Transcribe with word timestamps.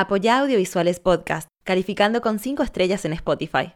Apoya 0.00 0.38
Audiovisuales 0.38 0.98
Podcast, 0.98 1.46
calificando 1.62 2.22
con 2.22 2.38
5 2.38 2.62
estrellas 2.62 3.04
en 3.04 3.12
Spotify. 3.12 3.74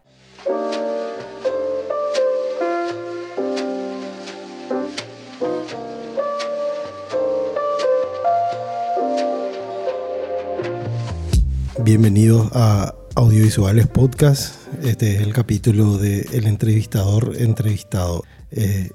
Bienvenidos 11.82 12.49
a 12.54 12.95
Audiovisuales 13.17 13.87
Podcast. 13.87 14.67
Este 14.83 15.17
es 15.17 15.21
el 15.21 15.35
capítulo 15.35 15.99
de 15.99 16.23
El 16.33 16.47
entrevistador 16.47 17.34
entrevistado. 17.37 18.23
Eh, 18.51 18.88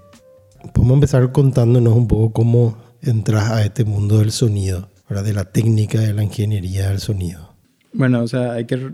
podemos 0.73 0.95
empezar 0.95 1.31
contándonos 1.31 1.93
un 1.93 2.07
poco 2.07 2.33
cómo 2.33 2.89
entras 3.03 3.51
a 3.51 3.63
este 3.63 3.85
mundo 3.85 4.17
del 4.17 4.31
sonido, 4.31 4.88
de 5.09 5.33
la 5.33 5.45
técnica 5.45 5.99
de 5.99 6.13
la 6.13 6.23
ingeniería 6.23 6.89
del 6.89 6.99
sonido. 6.99 7.53
Bueno, 7.93 8.21
o 8.21 8.27
sea, 8.27 8.53
hay 8.53 8.65
que, 8.65 8.91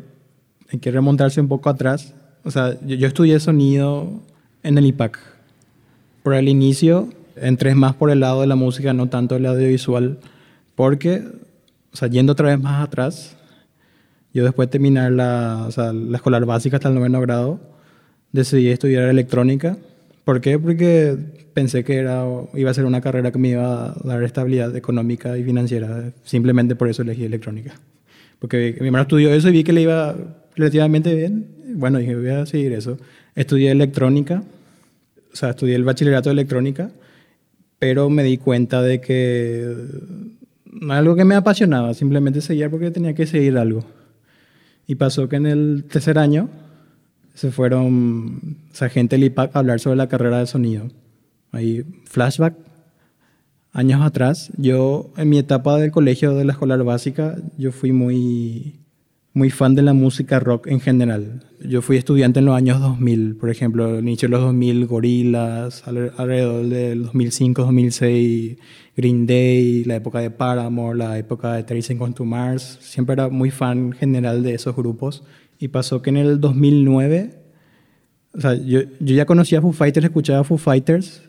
hay 0.72 0.80
que 0.80 0.92
remontarse 0.92 1.42
un 1.42 1.48
poco 1.48 1.70
atrás. 1.70 2.14
O 2.44 2.52
sea, 2.52 2.80
yo, 2.82 2.96
yo 2.96 3.08
estudié 3.08 3.40
sonido 3.40 4.10
en 4.64 4.78
el 4.78 4.86
IPAC. 4.86 5.20
Por 6.24 6.34
el 6.34 6.48
inicio 6.48 7.10
entré 7.36 7.76
más 7.76 7.96
por 7.96 8.10
el 8.10 8.22
lado 8.22 8.42
de 8.42 8.48
la 8.48 8.56
música, 8.56 8.94
no 8.94 9.10
tanto 9.10 9.36
el 9.36 9.46
audiovisual, 9.46 10.20
porque, 10.76 11.24
o 11.94 11.96
sea, 11.96 12.08
yendo 12.08 12.34
otra 12.34 12.50
vez 12.50 12.60
más 12.60 12.84
atrás, 12.84 13.36
yo 14.34 14.44
después 14.44 14.68
de 14.68 14.72
terminar 14.72 15.12
la, 15.12 15.66
o 15.68 15.72
sea, 15.72 15.94
la 15.94 16.18
escolar 16.18 16.46
básica 16.46 16.78
hasta 16.78 16.90
el 16.90 16.96
noveno 16.96 17.22
grado, 17.22 17.60
decidí 18.32 18.70
estudiar 18.70 19.04
electrónica. 19.04 19.78
¿Por 20.26 20.42
qué? 20.42 20.58
Porque 20.58 21.16
pensé 21.54 21.84
que 21.84 21.98
era, 21.98 22.26
iba 22.56 22.72
a 22.72 22.74
ser 22.74 22.86
una 22.86 23.00
carrera 23.00 23.32
que 23.32 23.38
me 23.38 23.50
iba 23.50 23.92
a 23.92 23.96
dar 24.04 24.24
estabilidad 24.24 24.76
económica 24.76 25.38
y 25.38 25.44
financiera. 25.44 26.12
Simplemente 26.24 26.76
por 26.76 26.90
eso 26.90 27.04
elegí 27.04 27.24
electrónica. 27.24 27.80
Porque 28.40 28.76
mi 28.82 28.88
hermano 28.88 29.04
estudió 29.04 29.32
eso 29.32 29.50
y 29.50 29.52
vi 29.52 29.64
que 29.64 29.72
le 29.72 29.82
iba 29.82 30.16
relativamente 30.56 31.14
bien. 31.14 31.48
Bueno, 31.76 32.00
dije, 32.00 32.16
voy 32.16 32.30
a 32.30 32.46
seguir 32.48 32.74
eso. 32.74 32.98
Estudié 33.36 33.70
electrónica, 33.70 34.44
o 35.32 35.36
sea, 35.36 35.52
estudié 35.52 35.76
el 35.76 35.84
bachillerato 35.84 36.30
de 36.30 36.34
electrónica, 36.34 36.90
pero 37.78 38.10
me 38.10 38.24
di 38.24 38.38
cuenta 38.38 38.82
de 38.82 39.00
que 39.00 39.72
algo 40.90 41.16
que 41.16 41.24
me 41.24 41.36
apasionaba, 41.36 41.94
simplemente 41.94 42.42
seguía 42.42 42.70
porque 42.70 42.90
tenía 42.90 43.14
que 43.14 43.28
seguir 43.28 43.58
algo. 43.60 43.86
Y 44.88 44.96
pasó 44.96 45.30
que 45.30 45.36
en 45.36 45.46
el 45.46 45.86
tercer 45.88 46.18
año 46.18 46.50
se 47.36 47.52
fueron 47.52 48.58
o 48.72 48.76
sea, 48.76 48.90
gente 48.90 49.34
a 49.36 49.50
hablar 49.54 49.80
sobre 49.80 49.98
la 49.98 50.10
carrera 50.10 50.40
de 50.40 50.48
sonido. 50.48 50.88
Ahí, 51.52 51.86
flashback, 52.06 52.56
años 53.72 54.02
atrás, 54.02 54.52
yo 54.58 55.12
en 55.18 55.30
mi 55.30 55.38
etapa 55.38 55.78
del 55.78 55.92
colegio 55.92 56.34
de 56.34 56.46
la 56.46 56.54
escolar 56.54 56.84
básica, 56.84 57.36
yo 57.58 57.72
fui 57.72 57.92
muy, 57.92 58.80
muy 59.34 59.50
fan 59.50 59.76
de 59.76 59.82
la 59.82 59.94
música 59.94 60.40
rock 60.40 60.68
en 60.68 60.80
general. 60.80 61.44
Yo 61.62 61.82
fui 61.82 61.98
estudiante 61.98 62.40
en 62.40 62.46
los 62.46 62.56
años 62.56 62.80
2000, 62.80 63.36
por 63.36 63.50
ejemplo, 63.50 64.00
inicio 64.00 64.30
de 64.30 64.32
los 64.32 64.42
2000, 64.42 64.88
Gorillaz, 64.88 65.86
alrededor 65.88 66.68
del 66.68 67.04
2005, 67.04 67.64
2006, 67.64 68.58
Green 68.96 69.28
Day, 69.28 69.84
la 69.84 69.98
época 69.98 70.20
de 70.20 70.32
Paramore, 70.32 70.98
la 70.98 71.18
época 71.18 71.54
de 71.54 71.64
Tracing 71.64 72.02
on 72.02 72.14
to 72.14 72.24
Mars. 72.24 72.78
Siempre 72.82 73.14
era 73.14 73.28
muy 73.28 73.52
fan 73.52 73.92
general 73.92 74.42
de 74.42 74.54
esos 74.54 74.74
grupos. 74.74 75.24
Y 75.60 75.70
pasó 75.70 76.02
que 76.02 76.10
en 76.10 76.18
el 76.18 76.40
2009, 76.40 77.42
o 78.34 78.42
sea, 78.42 78.56
yo, 78.56 78.82
yo 79.00 79.16
ya 79.16 79.26
conocía 79.26 79.60
a 79.60 79.62
Foo 79.62 79.72
Fighters, 79.72 80.06
escuchaba 80.06 80.40
a 80.40 80.44
Foo 80.44 80.58
Fighters, 80.58 81.24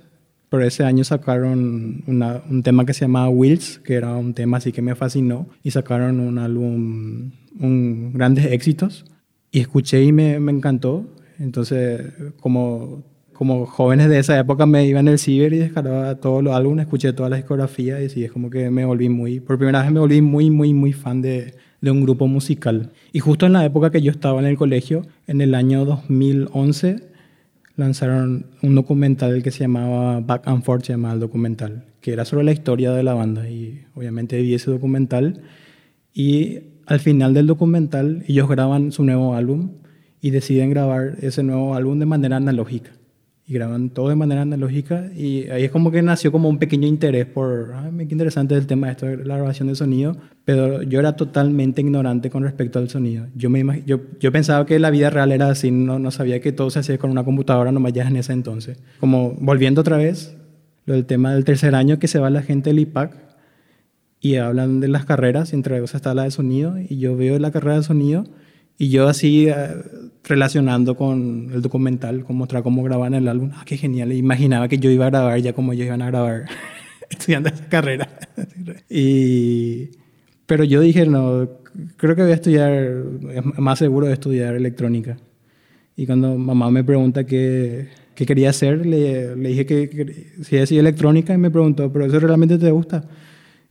pero 0.48 0.64
ese 0.64 0.84
año 0.84 1.04
sacaron 1.04 2.02
una, 2.06 2.42
un 2.48 2.62
tema 2.62 2.84
que 2.84 2.94
se 2.94 3.02
llamaba 3.02 3.28
Wheels, 3.28 3.78
que 3.78 3.94
era 3.94 4.14
un 4.16 4.34
tema 4.34 4.58
así 4.58 4.72
que 4.72 4.82
me 4.82 4.94
fascinó, 4.94 5.48
y 5.62 5.70
sacaron 5.70 6.20
un 6.20 6.38
álbum, 6.38 7.32
un 7.60 8.12
grandes 8.14 8.46
éxitos, 8.46 9.04
y 9.50 9.60
escuché 9.60 10.02
y 10.02 10.12
me, 10.12 10.40
me 10.40 10.52
encantó. 10.52 11.14
Entonces, 11.38 12.12
como 12.40 13.04
como 13.36 13.66
jóvenes 13.66 14.08
de 14.08 14.18
esa 14.18 14.38
época 14.38 14.64
me 14.64 14.86
iba 14.86 14.98
en 14.98 15.08
el 15.08 15.18
ciber 15.18 15.52
y 15.52 15.58
descargaba 15.58 16.14
todos 16.16 16.42
los 16.42 16.54
álbumes, 16.54 16.86
escuché 16.86 17.12
toda 17.12 17.28
la 17.28 17.36
discografía 17.36 18.00
y 18.02 18.08
sí, 18.08 18.24
es 18.24 18.32
como 18.32 18.48
que 18.48 18.70
me 18.70 18.84
volví 18.84 19.08
muy, 19.08 19.40
por 19.40 19.58
primera 19.58 19.82
vez 19.82 19.92
me 19.92 20.00
volví 20.00 20.22
muy, 20.22 20.50
muy, 20.50 20.72
muy 20.72 20.92
fan 20.92 21.20
de, 21.20 21.54
de 21.80 21.90
un 21.90 22.02
grupo 22.02 22.26
musical. 22.26 22.92
Y 23.12 23.20
justo 23.20 23.46
en 23.46 23.52
la 23.52 23.64
época 23.64 23.90
que 23.90 24.02
yo 24.02 24.10
estaba 24.10 24.40
en 24.40 24.46
el 24.46 24.56
colegio, 24.56 25.02
en 25.26 25.40
el 25.40 25.54
año 25.54 25.84
2011, 25.84 27.08
lanzaron 27.76 28.46
un 28.62 28.74
documental 28.74 29.42
que 29.42 29.50
se 29.50 29.60
llamaba 29.60 30.20
Back 30.20 30.48
and 30.48 30.62
Forth, 30.62 30.84
se 30.84 30.92
llamaba 30.92 31.14
el 31.14 31.20
documental, 31.20 31.84
que 32.00 32.12
era 32.12 32.24
sobre 32.24 32.44
la 32.44 32.52
historia 32.52 32.92
de 32.92 33.02
la 33.02 33.14
banda. 33.14 33.48
Y 33.48 33.84
obviamente 33.94 34.40
vi 34.40 34.54
ese 34.54 34.70
documental. 34.70 35.42
Y 36.12 36.60
al 36.86 37.00
final 37.00 37.34
del 37.34 37.46
documental, 37.46 38.24
ellos 38.26 38.48
graban 38.48 38.92
su 38.92 39.04
nuevo 39.04 39.34
álbum 39.34 39.72
y 40.20 40.30
deciden 40.30 40.70
grabar 40.70 41.16
ese 41.20 41.42
nuevo 41.42 41.74
álbum 41.74 41.98
de 41.98 42.06
manera 42.06 42.36
analógica 42.36 42.95
y 43.48 43.54
graban 43.54 43.90
todo 43.90 44.08
de 44.08 44.16
manera 44.16 44.42
analógica 44.42 45.08
y 45.14 45.48
ahí 45.50 45.64
es 45.64 45.70
como 45.70 45.92
que 45.92 46.02
nació 46.02 46.32
como 46.32 46.48
un 46.48 46.58
pequeño 46.58 46.88
interés 46.88 47.26
por, 47.26 47.72
ah, 47.74 47.88
qué 47.96 48.08
interesante 48.10 48.56
el 48.56 48.66
tema 48.66 48.88
de 48.88 48.92
esto, 48.92 49.06
la 49.06 49.36
grabación 49.36 49.68
de 49.68 49.76
sonido, 49.76 50.16
pero 50.44 50.82
yo 50.82 50.98
era 50.98 51.14
totalmente 51.14 51.80
ignorante 51.80 52.28
con 52.28 52.42
respecto 52.42 52.80
al 52.80 52.90
sonido. 52.90 53.26
Yo, 53.36 53.48
me 53.48 53.84
yo, 53.86 54.00
yo 54.18 54.32
pensaba 54.32 54.66
que 54.66 54.80
la 54.80 54.90
vida 54.90 55.10
real 55.10 55.30
era 55.30 55.48
así, 55.48 55.70
no, 55.70 56.00
no 56.00 56.10
sabía 56.10 56.40
que 56.40 56.50
todo 56.50 56.70
se 56.70 56.80
hacía 56.80 56.98
con 56.98 57.10
una 57.10 57.24
computadora 57.24 57.70
nomás 57.70 57.92
ya 57.92 58.08
en 58.08 58.16
ese 58.16 58.32
entonces. 58.32 58.78
Como 58.98 59.36
volviendo 59.38 59.80
otra 59.80 59.96
vez, 59.96 60.36
lo 60.84 60.94
del 60.94 61.06
tema 61.06 61.32
del 61.32 61.44
tercer 61.44 61.76
año 61.76 62.00
que 62.00 62.08
se 62.08 62.18
va 62.18 62.30
la 62.30 62.42
gente 62.42 62.70
del 62.70 62.80
IPAC 62.80 63.14
y 64.20 64.36
hablan 64.36 64.80
de 64.80 64.88
las 64.88 65.04
carreras, 65.04 65.52
entre 65.52 65.76
ellos 65.76 65.94
está 65.94 66.14
la 66.14 66.24
de 66.24 66.32
sonido 66.32 66.78
y 66.80 66.98
yo 66.98 67.16
veo 67.16 67.38
la 67.38 67.52
carrera 67.52 67.76
de 67.76 67.82
sonido 67.84 68.24
y 68.78 68.90
yo 68.90 69.08
así 69.08 69.48
eh, 69.48 69.54
relacionando 70.24 70.96
con 70.96 71.50
el 71.52 71.62
documental, 71.62 72.24
con 72.24 72.36
mostrar 72.36 72.62
cómo 72.62 72.82
grababan 72.82 73.14
el 73.14 73.28
álbum, 73.28 73.50
ah, 73.54 73.64
qué 73.64 73.76
genial, 73.76 74.12
imaginaba 74.12 74.68
que 74.68 74.78
yo 74.78 74.90
iba 74.90 75.06
a 75.06 75.10
grabar 75.10 75.38
ya 75.40 75.52
como 75.52 75.72
ellos 75.72 75.86
iban 75.86 76.02
a 76.02 76.06
grabar 76.06 76.44
estudiando 77.10 77.48
esa 77.48 77.68
carrera. 77.68 78.08
y, 78.90 79.90
pero 80.46 80.64
yo 80.64 80.80
dije, 80.80 81.06
no, 81.06 81.48
creo 81.96 82.14
que 82.16 82.22
voy 82.22 82.32
a 82.32 82.34
estudiar, 82.34 83.02
más 83.56 83.78
seguro 83.78 84.06
de 84.06 84.12
estudiar 84.12 84.54
electrónica. 84.54 85.16
Y 85.96 86.04
cuando 86.04 86.36
mamá 86.36 86.70
me 86.70 86.84
pregunta 86.84 87.24
qué, 87.24 87.88
qué 88.14 88.26
quería 88.26 88.50
hacer, 88.50 88.84
le, 88.84 89.34
le 89.34 89.48
dije 89.48 89.64
que, 89.64 89.88
que 89.88 90.44
si 90.44 90.56
decía 90.56 90.80
electrónica 90.80 91.32
y 91.32 91.38
me 91.38 91.50
preguntó, 91.50 91.90
¿pero 91.90 92.04
eso 92.04 92.20
realmente 92.20 92.58
te 92.58 92.70
gusta? 92.70 93.08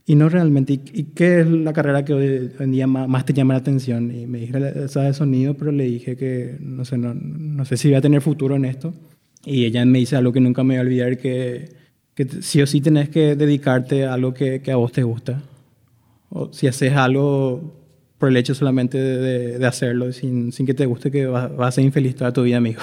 Y 0.08 0.16
no 0.16 0.30
realmente. 0.30 0.74
¿Y, 0.74 1.04
qué 1.16 1.42
es 1.42 1.48
la 1.48 1.74
carrera 1.74 2.06
que 2.06 2.14
hoy 2.14 2.52
en 2.60 2.72
día 2.72 2.86
más, 2.86 3.26
te 3.26 3.34
llama 3.34 3.56
la 3.56 3.60
atención? 3.60 4.16
Y 4.16 4.28
me 4.28 4.40
dije 4.40 4.54
esa 4.84 5.02
de 5.02 5.14
sonido, 5.14 5.56
pero 5.56 5.72
le 5.72 5.86
dije 5.86 6.16
que 6.16 6.58
no 6.60 6.86
sé, 6.86 6.98
no, 6.98 7.14
no 7.16 7.66
sé 7.66 7.78
si 7.78 7.88
voy 7.88 7.96
a 7.96 8.02
tener 8.02 8.22
futuro 8.22 8.56
en 8.56 8.66
esto. 8.66 8.94
Y 9.46 9.66
ella 9.66 9.86
me 9.86 10.00
dice 10.00 10.16
algo 10.16 10.32
que 10.32 10.40
nunca 10.40 10.64
me 10.64 10.76
voy 10.76 10.80
a 10.80 10.82
olvidar, 10.82 11.18
que, 11.18 11.70
que 12.14 12.28
sí 12.42 12.62
o 12.62 12.68
sí 12.68 12.82
tenés 12.82 13.10
que 13.10 13.36
dedicarte 13.36 14.06
a 14.06 14.14
algo 14.14 14.34
que, 14.34 14.62
que, 14.62 14.72
a 14.72 14.76
vos 14.76 14.92
te 14.92 15.04
gusta. 15.04 15.42
O 16.30 16.54
si 16.54 16.68
haces 16.68 16.94
algo 16.94 17.74
por 18.18 18.30
el 18.30 18.38
hecho 18.38 18.56
solamente 18.56 18.98
de, 19.00 19.58
de, 19.60 19.66
hacerlo, 19.66 20.12
sin, 20.14 20.52
sin, 20.52 20.66
que 20.66 20.74
te 20.74 20.86
guste, 20.86 21.12
que 21.12 21.26
vas, 21.26 21.52
a 21.58 21.72
ser 21.72 21.84
infeliz 21.84 22.16
toda 22.16 22.32
tu 22.32 22.44
vida, 22.44 22.58
amigo. 22.58 22.82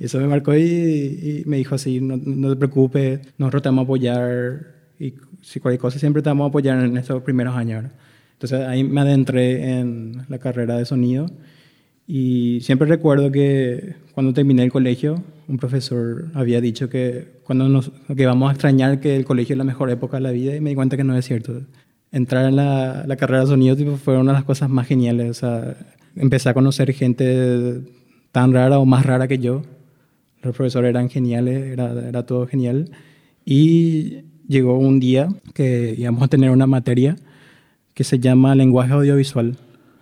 y 0.00 0.04
eso 0.06 0.18
me 0.18 0.26
marcó 0.26 0.54
y, 0.54 0.62
y 0.62 1.42
me 1.46 1.58
dijo 1.58 1.74
así, 1.74 2.00
no, 2.00 2.16
no, 2.16 2.50
te 2.50 2.56
preocupes, 2.56 3.20
nosotros 3.38 3.62
te 3.62 3.68
vamos 3.68 3.82
a 3.82 3.84
apoyar 3.84 4.78
y 4.98 5.14
si 5.42 5.60
cualquier 5.60 5.80
cosa 5.80 5.98
siempre 5.98 6.22
te 6.22 6.28
vamos 6.28 6.46
a 6.46 6.48
apoyar 6.48 6.84
en 6.84 6.96
estos 6.96 7.22
primeros 7.22 7.56
años. 7.56 7.84
Entonces 8.32 8.60
ahí 8.66 8.84
me 8.84 9.00
adentré 9.00 9.78
en 9.78 10.24
la 10.28 10.38
carrera 10.38 10.76
de 10.76 10.84
sonido 10.84 11.26
y 12.10 12.60
siempre 12.62 12.88
recuerdo 12.88 13.30
que 13.30 13.96
cuando 14.12 14.32
terminé 14.32 14.64
el 14.64 14.72
colegio, 14.72 15.22
un 15.46 15.58
profesor 15.58 16.30
había 16.32 16.58
dicho 16.60 16.88
que, 16.88 17.40
cuando 17.44 17.68
nos, 17.68 17.90
que 18.16 18.24
vamos 18.24 18.48
a 18.48 18.52
extrañar 18.52 18.98
que 18.98 19.14
el 19.14 19.26
colegio 19.26 19.52
es 19.52 19.58
la 19.58 19.64
mejor 19.64 19.90
época 19.90 20.16
de 20.16 20.22
la 20.22 20.30
vida 20.30 20.56
y 20.56 20.60
me 20.60 20.70
di 20.70 20.76
cuenta 20.76 20.96
que 20.96 21.04
no 21.04 21.14
es 21.16 21.26
cierto. 21.26 21.60
Entrar 22.10 22.46
en 22.46 22.56
la, 22.56 23.04
la 23.06 23.16
carrera 23.16 23.42
de 23.42 23.48
sonido 23.48 23.76
tipo, 23.76 23.96
fue 23.98 24.16
una 24.16 24.32
de 24.32 24.38
las 24.38 24.44
cosas 24.44 24.70
más 24.70 24.86
geniales. 24.86 25.30
O 25.30 25.34
sea, 25.34 25.76
empecé 26.16 26.48
a 26.48 26.54
conocer 26.54 26.94
gente 26.94 27.82
tan 28.32 28.54
rara 28.54 28.78
o 28.78 28.86
más 28.86 29.04
rara 29.04 29.28
que 29.28 29.38
yo. 29.38 29.62
Los 30.42 30.56
profesores 30.56 30.88
eran 30.88 31.10
geniales, 31.10 31.72
era, 31.72 32.08
era 32.08 32.24
todo 32.24 32.46
genial. 32.46 32.90
Y 33.44 34.22
llegó 34.48 34.78
un 34.78 34.98
día 34.98 35.28
que 35.54 35.94
íbamos 35.96 36.22
a 36.22 36.28
tener 36.28 36.50
una 36.50 36.66
materia 36.66 37.16
que 37.94 38.02
se 38.02 38.18
llama 38.18 38.54
lenguaje 38.54 38.92
audiovisual. 38.92 39.56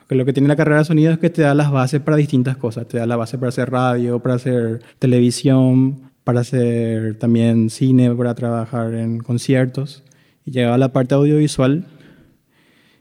Que 0.08 0.14
lo 0.14 0.24
que 0.24 0.32
tiene 0.32 0.48
la 0.48 0.56
carrera 0.56 0.78
de 0.78 0.84
sonido 0.84 1.12
es 1.12 1.18
que 1.18 1.30
te 1.30 1.42
da 1.42 1.54
las 1.54 1.70
bases 1.70 2.00
para 2.00 2.16
distintas 2.16 2.56
cosas. 2.56 2.86
Te 2.86 2.98
da 2.98 3.06
la 3.06 3.16
base 3.16 3.38
para 3.38 3.48
hacer 3.48 3.70
radio, 3.70 4.20
para 4.20 4.36
hacer 4.36 4.80
televisión, 4.98 6.12
para 6.22 6.40
hacer 6.40 7.18
también 7.18 7.70
cine, 7.70 8.14
para 8.14 8.34
trabajar 8.34 8.94
en 8.94 9.18
conciertos. 9.18 10.04
Y 10.44 10.52
llegaba 10.52 10.78
la 10.78 10.92
parte 10.92 11.14
audiovisual. 11.16 11.86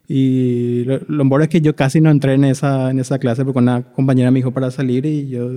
Y 0.08 0.84
lo, 0.86 1.00
lo 1.08 1.40
es 1.42 1.50
que 1.50 1.62
yo 1.62 1.76
casi 1.76 2.02
no 2.02 2.10
entré 2.10 2.34
en 2.34 2.46
esa, 2.46 2.90
en 2.90 3.00
esa 3.00 3.20
clase 3.20 3.44
porque 3.44 3.60
una 3.60 3.84
compañera 3.84 4.32
me 4.32 4.40
dijo 4.40 4.52
para 4.52 4.72
salir 4.72 5.06
y 5.06 5.28
yo 5.28 5.50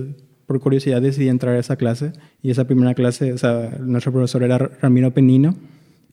por 0.47 0.59
curiosidad 0.59 1.01
decidí 1.01 1.29
entrar 1.29 1.55
a 1.55 1.59
esa 1.59 1.77
clase. 1.77 2.11
Y 2.43 2.51
esa 2.51 2.65
primera 2.65 2.93
clase, 2.93 3.33
o 3.33 3.37
sea, 3.37 3.77
nuestro 3.79 4.11
profesor 4.11 4.43
era 4.43 4.57
Ramiro 4.57 5.11
Penino 5.11 5.55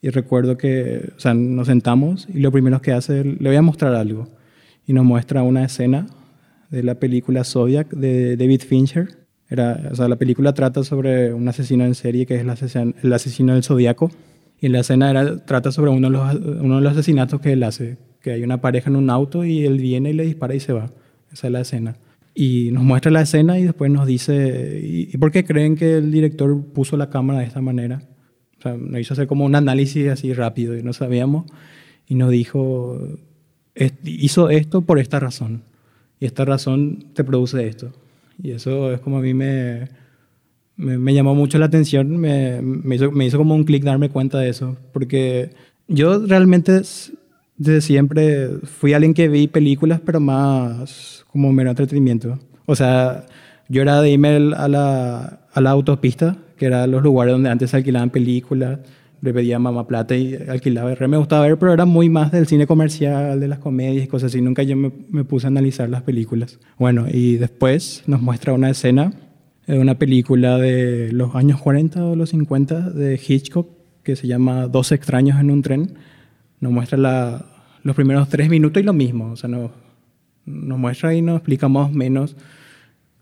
Y 0.01 0.09
recuerdo 0.09 0.57
que, 0.57 1.11
o 1.15 1.19
sea, 1.19 1.33
nos 1.33 1.67
sentamos 1.67 2.27
y 2.33 2.39
lo 2.39 2.51
primero 2.51 2.81
que 2.81 2.91
hace, 2.91 3.23
le 3.23 3.49
voy 3.49 3.55
a 3.55 3.61
mostrar 3.61 3.95
algo. 3.95 4.27
Y 4.85 4.93
nos 4.93 5.05
muestra 5.05 5.43
una 5.43 5.63
escena 5.63 6.07
de 6.69 6.83
la 6.83 6.95
película 6.95 7.43
Zodiac 7.43 7.89
de 7.89 8.37
David 8.37 8.61
Fincher. 8.61 9.17
Era, 9.49 9.89
o 9.91 9.95
sea, 9.95 10.07
la 10.07 10.17
película 10.17 10.53
trata 10.53 10.83
sobre 10.83 11.33
un 11.33 11.47
asesino 11.47 11.85
en 11.85 11.95
serie 11.95 12.25
que 12.25 12.35
es 12.35 12.41
el 12.41 12.49
asesino, 12.49 12.93
el 13.01 13.13
asesino 13.13 13.53
del 13.53 13.63
Zodíaco. 13.63 14.11
Y 14.59 14.69
la 14.69 14.79
escena 14.79 15.09
era, 15.09 15.45
trata 15.45 15.71
sobre 15.71 15.91
uno 15.91 16.09
de, 16.09 16.13
los, 16.17 16.35
uno 16.61 16.75
de 16.75 16.81
los 16.81 16.91
asesinatos 16.91 17.41
que 17.41 17.53
él 17.53 17.63
hace. 17.63 17.97
Que 18.21 18.31
hay 18.31 18.43
una 18.43 18.61
pareja 18.61 18.89
en 18.89 18.95
un 18.95 19.09
auto 19.09 19.45
y 19.45 19.65
él 19.65 19.79
viene 19.79 20.11
y 20.11 20.13
le 20.13 20.25
dispara 20.25 20.53
y 20.53 20.59
se 20.59 20.73
va. 20.73 20.91
Esa 21.31 21.47
es 21.47 21.53
la 21.53 21.61
escena. 21.61 21.95
Y 22.33 22.69
nos 22.71 22.83
muestra 22.83 23.11
la 23.11 23.21
escena 23.21 23.57
y 23.57 23.63
después 23.63 23.89
nos 23.89 24.05
dice, 24.05 24.79
¿y 24.83 25.17
por 25.17 25.31
qué 25.31 25.43
creen 25.43 25.75
que 25.75 25.97
el 25.97 26.11
director 26.11 26.63
puso 26.71 26.95
la 26.95 27.09
cámara 27.09 27.39
de 27.39 27.45
esta 27.45 27.61
manera? 27.61 28.03
O 28.59 28.61
sea, 28.61 28.75
nos 28.75 28.99
hizo 28.99 29.13
hacer 29.13 29.27
como 29.27 29.45
un 29.45 29.55
análisis 29.55 30.07
así 30.09 30.33
rápido 30.33 30.77
y 30.77 30.83
no 30.83 30.93
sabíamos. 30.93 31.45
Y 32.07 32.15
nos 32.15 32.31
dijo, 32.31 32.99
hizo 34.03 34.49
esto 34.49 34.81
por 34.81 34.99
esta 34.99 35.19
razón. 35.19 35.61
Y 36.19 36.25
esta 36.25 36.45
razón 36.45 37.05
te 37.13 37.23
produce 37.23 37.67
esto. 37.67 37.91
Y 38.41 38.51
eso 38.51 38.91
es 38.91 38.99
como 38.99 39.17
a 39.17 39.21
mí 39.21 39.33
me, 39.33 39.89
me, 40.75 41.13
llamó 41.13 41.35
mucho 41.35 41.57
la 41.57 41.65
atención, 41.65 42.17
me, 42.17 42.61
hizo, 42.95 43.11
me 43.11 43.25
hizo 43.25 43.37
como 43.37 43.55
un 43.55 43.63
clic 43.63 43.83
darme 43.83 44.09
cuenta 44.09 44.39
de 44.39 44.49
eso. 44.49 44.77
Porque 44.93 45.51
yo 45.87 46.25
realmente 46.25 46.81
desde 47.57 47.81
siempre 47.81 48.49
fui 48.63 48.93
alguien 48.93 49.13
que 49.13 49.27
vi 49.27 49.47
películas, 49.47 50.01
pero 50.03 50.19
más 50.19 51.25
como 51.31 51.51
mero 51.51 51.69
entretenimiento. 51.69 52.39
O 52.65 52.75
sea, 52.75 53.25
yo 53.69 53.81
era 53.81 54.01
de 54.01 54.11
irme 54.11 54.29
a 54.55 54.67
la, 54.67 55.39
a 55.51 55.61
la 55.61 55.69
autopista 55.71 56.37
que 56.57 56.65
eran 56.65 56.91
los 56.91 57.03
lugares 57.03 57.33
donde 57.33 57.49
antes 57.49 57.71
se 57.71 57.77
alquilaban 57.77 58.09
películas. 58.09 58.79
Le 59.21 59.33
pedía 59.33 59.55
a 59.55 59.59
mamá 59.59 59.87
plata 59.87 60.15
y 60.15 60.35
alquilaba. 60.35 60.93
me 61.07 61.17
gustaba 61.17 61.47
ver, 61.47 61.57
pero 61.57 61.73
era 61.73 61.85
muy 61.85 62.07
más 62.09 62.31
del 62.31 62.45
cine 62.45 62.67
comercial, 62.67 63.39
de 63.39 63.47
las 63.47 63.59
comedias 63.59 64.05
y 64.05 64.07
cosas 64.07 64.31
así. 64.31 64.41
Nunca 64.41 64.61
yo 64.61 64.75
me, 64.75 65.23
puse 65.23 65.47
a 65.47 65.49
analizar 65.49 65.89
las 65.89 66.03
películas. 66.03 66.59
Bueno, 66.77 67.07
y 67.11 67.37
después 67.37 68.03
nos 68.05 68.21
muestra 68.21 68.53
una 68.53 68.69
escena 68.69 69.13
de 69.65 69.79
una 69.79 69.95
película 69.97 70.57
de 70.57 71.11
los 71.11 71.35
años 71.35 71.59
40 71.59 72.05
o 72.05 72.15
los 72.15 72.29
50 72.29 72.91
de 72.91 73.19
Hitchcock 73.27 73.69
que 74.03 74.15
se 74.15 74.27
llama 74.27 74.67
Dos 74.67 74.91
extraños 74.91 75.39
en 75.39 75.51
un 75.51 75.61
tren. 75.63 75.95
Nos 76.59 76.71
muestra 76.71 77.45
los 77.83 77.95
primeros 77.95 78.29
tres 78.29 78.49
minutos 78.49 78.81
y 78.81 78.85
lo 78.85 78.93
mismo. 78.93 79.31
O 79.31 79.35
sea, 79.35 79.49
nos, 79.49 79.71
nos 80.45 80.77
muestra 80.77 81.13
y 81.15 81.21
nos 81.21 81.37
explica 81.37 81.67
más 81.67 81.89
o 81.89 81.93
menos 81.93 82.35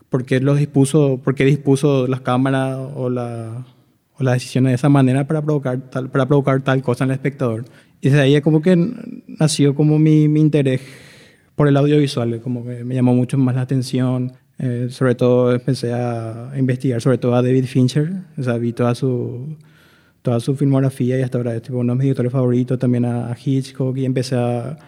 por 0.08 0.24
qué, 0.24 0.40
los 0.40 0.58
dispuso, 0.58 1.20
por 1.22 1.34
qué 1.34 1.44
dispuso 1.44 2.06
las 2.06 2.20
cámaras 2.20 2.78
o 2.94 3.10
la, 3.10 3.66
o 4.18 4.22
la 4.22 4.32
decisión 4.32 4.64
de 4.64 4.74
esa 4.74 4.88
manera 4.88 5.26
para 5.26 5.42
provocar 5.42 5.80
tal, 5.90 6.10
para 6.10 6.26
provocar 6.26 6.62
tal 6.62 6.82
cosa 6.82 7.04
en 7.04 7.10
el 7.10 7.14
espectador. 7.14 7.64
Y 8.00 8.08
desde 8.08 8.22
ahí 8.22 8.34
es 8.34 8.42
como 8.42 8.62
que 8.62 8.76
nació 9.26 9.74
como 9.74 9.98
mi, 9.98 10.28
mi 10.28 10.40
interés 10.40 10.80
por 11.54 11.68
el 11.68 11.76
audiovisual, 11.76 12.40
como 12.40 12.64
que 12.64 12.84
me 12.84 12.94
llamó 12.94 13.14
mucho 13.14 13.38
más 13.38 13.54
la 13.54 13.62
atención. 13.62 14.32
Eh, 14.58 14.88
sobre 14.90 15.14
todo 15.14 15.52
empecé 15.52 15.92
a 15.92 16.52
investigar 16.56 17.02
sobre 17.02 17.18
todo 17.18 17.34
a 17.34 17.42
David 17.42 17.66
Fincher, 17.66 18.10
o 18.38 18.42
sea, 18.42 18.56
vi 18.56 18.72
toda 18.72 18.94
su, 18.94 19.54
toda 20.22 20.40
su 20.40 20.56
filmografía 20.56 21.18
y 21.18 21.22
hasta 21.22 21.36
ahora 21.36 21.54
es 21.54 21.60
tipo, 21.60 21.76
uno 21.76 21.92
de 21.92 21.98
mis 21.98 22.04
directores 22.04 22.32
favoritos, 22.32 22.78
también 22.78 23.04
a, 23.04 23.36
Hitchcock 23.36 23.94
y 23.98 24.06
empecé 24.06 24.36
a, 24.36 24.78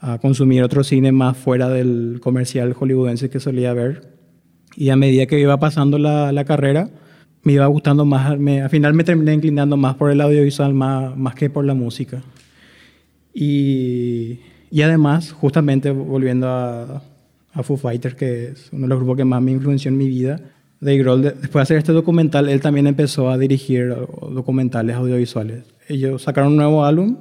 a 0.00 0.18
consumir 0.18 0.62
otro 0.62 0.84
cine 0.84 1.10
más 1.10 1.36
fuera 1.36 1.68
del 1.68 2.20
comercial 2.22 2.72
hollywoodense 2.72 3.30
que 3.30 3.40
solía 3.40 3.74
ver. 3.74 4.19
Y 4.76 4.90
a 4.90 4.96
medida 4.96 5.26
que 5.26 5.40
iba 5.40 5.58
pasando 5.58 5.98
la, 5.98 6.32
la 6.32 6.44
carrera, 6.44 6.90
me 7.42 7.54
iba 7.54 7.66
gustando 7.66 8.04
más, 8.04 8.38
me, 8.38 8.62
al 8.62 8.70
final 8.70 8.94
me 8.94 9.04
terminé 9.04 9.34
inclinando 9.34 9.76
más 9.76 9.96
por 9.96 10.10
el 10.10 10.20
audiovisual 10.20 10.74
más, 10.74 11.16
más 11.16 11.34
que 11.34 11.50
por 11.50 11.64
la 11.64 11.74
música. 11.74 12.22
Y, 13.32 14.40
y 14.70 14.82
además, 14.82 15.32
justamente 15.32 15.90
volviendo 15.90 16.48
a, 16.48 17.02
a 17.52 17.62
Foo 17.62 17.76
Fighters, 17.76 18.14
que 18.14 18.48
es 18.48 18.68
uno 18.72 18.82
de 18.82 18.88
los 18.88 18.98
grupos 18.98 19.16
que 19.16 19.24
más 19.24 19.42
me 19.42 19.52
influenció 19.52 19.90
en 19.90 19.96
mi 19.96 20.08
vida, 20.08 20.40
Dave 20.80 20.98
Grohl, 20.98 21.22
después 21.22 21.52
de 21.52 21.60
hacer 21.60 21.76
este 21.76 21.92
documental, 21.92 22.48
él 22.48 22.60
también 22.60 22.86
empezó 22.86 23.28
a 23.28 23.36
dirigir 23.36 23.94
documentales 24.32 24.96
audiovisuales. 24.96 25.64
Ellos 25.88 26.22
sacaron 26.22 26.52
un 26.52 26.56
nuevo 26.56 26.84
álbum 26.84 27.18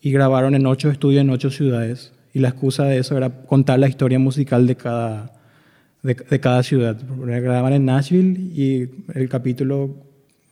y 0.00 0.12
grabaron 0.12 0.54
en 0.54 0.66
ocho 0.66 0.90
estudios 0.90 1.22
en 1.22 1.30
ocho 1.30 1.50
ciudades. 1.50 2.12
Y 2.34 2.40
la 2.40 2.48
excusa 2.48 2.84
de 2.84 2.98
eso 2.98 3.16
era 3.16 3.30
contar 3.46 3.78
la 3.78 3.88
historia 3.88 4.18
musical 4.18 4.66
de 4.66 4.76
cada, 4.76 5.32
de, 6.02 6.40
cada 6.40 6.62
ciudad. 6.62 6.98
Grababan 7.18 7.72
en 7.72 7.84
Nashville 7.84 8.38
y 8.54 8.88
el 9.14 9.28
capítulo 9.28 9.96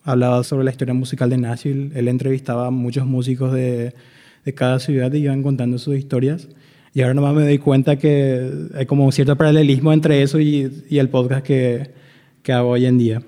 hablaba 0.03 0.43
sobre 0.43 0.65
la 0.65 0.71
historia 0.71 0.93
musical 0.93 1.29
de 1.29 1.37
Nashville. 1.37 1.91
Él 1.93 2.07
entrevistaba 2.07 2.67
a 2.67 2.71
muchos 2.71 3.05
músicos 3.05 3.53
de, 3.53 3.93
de 4.45 4.53
cada 4.53 4.79
ciudad 4.79 5.11
y 5.13 5.19
iban 5.19 5.43
contando 5.43 5.77
sus 5.77 5.97
historias. 5.97 6.47
Y 6.93 7.01
ahora 7.01 7.13
nomás 7.13 7.33
me 7.35 7.43
doy 7.43 7.57
cuenta 7.57 7.97
que 7.97 8.51
hay 8.75 8.85
como 8.85 9.05
un 9.05 9.11
cierto 9.11 9.35
paralelismo 9.35 9.93
entre 9.93 10.23
eso 10.23 10.39
y, 10.39 10.85
y 10.89 10.99
el 10.99 11.09
podcast 11.09 11.45
que, 11.45 11.91
que, 12.43 12.51
hago 12.51 12.69
hoy 12.69 12.85
en 12.85 12.97
día. 12.97 13.21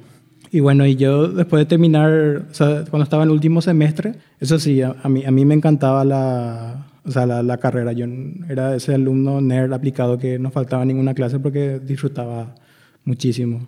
Y 0.51 0.59
bueno, 0.59 0.85
y 0.85 0.95
yo 0.95 1.29
después 1.29 1.61
de 1.61 1.65
terminar, 1.65 2.45
o 2.51 2.53
sea, 2.53 2.83
cuando 2.89 3.03
estaba 3.03 3.23
en 3.23 3.29
el 3.29 3.33
último 3.33 3.61
semestre, 3.61 4.15
eso 4.39 4.59
sí, 4.59 4.81
a, 4.81 4.93
mí, 5.07 5.23
a 5.25 5.31
mí 5.31 5.45
me 5.45 5.55
encantaba 5.55 6.03
la, 6.03 6.87
o 7.05 7.11
sea, 7.11 7.25
la, 7.25 7.43
la, 7.43 7.57
carrera. 7.57 7.91
Yo 7.93 8.05
era 8.49 8.75
ese 8.75 8.95
alumno 8.95 9.41
nerd 9.41 9.73
aplicado 9.73 10.17
que 10.17 10.39
no 10.39 10.51
faltaba 10.51 10.85
ninguna 10.85 11.13
clase 11.13 11.39
porque 11.39 11.79
disfrutaba 11.79 12.55
muchísimo. 13.03 13.67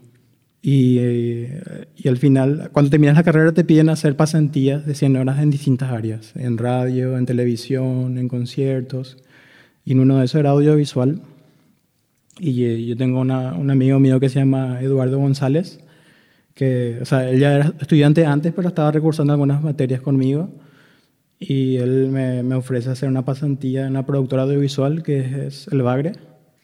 Y, 0.61 0.97
eh, 0.99 1.85
y, 1.95 2.07
al 2.07 2.17
final, 2.17 2.69
cuando 2.71 2.89
terminas 2.89 3.15
la 3.15 3.23
carrera, 3.23 3.51
te 3.51 3.63
piden 3.63 3.89
hacer 3.89 4.15
pasantías 4.15 4.85
de 4.85 4.95
100 4.95 5.17
horas 5.17 5.39
en 5.39 5.51
distintas 5.51 5.91
áreas, 5.91 6.33
en 6.35 6.57
radio, 6.57 7.17
en 7.17 7.25
televisión, 7.25 8.17
en 8.17 8.27
conciertos. 8.27 9.17
Y 9.83 9.91
en 9.91 9.99
uno 9.99 10.17
de 10.17 10.25
esos 10.25 10.39
era 10.39 10.51
audiovisual. 10.51 11.21
Y 12.39 12.63
eh, 12.65 12.85
yo 12.85 12.97
tengo 12.97 13.19
una, 13.19 13.53
un 13.53 13.69
amigo 13.69 13.99
mío 13.99 14.19
que 14.19 14.29
se 14.29 14.39
llama 14.39 14.81
Eduardo 14.81 15.19
González, 15.19 15.79
que, 16.55 16.99
o 17.01 17.05
sea, 17.05 17.29
él 17.29 17.39
ya 17.39 17.55
era 17.55 17.73
estudiante 17.79 18.25
antes, 18.25 18.53
pero 18.53 18.69
estaba 18.69 18.91
recursando 18.91 19.33
algunas 19.33 19.61
materias 19.61 20.01
conmigo 20.01 20.49
y 21.39 21.77
él 21.77 22.09
me, 22.11 22.43
me, 22.43 22.55
ofrece 22.55 22.89
hacer 22.89 23.09
una 23.09 23.25
pasantía 23.25 23.83
en 23.85 23.91
una 23.91 24.05
productora 24.05 24.43
audiovisual 24.43 25.03
que 25.03 25.47
es 25.47 25.67
El 25.67 25.81
Bagre. 25.81 26.13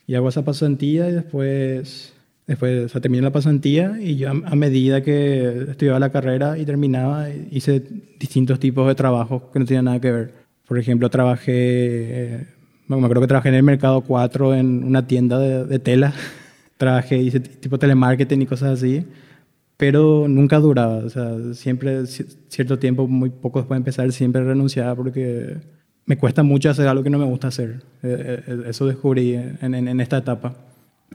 Y 0.08 0.16
hago 0.16 0.30
esa 0.30 0.44
pasantía 0.44 1.10
y 1.10 1.14
después, 1.14 2.14
después 2.48 2.86
o 2.86 2.90
sea, 2.90 3.02
terminé 3.02 3.24
la 3.24 3.32
pasantía 3.32 3.98
y 4.00 4.18
yo 4.18 4.30
a, 4.30 4.56
medida 4.56 5.02
que 5.02 5.68
estudiaba 5.70 6.00
la 6.00 6.12
carrera 6.12 6.58
y 6.58 6.66
terminaba 6.66 7.30
hice 7.30 7.84
distintos 8.20 8.60
tipos 8.60 8.88
de 8.88 8.96
trabajos 8.96 9.44
que 9.54 9.60
no 9.60 9.66
tenían 9.66 9.86
nada 9.86 10.02
que 10.02 10.12
ver. 10.12 10.34
Por 10.68 10.80
ejemplo, 10.80 11.10
trabajé, 11.10 12.48
bueno, 12.88 13.02
me 13.02 13.06
acuerdo 13.06 13.22
que 13.22 13.28
trabajé 13.28 13.50
en 13.50 13.56
el 13.56 13.64
Mercado 13.64 14.02
4 14.02 14.56
en 14.56 14.84
una 14.84 15.08
tienda 15.08 15.38
de, 15.40 15.66
de 15.66 15.80
tela. 15.80 16.14
trabajé, 16.78 17.18
hice 17.18 17.40
tipo 17.40 17.78
telemarketing 17.78 18.42
y 18.42 18.46
cosas 18.46 18.80
así 18.80 19.06
pero 19.82 20.28
nunca 20.28 20.60
duraba. 20.60 20.98
O 20.98 21.10
sea, 21.10 21.56
siempre, 21.56 22.06
cierto 22.06 22.78
tiempo, 22.78 23.08
muy 23.08 23.32
poco 23.32 23.58
después 23.58 23.78
de 23.78 23.80
empezar, 23.80 24.12
siempre 24.12 24.44
renunciaba 24.44 24.94
porque 24.94 25.58
me 26.06 26.20
cuesta 26.20 26.44
mucho 26.44 26.70
hacer 26.70 26.88
algo 26.88 27.02
que 27.02 27.10
no 27.10 27.18
me 27.18 27.26
gusta 27.26 27.48
hacer. 27.48 27.82
Eh, 28.04 28.44
eh, 28.46 28.64
eso 28.68 28.86
descubrí 28.86 29.34
en, 29.34 29.74
en, 29.74 30.00
esta 30.00 30.20
etapa. 30.20 30.54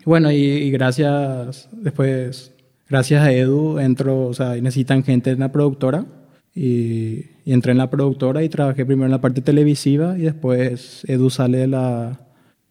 Bueno, 0.04 0.32
y, 0.32 0.68
gracias, 0.72 1.68
después, 1.70 2.54
gracias 2.88 3.22
a 3.22 3.30
Edu, 3.30 3.78
entro, 3.78 4.26
o 4.26 4.34
sea, 4.34 4.56
necesitan 4.56 5.04
gente 5.04 5.30
en 5.30 5.38
la 5.38 5.52
productora. 5.52 6.04
Y, 6.52 7.26
y 7.44 7.52
entré 7.52 7.70
en 7.70 7.78
la 7.78 7.88
productora 7.88 8.42
y 8.42 8.48
trabajé 8.48 8.84
primero 8.84 9.06
en 9.06 9.12
la 9.12 9.20
parte 9.20 9.42
televisiva 9.42 10.18
y 10.18 10.22
después 10.22 11.04
Edu 11.06 11.30
sale 11.30 11.58
de 11.58 11.66
la, 11.68 12.18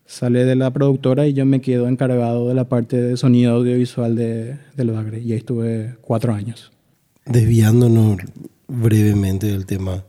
sale 0.05 0.45
de 0.45 0.55
la 0.55 0.71
productora 0.71 1.27
y 1.27 1.33
yo 1.33 1.45
me 1.45 1.61
quedo 1.61 1.87
encargado 1.87 2.47
de 2.47 2.53
la 2.53 2.65
parte 2.65 3.01
de 3.01 3.17
sonido 3.17 3.55
audiovisual 3.55 4.15
de, 4.15 4.57
del 4.75 4.91
Bagre. 4.91 5.19
Y 5.19 5.31
ahí 5.31 5.39
estuve 5.39 5.95
cuatro 6.01 6.33
años. 6.33 6.71
Desviándonos 7.25 8.17
brevemente 8.67 9.47
del 9.47 9.65
tema, 9.65 10.03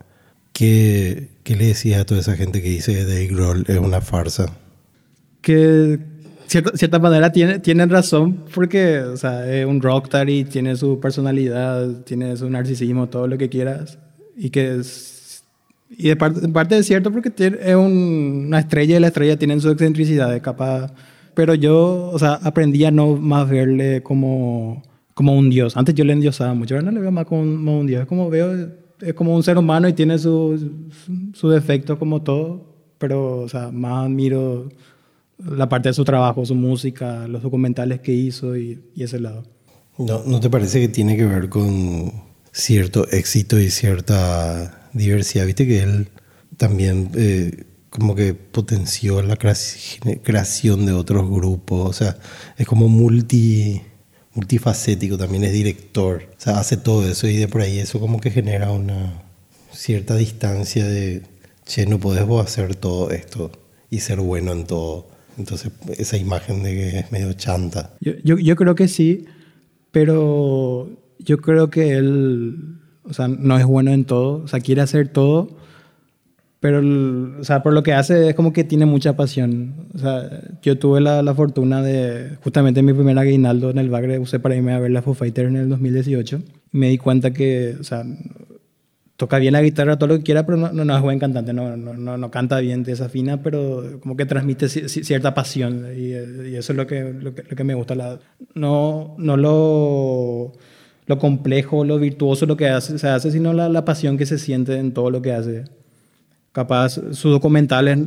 ¿qué, 0.53 1.29
qué 1.43 1.57
le 1.57 1.69
decías 1.69 2.03
a 2.03 2.05
toda 2.05 2.21
esa 2.21 2.37
gente 2.37 2.63
que 2.63 2.69
dice 2.69 2.93
que 2.93 3.05
Dave 3.05 3.29
Grohl 3.29 3.65
es 3.69 3.79
una 3.79 4.01
farsa? 4.01 4.47
Que 5.41 5.99
cierta, 6.47 6.77
cierta 6.77 6.99
manera 6.99 7.33
tiene, 7.33 7.59
tienen 7.59 7.89
razón 7.89 8.45
porque 8.55 9.01
o 9.01 9.17
sea, 9.17 9.51
es 9.51 9.65
un 9.65 9.81
rockstar 9.81 10.29
y 10.29 10.45
tiene 10.45 10.77
su 10.77 11.01
personalidad, 11.01 12.03
tiene 12.05 12.37
su 12.37 12.51
narcisismo, 12.51 13.09
todo 13.09 13.27
lo 13.27 13.39
que 13.39 13.49
quieras. 13.49 13.99
Y 14.37 14.51
que 14.51 14.77
es 14.77 15.16
y 15.91 16.09
de 16.09 16.17
parte, 16.17 16.49
parte 16.49 16.79
es 16.79 16.87
cierto 16.87 17.13
porque 17.13 17.31
tiene, 17.31 17.59
es 17.63 17.77
una 17.77 18.59
estrella 18.59 18.97
y 18.97 19.01
la 19.01 19.09
estrella 19.09 19.39
tienen 19.39 19.61
su 19.61 19.71
excentricidad, 19.71 20.41
capaz. 20.43 20.93
Pero 21.35 21.55
yo, 21.55 22.11
o 22.13 22.19
sea, 22.19 22.35
aprendí 22.35 22.85
a 22.85 22.91
no 22.91 23.17
más 23.17 23.49
verle 23.49 24.03
como, 24.03 24.83
como 25.15 25.37
un 25.37 25.51
dios. 25.51 25.77
Antes 25.77 25.95
yo 25.95 26.05
le 26.05 26.13
endiosaba 26.13 26.55
mucho, 26.55 26.75
ahora 26.75 26.87
no 26.87 26.93
le 26.93 27.01
veo 27.01 27.13
más 27.13 27.27
como 27.27 27.79
un 27.79 27.87
dios. 27.87 28.03
Es 28.03 28.09
como 28.09 28.31
veo, 28.31 28.71
es 29.01 29.15
como 29.15 29.37
un 29.37 29.43
ser 29.43 29.59
humano 29.59 29.87
y 29.89 29.93
tiene 29.93 30.19
sus 30.19 30.67
su 31.35 31.49
defectos 31.51 31.99
como 31.99 32.23
todo. 32.23 32.75
Pero, 32.99 33.41
o 33.41 33.49
sea, 33.49 33.71
más 33.71 34.07
admiro 34.07 34.71
la 35.39 35.69
parte 35.69 35.91
de 35.91 35.93
su 35.93 36.05
trabajo, 36.05 36.47
su 36.47 36.55
música, 36.55 37.29
los 37.29 37.43
documentales 37.43 38.01
que 38.01 38.13
hizo 38.13 38.57
y, 38.57 38.81
y 38.95 39.03
ese 39.03 39.21
lado. 39.21 39.43
¿No, 39.99 40.23
¿No 40.25 40.41
te 40.41 40.49
parece 40.49 40.81
que 40.81 40.89
tiene 40.89 41.17
que 41.17 41.27
ver 41.27 41.51
con 41.51 42.13
cierto 42.53 43.07
éxito 43.11 43.61
y 43.61 43.69
cierta 43.69 44.86
diversidad. 44.97 45.47
Viste 45.47 45.67
que 45.67 45.83
él 45.83 46.09
también 46.57 47.11
eh, 47.15 47.65
como 47.91 48.15
que 48.15 48.35
potenció 48.35 49.23
la 49.23 49.37
creación 49.37 50.87
de 50.87 50.93
otros 50.93 51.31
grupos. 51.31 51.89
O 51.89 51.93
sea, 51.93 52.19
es 52.57 52.67
como 52.67 52.89
multi, 52.89 53.83
multifacético, 54.35 55.17
también 55.17 55.45
es 55.45 55.53
director. 55.53 56.29
O 56.37 56.41
sea, 56.41 56.59
hace 56.59 56.77
todo 56.77 57.09
eso 57.09 57.27
y 57.27 57.37
de 57.37 57.49
por 57.49 57.63
ahí 57.63 57.79
eso 57.79 58.01
como 58.01 58.21
que 58.21 58.31
genera 58.31 58.71
una 58.71 59.23
cierta 59.73 60.17
distancia 60.17 60.85
de, 60.87 61.23
che, 61.65 61.87
no 61.87 61.99
podés 61.99 62.27
vos 62.27 62.45
hacer 62.45 62.75
todo 62.75 63.11
esto 63.11 63.51
y 63.91 64.01
ser 64.01 64.21
bueno 64.21 64.53
en 64.53 64.65
todo. 64.65 65.09
Entonces, 65.39 65.71
esa 65.99 66.17
imagen 66.17 66.63
de 66.63 66.75
que 66.75 66.99
es 67.01 67.13
medio 67.13 67.33
chanta. 67.35 67.95
Yo, 68.01 68.13
yo, 68.25 68.39
yo 68.39 68.57
creo 68.57 68.75
que 68.75 68.89
sí, 68.89 69.27
pero 69.91 70.89
yo 71.19 71.39
creo 71.39 71.71
que 71.71 71.93
él, 71.93 72.76
o 73.09 73.13
sea, 73.13 73.29
no 73.29 73.59
es 73.59 73.65
bueno 73.65 73.93
en 73.93 74.05
todo, 74.05 74.43
o 74.45 74.49
sea, 74.49 74.61
quiere 74.61 74.83
hacer 74.83 75.09
todo, 75.09 75.49
pero, 76.61 76.81
o 77.39 77.45
sea, 77.45 77.63
por 77.63 77.73
lo 77.73 77.83
que 77.83 77.93
hace 77.93 78.31
es 78.31 78.35
como 78.35 78.53
que 78.53 78.65
tiene 78.65 78.87
mucha 78.87 79.15
pasión. 79.15 79.89
O 79.95 79.99
sea, 79.99 80.29
yo 80.63 80.79
tuve 80.79 81.01
la, 81.01 81.23
la 81.23 81.35
fortuna 81.35 81.83
de, 81.83 82.39
justamente 82.43 82.83
mi 82.83 82.93
primer 82.93 83.19
aguinaldo 83.19 83.71
en 83.71 83.79
el 83.79 83.91
Bagre, 83.91 84.19
usé 84.19 84.41
para 84.41 84.57
irme 84.57 84.73
a 84.73 84.81
ver 84.81 84.91
la 84.91 85.03
Foo 85.03 85.15
Fighters 85.15 85.49
en 85.49 85.57
el 85.57 85.69
2018. 85.69 86.43
Y 86.73 86.79
me 86.79 86.89
di 86.89 86.99
cuenta 86.99 87.33
que, 87.33 87.77
o 87.79 87.85
sea, 87.85 88.05
toca 89.17 89.39
bien 89.39 89.53
la 89.53 89.63
guitarra, 89.63 89.99
todo 89.99 90.09
lo 90.09 90.19
que 90.19 90.25
quiera, 90.25 90.45
pero 90.45 90.59
no, 90.59 90.73
no, 90.73 90.97
es 90.97 91.03
buen 91.03 91.19
cantante, 91.19 91.53
no, 91.53 91.77
no, 91.77 92.17
no, 92.17 92.31
canta 92.31 92.59
bien, 92.61 92.83
desafina, 92.83 93.43
pero 93.43 93.99
como 94.01 94.17
que 94.17 94.27
transmite 94.27 94.69
cierta 94.69 95.35
pasión 95.35 95.87
y, 95.97 96.13
eso 96.13 96.73
es 96.73 96.77
lo 96.77 96.87
que, 96.87 97.13
lo 97.13 97.35
que, 97.35 97.65
me 97.65 97.75
gusta. 97.75 97.95
La, 97.95 98.19
no, 98.55 99.15
no 99.19 99.37
lo, 99.37 100.53
lo 101.07 101.19
complejo, 101.19 101.85
lo 101.85 101.99
virtuoso 101.99 102.47
lo 102.47 102.57
que 102.57 102.69
hace, 102.69 102.99
se 102.99 103.09
hace, 103.09 103.31
sino 103.31 103.53
la, 103.53 103.69
la 103.69 103.85
pasión 103.85 104.19
que 104.19 104.27
se 104.27 104.39
siente 104.39 104.79
en 104.79 104.93
todo 104.93 105.11
lo 105.11 105.23
que 105.23 105.33
hace. 105.33 105.65
Capaz 106.53 107.01
sus 107.13 107.33
documentales 107.33 107.99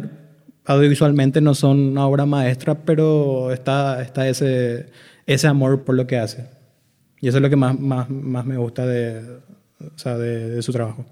audiovisualmente 0.65 1.41
no 1.41 1.55
son 1.55 1.79
una 1.79 2.05
obra 2.05 2.25
maestra, 2.25 2.75
pero 2.75 3.51
está, 3.51 4.01
está 4.01 4.27
ese, 4.27 4.87
ese 5.25 5.47
amor 5.47 5.83
por 5.83 5.95
lo 5.95 6.05
que 6.05 6.17
hace. 6.17 6.45
Y 7.21 7.27
eso 7.27 7.37
es 7.37 7.41
lo 7.41 7.49
que 7.49 7.55
más, 7.55 7.79
más, 7.79 8.09
más 8.09 8.45
me 8.45 8.57
gusta 8.57 8.85
de, 8.85 9.39
o 9.79 9.97
sea, 9.97 10.17
de, 10.17 10.61
su 10.61 10.71
trabajo. 10.71 11.05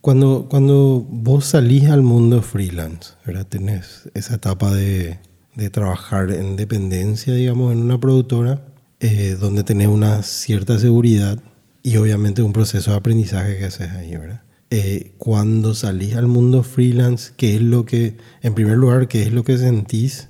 Cuando, 0.00 0.46
cuando 0.48 1.04
vos 1.08 1.46
salís 1.46 1.88
al 1.88 2.02
mundo 2.02 2.42
freelance, 2.42 3.14
¿verdad? 3.26 3.46
Tenés 3.46 4.08
esa 4.14 4.36
etapa 4.36 4.72
de, 4.72 5.18
de 5.54 5.70
trabajar 5.70 6.30
en 6.30 6.56
dependencia, 6.56 7.34
digamos, 7.34 7.72
en 7.72 7.82
una 7.82 7.98
productora, 7.98 8.60
eh, 9.00 9.36
donde 9.38 9.64
tenés 9.64 9.88
una 9.88 10.22
cierta 10.22 10.78
seguridad 10.78 11.38
y 11.82 11.96
obviamente 11.96 12.42
un 12.42 12.52
proceso 12.52 12.90
de 12.90 12.96
aprendizaje 12.96 13.58
que 13.58 13.64
haces 13.64 13.90
ahí, 13.90 14.16
¿verdad? 14.16 14.42
Eh, 14.70 15.12
cuando 15.18 15.74
salís 15.74 16.16
al 16.16 16.26
mundo 16.26 16.62
freelance, 16.62 17.32
¿qué 17.36 17.56
es 17.56 17.62
lo 17.62 17.84
que, 17.84 18.16
en 18.42 18.54
primer 18.54 18.76
lugar, 18.76 19.08
qué 19.08 19.22
es 19.22 19.32
lo 19.32 19.44
que 19.44 19.56
sentís? 19.56 20.28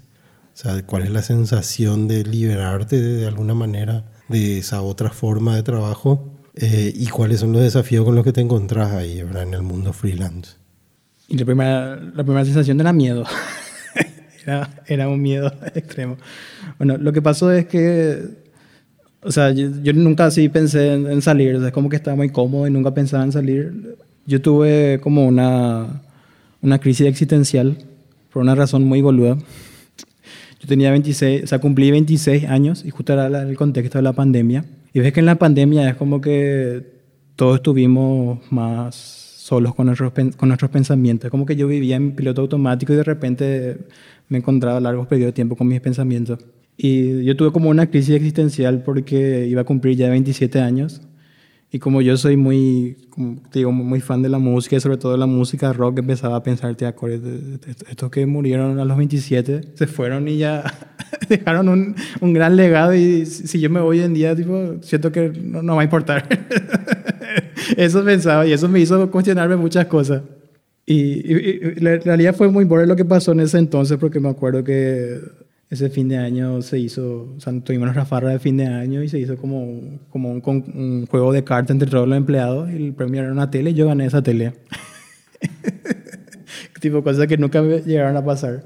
O 0.55 0.57
sea, 0.57 0.87
¿cuál 0.87 1.05
es 1.05 1.11
la 1.11 1.23
sensación 1.23 2.09
de 2.09 2.25
liberarte 2.25 3.01
de, 3.01 3.17
de 3.17 3.27
alguna 3.27 3.55
manera 3.55 4.05
de 4.29 4.59
esa 4.59 4.83
otra 4.83 5.11
forma 5.11 5.57
de 5.57 5.63
trabajo? 5.63 6.39
Eh, 6.61 6.93
¿Y 6.95 7.07
cuáles 7.07 7.41
son 7.41 7.53
los 7.53 7.63
desafíos 7.63 8.05
con 8.05 8.17
los 8.17 8.25
que 8.25 8.33
te 8.33 8.41
encontrás 8.41 8.93
ahí 8.93 9.21
en 9.21 9.55
el 9.55 9.63
mundo 9.63 9.93
freelance? 9.93 10.57
Y 11.29 11.39
la 11.39 11.45
primera, 11.45 11.97
la 11.97 12.25
primera 12.25 12.45
sensación 12.45 12.81
era 12.81 12.93
miedo. 12.93 13.25
era, 14.45 14.83
era, 14.87 15.09
un 15.09 15.23
miedo 15.23 15.53
extremo. 15.75 16.17
Bueno, 16.79 16.97
lo 16.97 17.13
que 17.13 17.23
pasó 17.23 17.53
es 17.53 17.67
que, 17.67 18.48
o 19.23 19.33
sea, 19.33 19.51
yo, 19.51 19.93
nunca 19.95 20.27
así 20.27 20.49
pensé 20.49 20.93
en, 20.93 21.23
salir. 21.23 21.57
O 21.57 21.59
sea, 21.59 21.69
es 21.69 21.75
como 21.75 21.89
que 21.89 21.97
estaba 21.97 22.17
muy 22.17 22.31
cómodo 22.31 22.67
y 22.67 22.71
nunca 22.71 22.95
pensaba 22.95 23.25
en 23.25 23.33
salir. 23.33 23.97
Yo 24.27 24.41
tuve 24.41 25.01
como 25.03 25.27
una, 25.27 26.03
una 26.63 26.79
crisis 26.79 27.07
existencial 27.07 27.79
por 28.33 28.43
una 28.43 28.55
razón 28.55 28.85
muy 28.85 29.03
boluda. 29.03 29.37
Yo 30.61 30.69
tenía 30.69 30.91
26, 30.91 31.45
o 31.45 31.47
sea, 31.47 31.61
cumplí 31.61 31.91
26 31.91 32.45
años 32.45 32.85
y 32.85 32.91
justo 32.91 33.13
era 33.13 33.27
el 33.27 33.57
contexto 33.57 33.99
de 33.99 34.03
la 34.03 34.13
pandemia. 34.13 34.65
Y 34.93 35.01
ves 35.01 35.13
que 35.13 35.21
en 35.21 35.27
la 35.27 35.37
pandemia 35.37 35.91
es 35.91 35.97
como 35.97 36.21
que 36.21 36.85
todos 37.37 37.57
estuvimos 37.57 38.41
más 38.51 38.95
solos 38.95 39.75
con 39.75 39.87
nuestros, 39.87 40.13
con 40.13 40.49
nuestros 40.49 40.71
pensamientos. 40.71 41.31
Como 41.31 41.47
que 41.47 41.57
yo 41.57 41.67
vivía 41.67 41.97
en 41.97 42.13
piloto 42.13 42.43
automático 42.43 42.93
y 42.93 42.97
de 42.97 43.05
repente 43.05 43.79
me 44.29 44.39
encontraba 44.39 44.81
largos 44.81 45.07
periodos 45.07 45.31
de 45.31 45.37
tiempo 45.37 45.57
con 45.57 45.69
mis 45.69 45.81
pensamientos. 45.81 46.39
Y 46.81 47.25
yo 47.25 47.37
tuve 47.37 47.51
como 47.53 47.69
una 47.69 47.91
crisis 47.91 48.15
existencial 48.15 48.83
porque 48.85 49.47
iba 49.47 49.63
a 49.63 49.65
cumplir 49.65 49.97
ya 49.97 50.09
27 50.09 50.61
años 50.61 51.03
y 51.71 51.79
como 51.81 52.01
yo 52.01 52.17
soy 52.17 52.39
muy, 52.39 52.97
como 53.11 53.43
digo, 53.53 53.73
muy 53.73 54.01
fan 54.01 54.23
de 54.23 54.31
la 54.31 54.39
música 54.39 54.77
y 54.77 54.81
sobre 54.81 54.97
todo 54.97 55.13
de 55.13 55.19
la 55.19 55.27
música 55.27 55.71
rock, 55.75 55.99
empezaba 55.99 56.37
a 56.37 56.43
pensar, 56.43 56.75
acuerdas, 56.87 57.21
estos 57.91 58.11
que 58.11 58.25
murieron 58.25 58.81
a 58.81 58.87
los 58.87 58.97
27 58.97 59.61
se 59.75 59.87
fueron 59.87 60.29
y 60.29 60.39
ya 60.39 60.65
dejaron 61.29 61.69
un, 61.69 61.95
un, 62.23 62.33
gran 62.33 62.57
legado 62.57 62.95
y 62.95 63.27
si 63.27 63.61
yo 63.61 63.69
me 63.69 63.81
voy 63.81 63.99
hoy 63.99 64.05
en 64.05 64.15
día, 64.15 64.35
tipo, 64.35 64.77
siento 64.81 65.13
que 65.13 65.29
no, 65.29 65.63
no 65.63 65.77
va 65.77 65.83
a 65.83 65.85
importar. 65.85 66.27
eso 67.77 68.03
pensaba 68.03 68.47
y 68.47 68.53
eso 68.53 68.67
me 68.67 68.81
hizo 68.81 69.11
cuestionarme 69.11 69.57
muchas 69.57 69.87
cosas. 69.87 70.23
Y, 70.87 70.95
y, 70.95 71.75
la 71.81 71.99
realidad 71.99 72.35
fue 72.35 72.49
muy 72.51 72.65
bueno 72.65 72.87
lo 72.87 72.97
que 72.97 73.05
pasó 73.05 73.33
en 73.33 73.41
ese 73.41 73.59
entonces 73.59 73.99
porque 73.99 74.21
me 74.21 74.31
acuerdo 74.31 74.65
que 74.65 75.21
ese 75.71 75.91
fin 75.91 76.09
de 76.09 76.17
año 76.17 76.63
se 76.63 76.79
hizo, 76.79 77.35
o 77.37 77.41
sea, 77.41 77.53
tuvimos 77.61 77.87
nuestra 77.87 78.07
farra 78.07 78.31
de 78.31 78.39
fin 78.39 78.57
de 78.57 78.67
año 78.67 79.03
y 79.03 79.09
se 79.09 79.19
hizo 79.19 79.37
como, 79.37 80.01
como 80.09 80.31
un, 80.31 80.43
un 80.45 81.07
juego 81.07 81.33
de 81.33 81.45
cartas 81.45 81.73
entre 81.73 81.91
todos 81.91 82.09
los 82.09 82.17
empleados 82.17 82.71
el 82.71 82.95
premio 82.95 83.23
era 83.23 83.33
una 83.33 83.51
tele 83.51 83.71
y 83.71 83.75
yo 83.75 83.87
gané 83.87 84.07
esa 84.07 84.23
tele. 84.23 84.55
tipo 86.81 87.03
cosas 87.03 87.27
que 87.27 87.37
nunca 87.37 87.63
llegaron 87.63 88.17
a 88.17 88.25
pasar. 88.25 88.65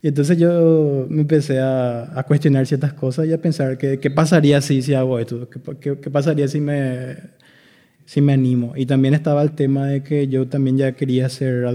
Y 0.00 0.08
entonces 0.08 0.36
yo 0.36 1.06
me 1.08 1.20
empecé 1.20 1.60
a, 1.60 2.18
a 2.18 2.24
cuestionar 2.24 2.66
ciertas 2.66 2.92
cosas 2.94 3.26
y 3.26 3.32
a 3.32 3.40
pensar 3.40 3.78
qué, 3.78 4.00
qué 4.00 4.10
pasaría 4.10 4.60
si, 4.60 4.82
si 4.82 4.94
hago 4.94 5.18
esto, 5.18 5.48
qué, 5.48 5.96
qué, 6.00 6.10
pasaría 6.10 6.48
si 6.48 6.60
me, 6.60 7.16
si 8.04 8.20
me 8.20 8.32
animo. 8.32 8.72
Y 8.74 8.86
también 8.86 9.14
estaba 9.14 9.42
el 9.42 9.52
tema 9.52 9.86
de 9.86 10.02
que 10.02 10.26
yo 10.26 10.48
también 10.48 10.76
ya 10.76 10.92
quería 10.92 11.26
hacer, 11.26 11.66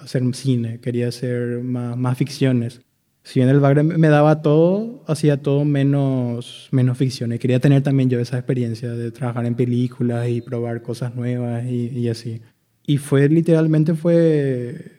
hacer 0.00 0.22
cine, 0.34 0.80
quería 0.80 1.08
hacer 1.08 1.60
más, 1.62 1.98
más 1.98 2.16
ficciones 2.16 2.85
si 3.26 3.40
bien 3.40 3.48
el 3.48 3.58
Bagre 3.58 3.82
me 3.82 4.08
daba 4.08 4.40
todo, 4.40 5.02
hacía 5.08 5.42
todo 5.42 5.64
menos, 5.64 6.68
menos 6.70 6.96
ficción. 6.96 7.32
Y 7.32 7.40
quería 7.40 7.58
tener 7.58 7.82
también 7.82 8.08
yo 8.08 8.20
esa 8.20 8.38
experiencia 8.38 8.92
de 8.92 9.10
trabajar 9.10 9.46
en 9.46 9.56
películas 9.56 10.28
y 10.28 10.40
probar 10.40 10.80
cosas 10.80 11.16
nuevas 11.16 11.64
y, 11.66 12.08
así. 12.08 12.40
Y 12.86 12.98
fue 12.98 13.28
literalmente 13.28 13.94
fue, 13.94 14.92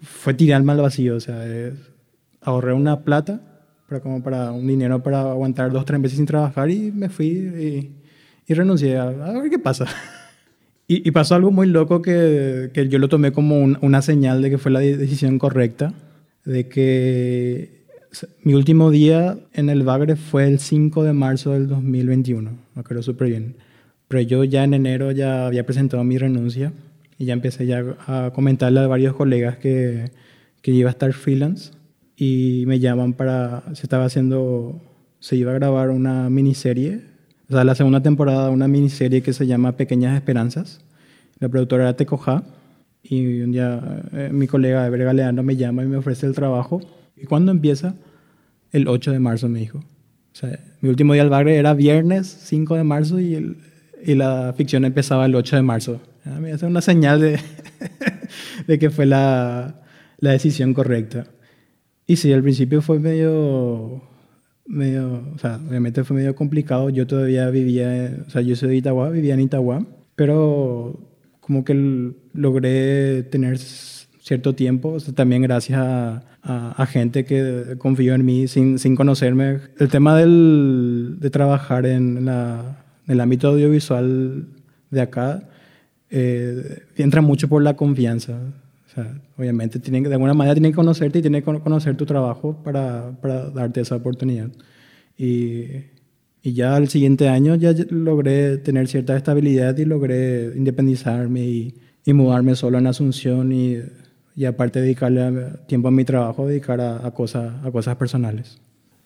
fue 0.00 0.32
tirarme 0.32 0.72
al 0.72 0.80
vacío. 0.80 1.16
O 1.16 1.20
sea, 1.20 1.44
ahorré 2.40 2.72
una 2.72 3.04
plata 3.04 3.38
para, 3.86 4.00
como 4.00 4.22
para 4.22 4.50
un 4.50 4.66
dinero 4.66 5.02
para 5.02 5.20
aguantar 5.30 5.70
dos, 5.70 5.84
tres 5.84 6.00
meses 6.00 6.16
sin 6.16 6.24
trabajar 6.24 6.70
y 6.70 6.90
me 6.90 7.10
fui 7.10 7.92
y, 8.46 8.54
renuncié 8.54 8.96
a, 8.96 9.10
ver 9.10 9.50
qué 9.50 9.58
pasa. 9.58 9.84
Y, 10.90 11.10
pasó 11.10 11.34
algo 11.34 11.50
muy 11.50 11.66
loco 11.66 12.00
que, 12.00 12.70
que 12.72 12.88
yo 12.88 12.98
lo 12.98 13.10
tomé 13.10 13.30
como 13.30 13.60
un, 13.60 13.76
una 13.82 14.00
señal 14.00 14.40
de 14.40 14.48
que 14.48 14.56
fue 14.56 14.72
la 14.72 14.80
decisión 14.80 15.38
correcta 15.38 15.92
de 16.48 16.66
que 16.68 17.84
mi 18.42 18.54
último 18.54 18.90
día 18.90 19.38
en 19.52 19.68
el 19.68 19.82
Bagre 19.82 20.16
fue 20.16 20.48
el 20.48 20.58
5 20.58 21.04
de 21.04 21.12
marzo 21.12 21.52
del 21.52 21.68
2021, 21.68 22.50
me 22.74 22.80
acuerdo 22.80 23.02
súper 23.02 23.28
bien. 23.28 23.56
Pero 24.08 24.22
yo 24.22 24.44
ya 24.44 24.64
en 24.64 24.72
enero 24.72 25.12
ya 25.12 25.46
había 25.46 25.66
presentado 25.66 26.02
mi 26.04 26.16
renuncia 26.16 26.72
y 27.18 27.26
ya 27.26 27.34
empecé 27.34 27.66
ya 27.66 27.84
a 28.06 28.30
comentarle 28.34 28.80
a 28.80 28.86
varios 28.86 29.14
colegas 29.14 29.58
que, 29.58 30.10
que 30.62 30.70
iba 30.70 30.88
a 30.88 30.92
estar 30.92 31.12
freelance 31.12 31.72
y 32.16 32.64
me 32.66 32.80
llaman 32.80 33.12
para, 33.12 33.62
se 33.74 33.82
estaba 33.82 34.06
haciendo, 34.06 34.80
se 35.20 35.36
iba 35.36 35.50
a 35.50 35.54
grabar 35.54 35.90
una 35.90 36.30
miniserie, 36.30 37.02
o 37.50 37.52
sea, 37.52 37.64
la 37.64 37.74
segunda 37.74 38.02
temporada 38.02 38.48
una 38.48 38.68
miniserie 38.68 39.20
que 39.20 39.34
se 39.34 39.46
llama 39.46 39.76
Pequeñas 39.76 40.16
Esperanzas. 40.16 40.80
La 41.40 41.48
productora 41.48 41.84
era 41.84 41.96
Tecoja 41.96 42.42
y 43.10 43.40
un 43.42 43.52
día 43.52 44.02
eh, 44.12 44.30
mi 44.32 44.46
colega 44.46 44.86
Eber 44.86 45.04
Galeano 45.04 45.42
me 45.42 45.56
llama 45.56 45.82
y 45.82 45.86
me 45.86 45.96
ofrece 45.96 46.26
el 46.26 46.34
trabajo. 46.34 46.80
¿Y 47.16 47.24
cuándo 47.24 47.52
empieza? 47.52 47.94
El 48.72 48.86
8 48.86 49.12
de 49.12 49.18
marzo, 49.18 49.48
me 49.48 49.60
dijo. 49.60 49.78
O 49.78 50.34
sea, 50.34 50.58
mi 50.80 50.88
último 50.88 51.14
día 51.14 51.22
al 51.22 51.30
Bagre 51.30 51.56
era 51.56 51.74
viernes 51.74 52.26
5 52.26 52.76
de 52.76 52.84
marzo 52.84 53.18
y, 53.18 53.34
el, 53.34 53.56
y 54.04 54.14
la 54.14 54.54
ficción 54.56 54.84
empezaba 54.84 55.26
el 55.26 55.34
8 55.34 55.56
de 55.56 55.62
marzo. 55.62 56.00
Ah, 56.24 56.38
es 56.46 56.62
una 56.62 56.80
señal 56.80 57.20
de, 57.20 57.40
de 58.66 58.78
que 58.78 58.90
fue 58.90 59.06
la, 59.06 59.80
la, 60.18 60.32
decisión 60.32 60.74
correcta. 60.74 61.26
Y 62.06 62.16
sí, 62.16 62.32
al 62.32 62.42
principio 62.42 62.82
fue 62.82 62.98
medio, 63.00 64.02
medio, 64.66 65.24
o 65.34 65.38
sea, 65.38 65.60
obviamente 65.68 66.04
fue 66.04 66.16
medio 66.16 66.34
complicado. 66.34 66.90
Yo 66.90 67.06
todavía 67.06 67.48
vivía, 67.50 68.18
o 68.26 68.30
sea, 68.30 68.42
yo 68.42 68.54
soy 68.54 68.68
de 68.68 68.76
Itagua, 68.76 69.10
vivía 69.10 69.34
en 69.34 69.40
Itagua, 69.40 69.86
pero 70.14 71.07
como 71.48 71.64
que 71.64 72.12
logré 72.34 73.22
tener 73.22 73.56
cierto 73.56 74.54
tiempo, 74.54 74.98
también 75.14 75.40
gracias 75.40 75.80
a, 75.80 76.22
a, 76.42 76.84
gente 76.84 77.24
que 77.24 77.76
confió 77.78 78.14
en 78.14 78.26
mí 78.26 78.46
sin, 78.48 78.78
sin 78.78 78.94
conocerme. 78.94 79.60
El 79.78 79.88
tema 79.88 80.14
del, 80.14 81.16
de 81.18 81.30
trabajar 81.30 81.86
en, 81.86 82.26
la, 82.26 82.84
en, 83.06 83.12
el 83.14 83.20
ámbito 83.22 83.48
audiovisual 83.48 84.44
de 84.90 85.00
acá 85.00 85.48
eh, 86.10 86.82
entra 86.96 87.22
mucho 87.22 87.48
por 87.48 87.62
la 87.62 87.76
confianza. 87.76 88.38
O 88.86 88.94
sea, 88.94 89.18
obviamente, 89.38 89.78
tienen, 89.78 90.02
de 90.02 90.12
alguna 90.12 90.34
manera 90.34 90.54
tienen 90.54 90.72
que 90.72 90.76
conocerte 90.76 91.20
y 91.20 91.22
tienen 91.22 91.42
que 91.42 91.60
conocer 91.60 91.96
tu 91.96 92.04
trabajo 92.04 92.62
para, 92.62 93.12
para 93.22 93.48
darte 93.48 93.80
esa 93.80 93.96
oportunidad. 93.96 94.50
Y, 95.16 95.64
y, 96.42 96.52
ya 96.52 96.76
al 96.76 96.88
siguiente 96.88 97.28
año 97.28 97.54
ya 97.54 97.74
logré 97.90 98.58
tener 98.58 98.88
cierta 98.88 99.16
estabilidad 99.16 99.76
y 99.76 99.84
logré 99.84 100.52
independizarme 100.56 101.40
y, 101.40 101.74
y 102.04 102.12
mudarme 102.12 102.54
solo 102.54 102.78
en 102.78 102.86
Asunción 102.86 103.52
y, 103.52 103.78
y 104.34 104.44
aparte 104.44 104.80
dedicarle 104.80 105.50
tiempo 105.66 105.88
a 105.88 105.90
mi 105.90 106.04
trabajo, 106.04 106.46
dedicar 106.46 106.80
a, 106.80 107.06
a, 107.06 107.10
cosas, 107.12 107.52
a 107.64 107.70
cosas 107.70 107.96
personales. 107.96 108.58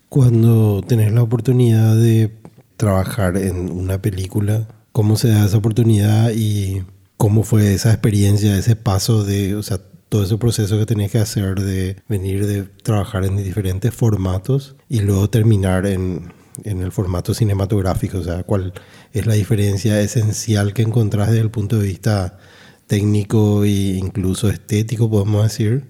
Cuando 0.08 0.82
tenés 0.82 1.12
la 1.12 1.22
oportunidad 1.22 1.96
de 1.96 2.30
trabajar 2.76 3.36
en 3.36 3.70
una 3.70 4.02
película, 4.02 4.68
¿cómo 4.92 5.16
se 5.16 5.28
da 5.28 5.46
esa 5.46 5.56
oportunidad 5.56 6.32
y 6.34 6.82
cómo 7.16 7.44
fue 7.44 7.72
esa 7.72 7.92
experiencia, 7.92 8.58
ese 8.58 8.76
paso 8.76 9.24
de, 9.24 9.54
o 9.54 9.62
sea, 9.62 9.78
todo 10.08 10.24
ese 10.24 10.36
proceso 10.36 10.78
que 10.78 10.84
tenías 10.84 11.10
que 11.10 11.18
hacer 11.18 11.60
de 11.60 11.96
venir 12.08 12.46
de 12.46 12.64
trabajar 12.64 13.24
en 13.24 13.36
diferentes 13.36 13.94
formatos 13.94 14.76
y 14.88 15.00
luego 15.00 15.30
terminar 15.30 15.86
en, 15.86 16.32
en 16.64 16.82
el 16.82 16.92
formato 16.92 17.34
cinematográfico? 17.34 18.18
O 18.18 18.22
sea, 18.22 18.42
¿cuál 18.44 18.72
es 19.12 19.26
la 19.26 19.34
diferencia 19.34 20.00
esencial 20.00 20.74
que 20.74 20.82
encontrás 20.82 21.28
desde 21.28 21.42
el 21.42 21.50
punto 21.50 21.78
de 21.78 21.86
vista 21.86 22.38
técnico 22.86 23.64
e 23.64 23.96
incluso 23.98 24.48
estético, 24.48 25.10
podemos 25.10 25.42
decir? 25.44 25.84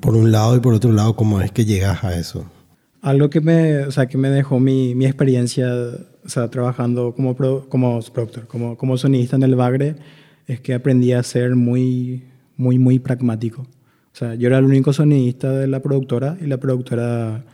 Por 0.00 0.14
un 0.14 0.32
lado 0.32 0.56
y 0.56 0.60
por 0.60 0.74
otro 0.74 0.92
lado, 0.92 1.14
¿cómo 1.16 1.40
es 1.40 1.52
que 1.52 1.64
llegas 1.64 2.04
a 2.04 2.18
eso? 2.18 2.46
Algo 3.02 3.28
que 3.28 3.40
me, 3.40 3.80
o 3.80 3.90
sea, 3.90 4.06
que 4.06 4.16
me 4.16 4.30
dejó 4.30 4.58
mi, 4.58 4.94
mi 4.94 5.04
experiencia 5.04 5.68
o 6.24 6.28
sea, 6.28 6.48
trabajando 6.48 7.14
como, 7.14 7.34
pro, 7.34 7.68
como 7.68 8.00
productor, 8.00 8.46
como, 8.46 8.76
como 8.76 8.96
sonista 8.96 9.36
en 9.36 9.42
el 9.42 9.56
Bagre, 9.56 9.96
es 10.46 10.60
que 10.60 10.74
aprendí 10.74 11.12
a 11.12 11.22
ser 11.22 11.54
muy, 11.54 12.24
muy, 12.56 12.78
muy 12.78 12.98
pragmático. 12.98 13.62
O 13.62 14.16
sea, 14.16 14.34
yo 14.34 14.46
era 14.46 14.58
el 14.58 14.64
único 14.64 14.92
sonidista 14.92 15.50
de 15.50 15.66
la 15.66 15.80
productora 15.80 16.38
y 16.40 16.46
la 16.46 16.58
productora 16.58 17.44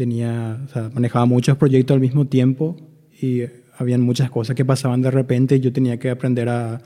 tenía, 0.00 0.58
o 0.64 0.68
sea, 0.68 0.90
manejaba 0.94 1.26
muchos 1.26 1.58
proyectos 1.58 1.94
al 1.94 2.00
mismo 2.00 2.26
tiempo 2.26 2.74
y 3.20 3.42
habían 3.76 4.00
muchas 4.00 4.30
cosas 4.30 4.56
que 4.56 4.64
pasaban 4.64 5.02
de 5.02 5.10
repente 5.10 5.56
y 5.56 5.60
yo 5.60 5.74
tenía 5.74 5.98
que 5.98 6.08
aprender 6.08 6.48
a, 6.48 6.80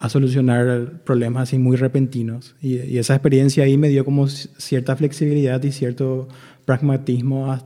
a 0.00 0.08
solucionar 0.08 1.04
problemas 1.04 1.44
así 1.44 1.58
muy 1.58 1.76
repentinos. 1.76 2.56
Y, 2.60 2.98
esa 2.98 3.14
experiencia 3.14 3.62
ahí 3.62 3.78
me 3.78 3.88
dio 3.88 4.04
como 4.04 4.26
cierta 4.26 4.96
flexibilidad 4.96 5.62
y 5.62 5.70
cierto 5.70 6.26
pragmatismo 6.64 7.56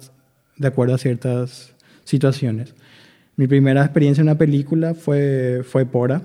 de 0.58 0.68
acuerdo 0.68 0.96
a 0.96 0.98
ciertas 0.98 1.74
situaciones. 2.04 2.74
Mi 3.36 3.46
primera 3.46 3.82
experiencia 3.82 4.20
en 4.20 4.28
una 4.28 4.36
película 4.36 4.92
fue, 4.92 5.62
fue 5.64 5.86
Pora, 5.86 6.20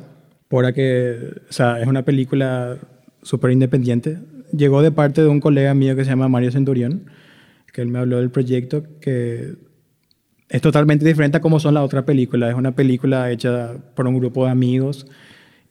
Pora, 0.49 0.73
que 0.73 1.31
o 1.49 1.53
sea, 1.53 1.79
es 1.79 1.87
una 1.87 2.03
película 2.03 2.77
súper 3.21 3.51
independiente. 3.51 4.19
Llegó 4.51 4.81
de 4.81 4.91
parte 4.91 5.21
de 5.21 5.29
un 5.29 5.39
colega 5.39 5.73
mío 5.73 5.95
que 5.95 6.03
se 6.03 6.09
llama 6.09 6.27
Mario 6.27 6.51
Centurión, 6.51 7.05
que 7.75 7.81
él 7.81 7.89
me 7.89 7.99
habló 7.99 8.19
del 8.19 8.31
proyecto, 8.31 8.85
que 9.01 9.55
es 10.47 10.61
totalmente 10.61 11.03
diferente 11.03 11.35
a 11.35 11.41
cómo 11.41 11.59
son 11.59 11.73
las 11.73 11.83
otras 11.83 12.05
películas. 12.05 12.51
Es 12.51 12.55
una 12.55 12.73
película 12.73 13.29
hecha 13.31 13.73
por 13.95 14.07
un 14.07 14.17
grupo 14.17 14.45
de 14.45 14.51
amigos 14.51 15.07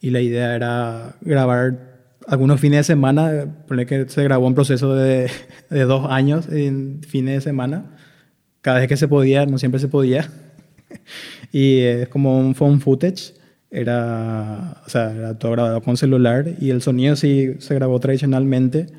y 0.01 0.11
la 0.11 0.21
idea 0.21 0.55
era 0.55 1.15
grabar 1.21 1.95
algunos 2.27 2.59
fines 2.59 2.81
de 2.81 2.83
semana, 2.83 3.47
pone 3.67 3.87
que 3.87 4.07
se 4.07 4.23
grabó 4.23 4.45
un 4.45 4.53
proceso 4.53 4.93
de, 4.93 5.31
de 5.71 5.83
dos 5.85 6.05
años 6.11 6.47
en 6.47 7.01
fines 7.01 7.33
de 7.33 7.41
semana, 7.41 7.97
cada 8.61 8.77
vez 8.77 8.87
que 8.87 8.97
se 8.97 9.07
podía, 9.07 9.47
no 9.47 9.57
siempre 9.57 9.79
se 9.79 9.87
podía. 9.87 10.29
y 11.51 11.79
es 11.79 12.07
como 12.09 12.39
un 12.39 12.53
phone 12.53 12.81
footage 12.81 13.33
era, 13.71 14.83
o 14.85 14.89
sea, 14.91 15.11
era 15.11 15.39
todo 15.39 15.53
grabado 15.53 15.81
con 15.81 15.97
celular 15.97 16.45
y 16.61 16.69
el 16.69 16.83
sonido 16.83 17.15
sí 17.15 17.55
se 17.57 17.73
grabó 17.73 17.99
tradicionalmente. 17.99 18.89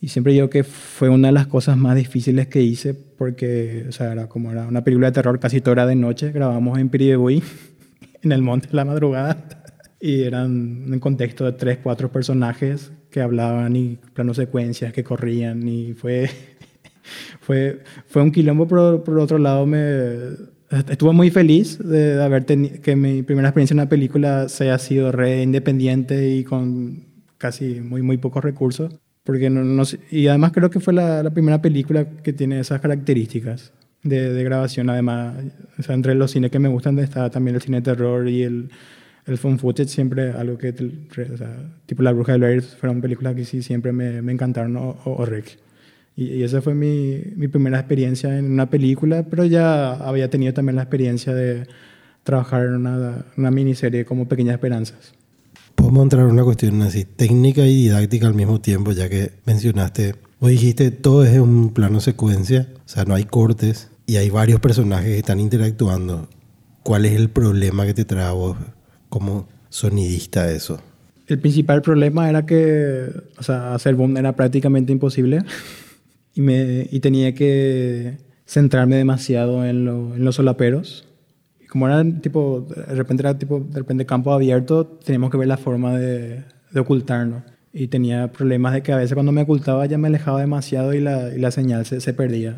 Y 0.00 0.08
siempre 0.08 0.32
digo 0.32 0.48
que 0.48 0.62
fue 0.62 1.08
una 1.08 1.28
de 1.28 1.32
las 1.32 1.48
cosas 1.48 1.76
más 1.76 1.96
difíciles 1.96 2.46
que 2.46 2.62
hice 2.62 2.94
porque, 2.94 3.86
o 3.88 3.92
sea, 3.92 4.12
era 4.12 4.28
como 4.28 4.52
era 4.52 4.66
una 4.66 4.84
película 4.84 5.08
de 5.08 5.12
terror 5.12 5.40
casi 5.40 5.60
toda 5.60 5.86
de 5.86 5.96
noche. 5.96 6.30
Grabamos 6.30 6.78
en 6.78 6.88
Piribebuy, 6.88 7.42
en 8.22 8.32
el 8.32 8.42
monte 8.42 8.68
de 8.68 8.74
la 8.74 8.84
madrugada. 8.84 9.44
Y 10.00 10.22
eran 10.22 10.92
un 10.92 11.00
contexto 11.00 11.44
de 11.44 11.54
tres, 11.54 11.78
cuatro 11.82 12.12
personajes 12.12 12.92
que 13.10 13.20
hablaban 13.20 13.74
y 13.74 13.98
planos 14.14 14.36
secuencias 14.36 14.92
que 14.92 15.02
corrían. 15.02 15.66
Y 15.66 15.94
fue, 15.94 16.30
fue, 17.40 17.82
fue 18.06 18.22
un 18.22 18.30
quilombo, 18.30 18.68
pero 18.68 19.02
por 19.02 19.18
otro 19.18 19.38
lado 19.38 19.66
me 19.66 20.36
estuve 20.70 21.12
muy 21.12 21.30
feliz 21.30 21.78
de, 21.78 22.22
haber 22.22 22.44
tenido 22.44 22.80
que 22.80 22.96
mi 22.96 23.22
primera 23.22 23.48
experiencia 23.48 23.74
en 23.74 23.80
una 23.80 23.88
película 23.88 24.48
se 24.48 24.64
haya 24.64 24.78
sido 24.78 25.12
re 25.12 25.42
independiente 25.42 26.30
y 26.30 26.44
con 26.44 27.06
casi 27.38 27.80
muy, 27.80 28.02
muy 28.02 28.18
pocos 28.18 28.44
recursos. 28.44 28.94
Porque 29.28 29.50
no, 29.50 29.62
no, 29.62 29.82
y 30.10 30.26
además 30.28 30.52
creo 30.52 30.70
que 30.70 30.80
fue 30.80 30.94
la, 30.94 31.22
la, 31.22 31.28
primera 31.28 31.60
película 31.60 32.06
que 32.22 32.32
tiene 32.32 32.60
esas 32.60 32.80
características 32.80 33.74
de, 34.02 34.32
de, 34.32 34.42
grabación. 34.42 34.88
Además, 34.88 35.34
o 35.78 35.82
sea, 35.82 35.94
entre 35.94 36.14
los 36.14 36.30
cines 36.30 36.50
que 36.50 36.58
me 36.58 36.70
gustan 36.70 36.98
está 36.98 37.28
también 37.28 37.54
el 37.54 37.60
cine 37.60 37.76
de 37.76 37.82
terror 37.82 38.26
y 38.26 38.42
el, 38.42 38.70
el 39.26 39.36
phone 39.36 39.58
footage, 39.58 39.90
siempre 39.90 40.30
algo 40.30 40.56
que, 40.56 40.70
o 40.70 41.36
sea, 41.36 41.56
tipo 41.84 42.02
La 42.02 42.12
Bruja 42.12 42.32
de 42.32 42.38
Blair, 42.38 42.62
fueron 42.62 43.02
películas 43.02 43.34
que 43.34 43.44
sí 43.44 43.60
siempre 43.60 43.92
me, 43.92 44.22
me 44.22 44.32
encantaron, 44.32 44.74
o, 44.78 44.96
o, 45.04 45.16
o 45.16 45.26
Rec. 45.26 45.58
Y, 46.16 46.42
esa 46.42 46.62
fue 46.62 46.72
mi, 46.72 47.20
mi, 47.36 47.48
primera 47.48 47.78
experiencia 47.78 48.38
en 48.38 48.50
una 48.50 48.70
película, 48.70 49.26
pero 49.28 49.44
ya 49.44 49.92
había 49.92 50.30
tenido 50.30 50.54
también 50.54 50.76
la 50.76 50.84
experiencia 50.84 51.34
de 51.34 51.66
trabajar 52.22 52.64
en 52.64 52.76
una, 52.76 53.26
una 53.36 53.50
miniserie 53.50 54.06
como 54.06 54.26
Pequeñas 54.26 54.54
Esperanzas. 54.54 55.12
Podemos 55.78 56.02
entrar 56.02 56.24
en 56.24 56.32
una 56.32 56.42
cuestión 56.42 56.82
así, 56.82 57.04
técnica 57.04 57.64
y 57.64 57.84
didáctica 57.84 58.26
al 58.26 58.34
mismo 58.34 58.60
tiempo, 58.60 58.90
ya 58.90 59.08
que 59.08 59.30
mencionaste, 59.46 60.16
o 60.40 60.48
dijiste, 60.48 60.90
todo 60.90 61.24
es 61.24 61.38
un 61.38 61.72
plano 61.72 62.00
secuencia, 62.00 62.66
o 62.84 62.88
sea, 62.88 63.04
no 63.04 63.14
hay 63.14 63.22
cortes 63.22 63.88
y 64.04 64.16
hay 64.16 64.28
varios 64.28 64.58
personajes 64.58 65.06
que 65.06 65.18
están 65.18 65.38
interactuando. 65.38 66.28
¿Cuál 66.82 67.06
es 67.06 67.12
el 67.12 67.30
problema 67.30 67.86
que 67.86 67.94
te 67.94 68.04
trae 68.04 68.32
vos 68.32 68.56
como 69.08 69.48
sonidista 69.68 70.50
eso? 70.50 70.80
El 71.28 71.38
principal 71.38 71.80
problema 71.80 72.28
era 72.28 72.44
que, 72.44 73.10
o 73.38 73.42
sea, 73.44 73.72
hacer 73.74 73.94
boom 73.94 74.16
era 74.16 74.34
prácticamente 74.34 74.90
imposible 74.90 75.42
y, 76.34 76.40
me, 76.40 76.88
y 76.90 76.98
tenía 76.98 77.34
que 77.34 78.18
centrarme 78.46 78.96
demasiado 78.96 79.64
en, 79.64 79.84
lo, 79.84 80.16
en 80.16 80.24
los 80.24 80.34
solaperos. 80.34 81.07
Como 81.68 81.86
era 81.86 82.02
tipo, 82.20 82.66
de 82.68 82.94
repente 82.94 83.22
era 83.22 83.38
tipo, 83.38 83.60
de 83.60 83.78
repente 83.78 84.06
campo 84.06 84.32
abierto, 84.32 84.86
teníamos 84.86 85.30
que 85.30 85.36
ver 85.36 85.48
la 85.48 85.56
forma 85.56 85.96
de, 85.98 86.44
de 86.70 86.80
ocultarnos. 86.80 87.42
Y 87.72 87.88
tenía 87.88 88.32
problemas 88.32 88.72
de 88.72 88.82
que 88.82 88.92
a 88.92 88.96
veces 88.96 89.14
cuando 89.14 89.32
me 89.32 89.42
ocultaba 89.42 89.84
ya 89.86 89.98
me 89.98 90.08
alejaba 90.08 90.40
demasiado 90.40 90.94
y 90.94 91.00
la, 91.00 91.34
y 91.34 91.38
la 91.38 91.50
señal 91.50 91.84
se, 91.84 92.00
se 92.00 92.14
perdía. 92.14 92.56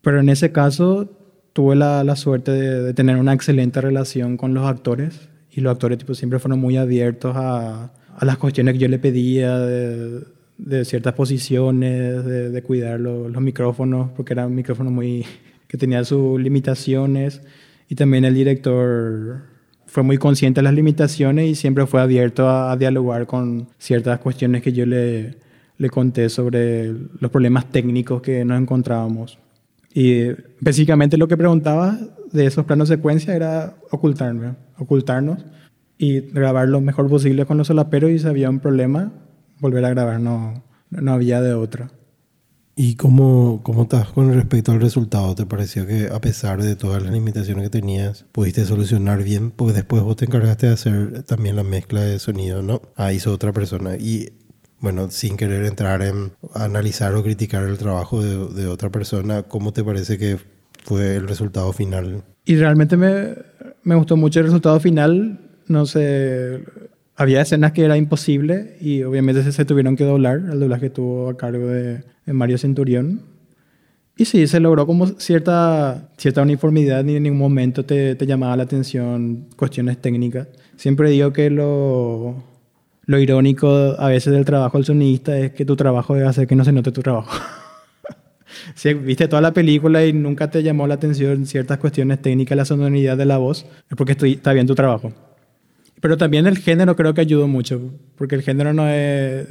Pero 0.00 0.20
en 0.20 0.28
ese 0.28 0.52
caso 0.52 1.10
tuve 1.52 1.76
la, 1.76 2.04
la 2.04 2.16
suerte 2.16 2.52
de, 2.52 2.82
de, 2.82 2.94
tener 2.94 3.16
una 3.16 3.32
excelente 3.32 3.80
relación 3.80 4.36
con 4.36 4.54
los 4.54 4.66
actores 4.66 5.28
y 5.50 5.60
los 5.60 5.72
actores 5.72 5.98
tipo, 5.98 6.14
siempre 6.14 6.38
fueron 6.38 6.60
muy 6.60 6.76
abiertos 6.76 7.34
a, 7.36 7.92
a 8.16 8.24
las 8.24 8.38
cuestiones 8.38 8.74
que 8.74 8.80
yo 8.80 8.88
le 8.88 8.98
pedía, 8.98 9.58
de, 9.58 10.20
de 10.58 10.84
ciertas 10.84 11.14
posiciones, 11.14 12.24
de, 12.24 12.50
de 12.50 12.62
cuidar 12.62 13.00
lo, 13.00 13.28
los 13.28 13.42
micrófonos, 13.42 14.10
porque 14.16 14.32
era 14.32 14.46
un 14.46 14.54
micrófono 14.54 14.90
muy, 14.90 15.24
que 15.68 15.76
tenía 15.76 16.04
sus 16.04 16.40
limitaciones. 16.40 17.42
Y 17.88 17.94
también 17.94 18.24
el 18.24 18.34
director 18.34 19.42
fue 19.86 20.02
muy 20.02 20.18
consciente 20.18 20.60
de 20.60 20.64
las 20.64 20.74
limitaciones 20.74 21.48
y 21.48 21.54
siempre 21.54 21.86
fue 21.86 22.00
abierto 22.00 22.48
a, 22.48 22.72
a 22.72 22.76
dialogar 22.76 23.26
con 23.26 23.68
ciertas 23.78 24.18
cuestiones 24.18 24.62
que 24.62 24.72
yo 24.72 24.86
le, 24.86 25.36
le 25.78 25.90
conté 25.90 26.28
sobre 26.28 26.92
los 26.92 27.30
problemas 27.30 27.70
técnicos 27.70 28.22
que 28.22 28.44
nos 28.44 28.60
encontrábamos. 28.60 29.38
Y 29.92 30.28
básicamente 30.60 31.16
lo 31.16 31.28
que 31.28 31.36
preguntaba 31.36 31.98
de 32.32 32.46
esos 32.46 32.64
planos 32.64 32.88
secuencia 32.88 33.34
era 33.34 33.76
ocultarme, 33.90 34.54
ocultarnos 34.78 35.44
y 35.98 36.20
grabar 36.20 36.68
lo 36.68 36.80
mejor 36.80 37.08
posible 37.08 37.46
con 37.46 37.58
los 37.58 37.68
solaperos 37.68 38.10
y 38.10 38.18
si 38.18 38.26
había 38.26 38.50
un 38.50 38.60
problema, 38.60 39.12
volver 39.60 39.84
a 39.84 39.90
grabar, 39.90 40.20
no, 40.20 40.64
no 40.90 41.12
había 41.12 41.40
de 41.40 41.54
otra. 41.54 41.90
¿Y 42.76 42.96
cómo, 42.96 43.60
cómo 43.62 43.84
estás 43.84 44.08
con 44.08 44.32
respecto 44.34 44.72
al 44.72 44.80
resultado? 44.80 45.34
¿Te 45.34 45.46
pareció 45.46 45.86
que 45.86 46.08
a 46.12 46.20
pesar 46.20 46.60
de 46.60 46.74
todas 46.74 47.02
las 47.02 47.12
limitaciones 47.12 47.64
que 47.64 47.70
tenías, 47.70 48.24
pudiste 48.32 48.64
solucionar 48.64 49.22
bien? 49.22 49.52
Porque 49.52 49.74
después 49.74 50.02
vos 50.02 50.16
te 50.16 50.24
encargaste 50.24 50.66
de 50.66 50.72
hacer 50.72 51.22
también 51.22 51.54
la 51.54 51.62
mezcla 51.62 52.00
de 52.00 52.18
sonido, 52.18 52.62
¿no? 52.62 52.82
Ah, 52.96 53.12
hizo 53.12 53.32
otra 53.32 53.52
persona. 53.52 53.96
Y 53.96 54.32
bueno, 54.80 55.08
sin 55.10 55.36
querer 55.36 55.64
entrar 55.66 56.02
en 56.02 56.32
analizar 56.52 57.14
o 57.14 57.22
criticar 57.22 57.62
el 57.62 57.78
trabajo 57.78 58.20
de, 58.22 58.60
de 58.60 58.66
otra 58.66 58.90
persona, 58.90 59.44
¿cómo 59.44 59.72
te 59.72 59.84
parece 59.84 60.18
que 60.18 60.38
fue 60.82 61.14
el 61.14 61.28
resultado 61.28 61.72
final? 61.72 62.24
Y 62.44 62.56
realmente 62.56 62.96
me, 62.96 63.36
me 63.84 63.94
gustó 63.94 64.16
mucho 64.16 64.40
el 64.40 64.46
resultado 64.46 64.80
final. 64.80 65.40
No 65.68 65.86
sé, 65.86 66.62
había 67.16 67.40
escenas 67.40 67.72
que 67.72 67.84
era 67.84 67.96
imposible 67.96 68.76
y 68.80 69.02
obviamente 69.02 69.50
se, 69.50 69.64
tuvieron 69.64 69.96
que 69.96 70.04
doblar. 70.04 70.38
El 70.38 70.60
doblaje 70.60 70.86
estuvo 70.86 71.28
a 71.28 71.36
cargo 71.36 71.68
de, 71.68 72.02
de, 72.26 72.32
Mario 72.32 72.58
Centurión. 72.58 73.22
Y 74.16 74.26
sí, 74.26 74.46
se 74.46 74.60
logró 74.60 74.86
como 74.86 75.06
cierta, 75.18 76.10
cierta 76.16 76.42
uniformidad, 76.42 77.02
ni 77.04 77.16
en 77.16 77.24
ningún 77.24 77.38
momento 77.38 77.84
te, 77.84 78.14
te 78.14 78.26
llamaba 78.26 78.56
la 78.56 78.62
atención 78.64 79.48
cuestiones 79.56 79.98
técnicas. 79.98 80.48
Siempre 80.76 81.10
digo 81.10 81.32
que 81.32 81.50
lo, 81.50 82.44
lo 83.06 83.18
irónico 83.18 83.68
a 83.98 84.08
veces 84.08 84.32
del 84.32 84.44
trabajo 84.44 84.78
del 84.78 84.84
sonidista 84.84 85.36
es 85.38 85.52
que 85.52 85.64
tu 85.64 85.74
trabajo 85.76 86.14
debe 86.14 86.28
hacer 86.28 86.46
que 86.46 86.54
no 86.54 86.64
se 86.64 86.72
note 86.72 86.92
tu 86.92 87.02
trabajo. 87.02 87.30
si 88.74 88.94
viste 88.94 89.26
toda 89.26 89.42
la 89.42 89.52
película 89.52 90.04
y 90.06 90.12
nunca 90.12 90.48
te 90.48 90.62
llamó 90.62 90.86
la 90.86 90.94
atención 90.94 91.46
ciertas 91.46 91.78
cuestiones 91.78 92.22
técnicas, 92.22 92.56
la 92.56 92.64
sonoridad 92.64 93.16
de 93.16 93.24
la 93.24 93.38
voz, 93.38 93.66
es 93.90 93.96
porque 93.96 94.12
está 94.12 94.52
bien 94.52 94.66
tu 94.68 94.76
trabajo. 94.76 95.12
Pero 96.04 96.18
también 96.18 96.46
el 96.46 96.58
género 96.58 96.96
creo 96.96 97.14
que 97.14 97.22
ayudó 97.22 97.48
mucho, 97.48 97.80
porque 98.16 98.34
el 98.34 98.42
género 98.42 98.74
no 98.74 98.86
es 98.86 99.46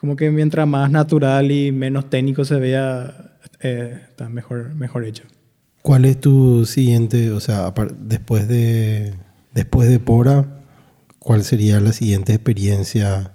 como 0.00 0.16
que 0.16 0.30
mientras 0.30 0.66
más 0.66 0.90
natural 0.90 1.50
y 1.50 1.70
menos 1.70 2.08
técnico 2.08 2.46
se 2.46 2.58
vea, 2.58 3.34
eh, 3.60 4.00
está 4.08 4.30
mejor, 4.30 4.74
mejor 4.74 5.04
hecho. 5.04 5.24
¿Cuál 5.82 6.06
es 6.06 6.18
tu 6.18 6.64
siguiente, 6.64 7.30
o 7.30 7.40
sea, 7.40 7.74
después 7.98 8.48
de, 8.48 9.12
después 9.52 9.90
de 9.90 10.00
Pora, 10.00 10.62
cuál 11.18 11.44
sería 11.44 11.78
la 11.78 11.92
siguiente 11.92 12.32
experiencia 12.32 13.34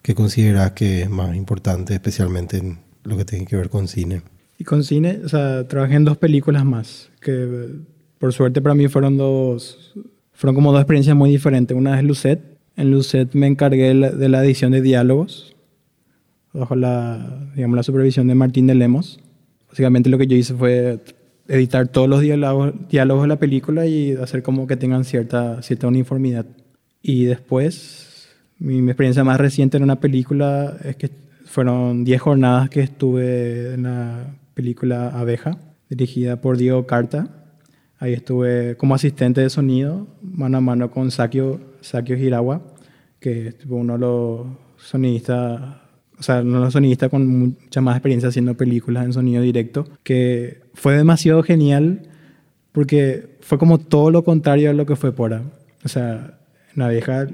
que 0.00 0.14
consideras 0.14 0.70
que 0.70 1.02
es 1.02 1.10
más 1.10 1.36
importante, 1.36 1.92
especialmente 1.92 2.56
en 2.56 2.78
lo 3.04 3.18
que 3.18 3.26
tiene 3.26 3.44
que 3.44 3.56
ver 3.56 3.68
con 3.68 3.86
cine? 3.86 4.22
Y 4.56 4.64
con 4.64 4.82
cine, 4.82 5.20
o 5.26 5.28
sea, 5.28 5.68
trabajé 5.68 5.96
en 5.96 6.06
dos 6.06 6.16
películas 6.16 6.64
más, 6.64 7.10
que 7.20 7.68
por 8.18 8.32
suerte 8.32 8.62
para 8.62 8.74
mí 8.74 8.88
fueron 8.88 9.18
dos, 9.18 9.92
fueron 10.42 10.56
como 10.56 10.72
dos 10.72 10.80
experiencias 10.80 11.16
muy 11.16 11.30
diferentes. 11.30 11.76
Una 11.76 11.96
es 11.96 12.04
Lucet. 12.04 12.40
En 12.74 12.90
Lucet 12.90 13.32
me 13.34 13.46
encargué 13.46 13.94
de 13.94 14.28
la 14.28 14.44
edición 14.44 14.72
de 14.72 14.82
diálogos, 14.82 15.54
bajo 16.52 16.74
la, 16.74 17.48
digamos, 17.54 17.76
la 17.76 17.84
supervisión 17.84 18.26
de 18.26 18.34
Martín 18.34 18.66
de 18.66 18.74
Lemos. 18.74 19.20
Básicamente 19.68 20.10
lo 20.10 20.18
que 20.18 20.26
yo 20.26 20.36
hice 20.36 20.52
fue 20.54 20.98
editar 21.46 21.86
todos 21.86 22.08
los 22.08 22.22
diálogos, 22.22 22.72
diálogos 22.90 23.22
de 23.22 23.28
la 23.28 23.36
película 23.36 23.86
y 23.86 24.16
hacer 24.16 24.42
como 24.42 24.66
que 24.66 24.76
tengan 24.76 25.04
cierta, 25.04 25.62
cierta 25.62 25.86
uniformidad. 25.86 26.44
Y 27.02 27.26
después, 27.26 28.28
mi, 28.58 28.82
mi 28.82 28.90
experiencia 28.90 29.22
más 29.22 29.38
reciente 29.38 29.76
en 29.76 29.84
una 29.84 30.00
película 30.00 30.76
es 30.82 30.96
que 30.96 31.08
fueron 31.44 32.02
10 32.02 32.20
jornadas 32.20 32.68
que 32.68 32.80
estuve 32.80 33.74
en 33.74 33.84
la 33.84 34.34
película 34.54 35.10
Abeja, 35.10 35.56
dirigida 35.88 36.40
por 36.40 36.56
Diego 36.56 36.84
Carta. 36.84 37.41
Ahí 38.02 38.14
estuve 38.14 38.76
como 38.76 38.96
asistente 38.96 39.42
de 39.42 39.48
sonido, 39.48 40.08
mano 40.22 40.58
a 40.58 40.60
mano 40.60 40.90
con 40.90 41.12
Sakio, 41.12 41.60
Sakio 41.82 42.16
Hirawa, 42.16 42.60
que 43.20 43.46
es 43.46 43.56
uno 43.68 43.92
de 43.92 43.98
los 44.00 44.46
sonidistas, 44.76 45.76
o 46.18 46.22
sea, 46.24 46.40
uno 46.40 46.58
de 46.58 46.64
los 46.64 46.72
sonidistas 46.72 47.10
con 47.10 47.24
mucha 47.28 47.80
más 47.80 47.94
experiencia 47.94 48.28
haciendo 48.28 48.56
películas 48.56 49.04
en 49.04 49.12
sonido 49.12 49.40
directo, 49.40 49.86
que 50.02 50.62
fue 50.74 50.96
demasiado 50.96 51.44
genial 51.44 52.08
porque 52.72 53.36
fue 53.40 53.56
como 53.56 53.78
todo 53.78 54.10
lo 54.10 54.24
contrario 54.24 54.70
a 54.70 54.72
lo 54.72 54.84
que 54.84 54.96
fue 54.96 55.12
Pora. 55.12 55.44
O 55.84 55.88
sea, 55.88 56.40
en 56.74 56.82
Abeja 56.82 57.28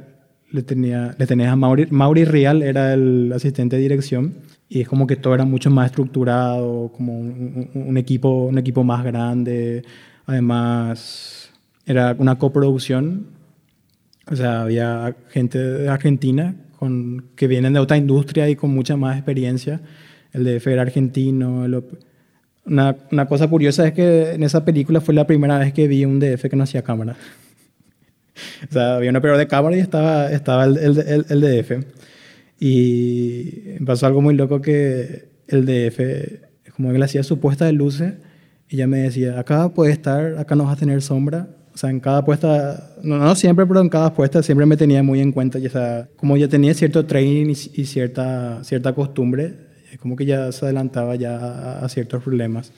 le, 0.51 0.63
tenía, 0.65 1.15
le 1.17 1.27
tenías 1.27 1.51
a 1.51 1.57
Mauri, 1.57 1.87
Mauri 1.91 2.27
Real, 2.27 2.63
era 2.63 2.93
el 2.93 3.33
asistente 3.35 3.77
de 3.77 3.83
dirección, 3.83 4.35
y 4.69 4.83
es 4.83 4.89
como 4.89 5.07
que 5.07 5.17
todo 5.17 5.35
era 5.35 5.47
mucho 5.47 5.71
más 5.71 5.87
estructurado, 5.87 6.93
como 6.95 7.19
un, 7.19 7.97
equipo, 7.97 8.45
un 8.45 8.59
equipo 8.59 8.85
más 8.85 9.03
grande. 9.03 9.83
Además, 10.29 11.51
era 11.87 12.15
una 12.19 12.39
coproducción, 12.39 13.29
o 14.31 14.37
sea, 14.37 14.61
había 14.61 15.17
gente 15.31 15.59
de 15.59 15.89
Argentina 15.89 16.55
con, 16.79 17.31
que 17.35 17.47
vienen 17.47 17.73
de 17.73 17.81
otra 17.81 17.97
industria 17.97 18.47
y 18.51 18.55
con 18.55 18.69
mucha 18.69 18.95
más 18.99 19.17
experiencia. 19.17 19.81
El 20.35 20.45
DF 20.45 20.67
era 20.67 20.83
argentino. 20.83 21.65
una, 22.67 22.97
una 23.11 23.27
cosa 23.27 23.49
curiosa 23.49 23.89
es 23.89 23.95
que 23.95 24.33
en 24.33 24.43
esa 24.43 24.67
película 24.67 25.01
fue 25.01 25.15
la 25.15 25.27
primera 25.27 25.59
vez 25.59 25.73
que 25.73 25.89
vi 25.89 26.05
un 26.05 26.21
DF 26.21 26.51
que 26.51 26.57
no 26.57 26.65
hacía 26.65 26.83
cámara. 26.83 27.17
o 28.69 28.71
sea, 28.71 28.97
había 28.97 29.09
un 29.09 29.17
operador 29.17 29.39
de 29.39 29.49
cámara 29.49 29.79
y 29.79 29.81
estaba, 29.81 30.31
estaba 30.31 30.67
el, 30.67 30.77
el, 30.77 31.25
el, 31.27 31.41
DF. 31.41 31.87
Y 32.61 33.79
pasó 33.87 34.05
algo 34.05 34.21
muy 34.21 34.35
loco 34.35 34.61
que 34.61 35.31
el 35.47 35.65
DF, 35.65 36.75
como 36.77 36.93
que 36.93 36.99
le 36.99 37.05
hacía 37.07 37.23
su 37.23 37.41
puesta 37.41 37.65
de 37.65 37.73
luces, 37.73 38.13
ella 38.69 38.87
me 38.87 38.99
decía, 38.99 39.39
acá 39.39 39.69
puede 39.71 39.93
estar, 39.93 40.37
acá 40.39 40.55
no 40.55 40.65
vas 40.65 40.75
a 40.75 40.81
tener 40.81 41.03
sombra. 41.03 41.49
O 41.75 41.79
sea, 41.79 41.91
en 41.91 42.01
cada 42.01 42.25
puesta, 42.25 42.97
no, 43.03 43.19
no 43.19 43.35
siempre, 43.37 43.65
pero 43.67 43.81
en 43.81 43.89
cada 43.89 44.13
puesta 44.13 44.43
siempre 44.43 44.67
me 44.67 44.77
tenía 44.77 45.03
muy 45.03 45.21
en 45.21 45.33
cuenta. 45.33 45.59
Y, 45.59 45.67
o 45.67 45.71
sea, 45.71 46.09
como 46.17 46.37
ya 46.37 46.49
tenía 46.49 46.75
cierto 46.75 47.07
training 47.07 47.51
y, 47.51 47.85
cierta, 47.85 48.63
cierta 48.65 48.95
costumbre, 48.95 49.55
como 50.01 50.17
que 50.17 50.27
ya 50.27 50.51
se 50.53 50.65
adelantaba 50.65 51.15
ya 51.17 51.79
a, 51.79 51.89
ciertos 51.89 52.23
problemas. 52.23 52.73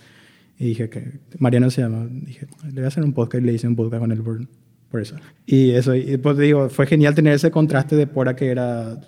Y 0.58 0.66
dije 0.66 0.90
que 0.90 1.20
Mariano 1.38 1.70
se 1.70 1.80
llama, 1.80 2.06
dije, 2.10 2.46
le 2.64 2.74
voy 2.74 2.84
a 2.84 2.88
hacer 2.88 3.02
un 3.02 3.14
podcast 3.14 3.42
y 3.42 3.46
le 3.46 3.52
hice 3.54 3.66
un 3.66 3.76
podcast 3.76 4.00
con 4.00 4.12
él 4.12 4.22
por, 4.22 4.46
por 4.90 5.00
eso. 5.00 5.16
Y 5.46 5.70
eso, 5.70 5.94
y 5.94 6.18
pues 6.18 6.36
digo, 6.36 6.68
fue 6.68 6.86
genial 6.86 7.14
tener 7.14 7.32
ese 7.32 7.50
contraste 7.50 7.96
de 7.96 8.06
Pora 8.06 8.36
que 8.36 8.48
era 8.48 9.00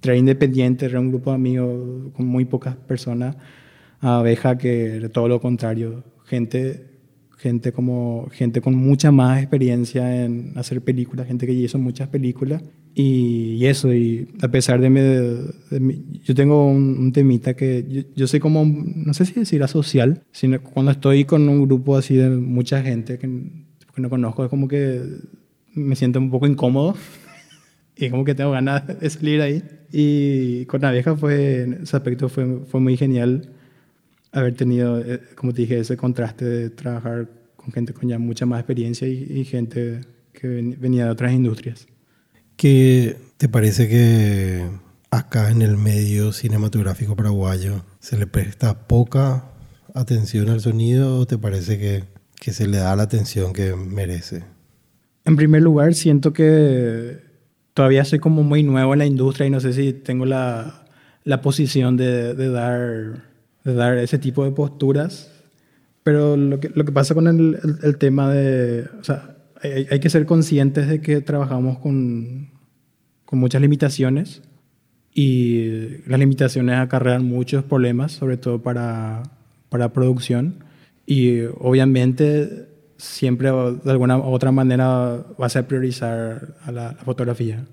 tres 0.00 0.18
independiente, 0.18 0.86
era 0.86 1.00
un 1.00 1.10
grupo 1.10 1.30
de 1.30 1.36
amigos 1.36 2.12
con 2.14 2.26
muy 2.26 2.46
pocas 2.46 2.76
personas, 2.76 3.36
a 4.00 4.18
Abeja 4.18 4.56
que 4.56 4.96
era 4.96 5.08
todo 5.10 5.28
lo 5.28 5.40
contrario, 5.40 6.04
gente, 6.34 6.86
gente, 7.38 7.72
como, 7.72 8.28
gente 8.32 8.60
con 8.60 8.74
mucha 8.74 9.10
más 9.10 9.40
experiencia 9.40 10.24
en 10.24 10.52
hacer 10.56 10.82
películas, 10.82 11.26
gente 11.26 11.46
que 11.46 11.52
hizo 11.52 11.78
muchas 11.78 12.08
películas. 12.08 12.62
Y, 12.96 13.64
eso, 13.66 13.92
y 13.92 14.28
a 14.40 14.48
pesar 14.48 14.80
de, 14.80 14.88
mi, 14.88 16.20
yo 16.22 16.34
tengo 16.34 16.66
un, 16.66 17.12
temita 17.12 17.54
que 17.54 18.06
yo, 18.14 18.26
soy 18.28 18.38
como, 18.38 18.64
no 18.64 19.12
sé 19.14 19.24
si 19.26 19.34
decir 19.34 19.62
asocial, 19.64 20.22
sino 20.30 20.62
cuando 20.62 20.92
estoy 20.92 21.24
con 21.24 21.48
un 21.48 21.66
grupo 21.66 21.96
así 21.96 22.14
de 22.14 22.30
mucha 22.30 22.82
gente 22.82 23.18
que 23.18 23.26
que 23.94 24.02
no 24.02 24.10
conozco, 24.10 24.44
es 24.44 24.50
como 24.50 24.68
que 24.68 25.02
me 25.74 25.96
siento 25.96 26.18
un 26.18 26.30
poco 26.30 26.46
incómodo 26.46 26.96
y 27.96 28.10
como 28.10 28.24
que 28.24 28.34
tengo 28.34 28.50
ganas 28.50 28.86
de 29.00 29.08
salir 29.08 29.40
ahí. 29.40 29.62
Y 29.92 30.64
con 30.66 30.82
la 30.82 30.90
vieja 30.90 31.16
fue, 31.16 31.78
ese 31.82 31.96
aspecto 31.96 32.28
fue, 32.28 32.64
fue 32.66 32.80
muy 32.80 32.96
genial 32.96 33.53
haber 34.34 34.54
tenido, 34.54 35.00
eh, 35.00 35.20
como 35.34 35.52
te 35.52 35.62
dije, 35.62 35.78
ese 35.78 35.96
contraste 35.96 36.44
de 36.44 36.70
trabajar 36.70 37.28
con 37.56 37.72
gente 37.72 37.94
con 37.94 38.08
ya 38.08 38.18
mucha 38.18 38.46
más 38.46 38.60
experiencia 38.60 39.08
y, 39.08 39.44
gente 39.44 40.00
que 40.32 40.48
venía 40.78 41.06
de 41.06 41.10
otras 41.10 41.32
industrias. 41.32 41.86
¿Qué 42.56 43.16
te 43.38 43.48
parece 43.48 43.88
que 43.88 44.68
acá 45.10 45.50
en 45.50 45.62
el 45.62 45.76
medio 45.76 46.32
cinematográfico 46.32 47.16
paraguayo 47.16 47.84
se 48.00 48.18
le 48.18 48.26
presta 48.26 48.86
poca 48.86 49.44
atención 49.94 50.50
al 50.50 50.60
sonido 50.60 51.18
o 51.20 51.26
te 51.26 51.38
parece 51.38 51.78
que 51.78 52.14
que 52.44 52.52
se 52.52 52.68
le 52.68 52.76
da 52.76 52.94
la 52.94 53.04
atención 53.04 53.54
que 53.54 53.74
merece? 53.74 54.44
En 55.24 55.34
primer 55.34 55.62
lugar, 55.62 55.94
siento 55.94 56.34
que 56.34 57.18
todavía 57.72 58.04
soy 58.04 58.18
como 58.18 58.42
muy 58.42 58.62
nuevo 58.62 58.92
en 58.92 58.98
la 58.98 59.06
industria 59.06 59.46
y 59.46 59.50
no 59.50 59.60
sé 59.60 59.72
si 59.72 59.94
tengo 59.94 60.26
la, 60.26 60.84
la 61.24 61.40
posición 61.40 61.96
de, 61.96 62.34
de, 62.34 62.50
dar, 62.50 63.24
dar 63.72 63.98
ese 63.98 64.18
tipo 64.18 64.44
de 64.44 64.52
posturas. 64.52 65.30
Pero 66.02 66.36
lo 66.36 66.60
que, 66.60 66.68
lo 66.68 66.84
que 66.84 66.92
pasa 66.92 67.14
con 67.14 67.28
el, 67.28 67.58
el, 67.82 67.96
tema 67.96 68.30
de... 68.30 68.86
O 69.00 69.04
sea, 69.04 69.36
hay, 69.62 69.86
hay, 69.90 70.00
que 70.00 70.10
ser 70.10 70.26
conscientes 70.26 70.86
de 70.88 71.00
que 71.00 71.22
trabajamos 71.22 71.78
con, 71.78 72.50
con 73.24 73.38
muchas 73.38 73.62
limitaciones 73.62 74.42
y 75.14 75.98
las 76.06 76.18
limitaciones 76.18 76.76
acarrean 76.76 77.24
muchos 77.24 77.64
problemas, 77.64 78.12
sobre 78.12 78.36
todo 78.36 78.60
para, 78.62 79.22
para 79.70 79.92
producción. 79.92 80.64
Y 81.06 81.42
obviamente 81.58 82.68
siempre 82.96 83.50
de 83.50 83.90
alguna 83.90 84.18
u 84.18 84.32
otra 84.32 84.52
manera 84.52 85.24
vas 85.38 85.56
a 85.56 85.66
priorizar 85.66 86.54
a 86.64 86.72
la, 86.72 86.94
fotografía. 87.04 87.64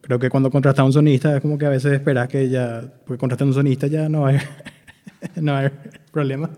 Creo 0.00 0.18
que 0.18 0.30
cuando 0.30 0.50
contratas 0.50 0.80
a 0.80 0.84
un 0.84 0.92
sonista 0.92 1.36
es 1.36 1.42
como 1.42 1.58
que 1.58 1.66
a 1.66 1.70
veces 1.70 1.92
esperas 1.92 2.28
que 2.28 2.48
ya, 2.48 2.82
porque 3.04 3.18
contratas 3.18 3.44
a 3.44 3.48
un 3.48 3.54
sonista 3.54 3.86
ya 3.88 4.08
no 4.08 4.26
hay, 4.26 4.38
no 5.40 5.54
hay 5.54 5.68
problema. 6.12 6.50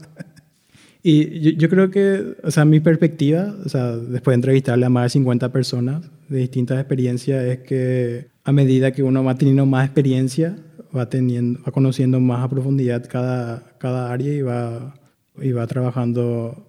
Y 1.03 1.57
yo, 1.57 1.69
creo 1.69 1.91
que, 1.91 2.37
o 2.43 2.51
sea, 2.51 2.65
mi 2.65 2.81
perspectiva, 2.81 3.55
o 3.65 3.69
sea, 3.69 3.97
después 3.97 4.33
de 4.33 4.37
entrevistarle 4.37 4.85
a 4.85 4.91
más 4.91 5.05
de 5.05 5.11
50 5.11 5.53
personas 5.53 6.11
de 6.29 6.39
distintas 6.39 6.79
experiencias, 6.79 7.45
es 7.45 7.59
que 7.61 8.29
a 8.45 8.53
medida 8.53 8.91
que 8.93 9.03
uno 9.03 9.23
va 9.23 9.37
teniendo 9.37 9.65
más 9.65 9.87
experiencia, 9.87 10.59
va, 10.95 11.09
teniendo, 11.09 11.61
va 11.63 11.73
conociendo 11.73 12.21
más 12.21 12.45
a 12.45 12.49
profundidad 12.49 13.09
cada, 13.09 13.77
cada 13.79 14.13
área 14.13 14.33
y 14.33 14.43
va 14.43 14.95
y 15.41 15.53
va 15.53 15.67
trabajando 15.69 16.67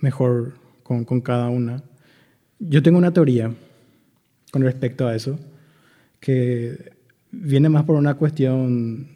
mejor 0.00 0.52
con, 0.82 1.04
con, 1.04 1.20
cada 1.22 1.48
una. 1.48 1.82
Yo 2.58 2.82
tengo 2.82 2.98
una 2.98 3.12
teoría 3.12 3.54
con 4.50 4.62
respecto 4.62 5.06
a 5.06 5.16
eso, 5.16 5.38
que 6.20 6.92
viene 7.30 7.70
más 7.70 7.84
por 7.84 7.96
una 7.96 8.14
cuestión 8.14 9.08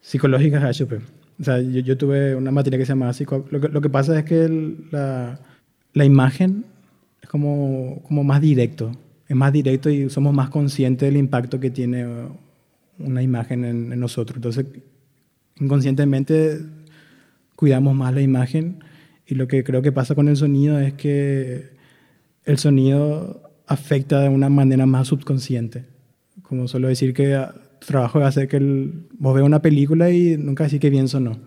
psicológica 0.00 0.60
de 0.60 0.68
HP. 0.68 1.00
O 1.40 1.44
sea, 1.44 1.60
yo, 1.60 1.80
yo, 1.80 1.96
tuve 1.96 2.34
una 2.34 2.50
materia 2.50 2.78
que 2.78 2.84
se 2.84 2.92
llama 2.92 3.12
psico... 3.12 3.46
Lo 3.50 3.60
que, 3.60 3.68
lo 3.68 3.80
que 3.80 3.88
pasa 3.88 4.18
es 4.18 4.24
que 4.24 4.48
la, 4.90 5.38
la, 5.92 6.04
imagen 6.04 6.64
es 7.22 7.28
como, 7.28 8.02
como 8.02 8.24
más 8.24 8.40
directo. 8.40 8.90
Es 9.28 9.36
más 9.36 9.52
directo 9.52 9.88
y 9.88 10.10
somos 10.10 10.34
más 10.34 10.50
conscientes 10.50 11.08
del 11.08 11.16
impacto 11.16 11.60
que 11.60 11.70
tiene 11.70 12.06
una 12.98 13.22
imagen 13.22 13.64
en, 13.64 13.92
en 13.92 14.00
nosotros. 14.00 14.36
Entonces, 14.36 14.66
inconscientemente 15.60 16.60
cuidamos 17.54 17.94
más 17.94 18.14
la 18.14 18.20
imagen 18.20 18.82
y 19.26 19.34
lo 19.34 19.46
que 19.46 19.62
creo 19.62 19.82
que 19.82 19.92
pasa 19.92 20.14
con 20.14 20.28
el 20.28 20.36
sonido 20.36 20.80
es 20.80 20.94
que 20.94 21.70
el 22.44 22.58
sonido 22.58 23.42
afecta 23.66 24.20
de 24.22 24.28
una 24.28 24.48
manera 24.48 24.86
más 24.86 25.08
subconsciente. 25.08 25.84
Como 26.42 26.66
suelo 26.66 26.88
decir 26.88 27.12
que 27.12 27.38
trabajo 27.86 28.20
es 28.20 28.26
hacer 28.26 28.48
que 28.48 28.56
el, 28.56 29.06
vos 29.18 29.34
veas 29.34 29.46
una 29.46 29.62
película 29.62 30.10
y 30.10 30.36
nunca 30.36 30.64
decir 30.64 30.80
que 30.80 30.90
bien 30.90 31.08
sonó. 31.08 31.38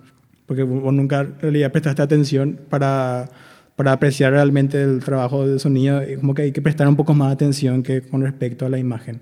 Porque 0.46 0.63
vos 0.63 0.94
nunca 0.94 1.22
en 1.22 1.39
realidad 1.39 1.72
prestaste 1.72 2.02
atención 2.02 2.60
para, 2.70 3.30
para 3.76 3.94
apreciar 3.94 4.34
realmente 4.34 4.82
el 4.82 5.04
trabajo 5.04 5.48
de 5.48 5.60
sonido. 5.60 6.02
y 6.08 6.17
Como 6.17 6.34
que 6.34 6.44
hay 6.44 6.52
que 6.52 6.62
prestar 6.62 6.88
un 6.88 6.96
poco 6.96 7.13
más 7.13 7.32
atención 7.32 7.84
que 7.84 8.02
con 8.02 8.22
respecto 8.22 8.65
a 8.65 8.70
la 8.70 8.78
imagen. 8.78 9.22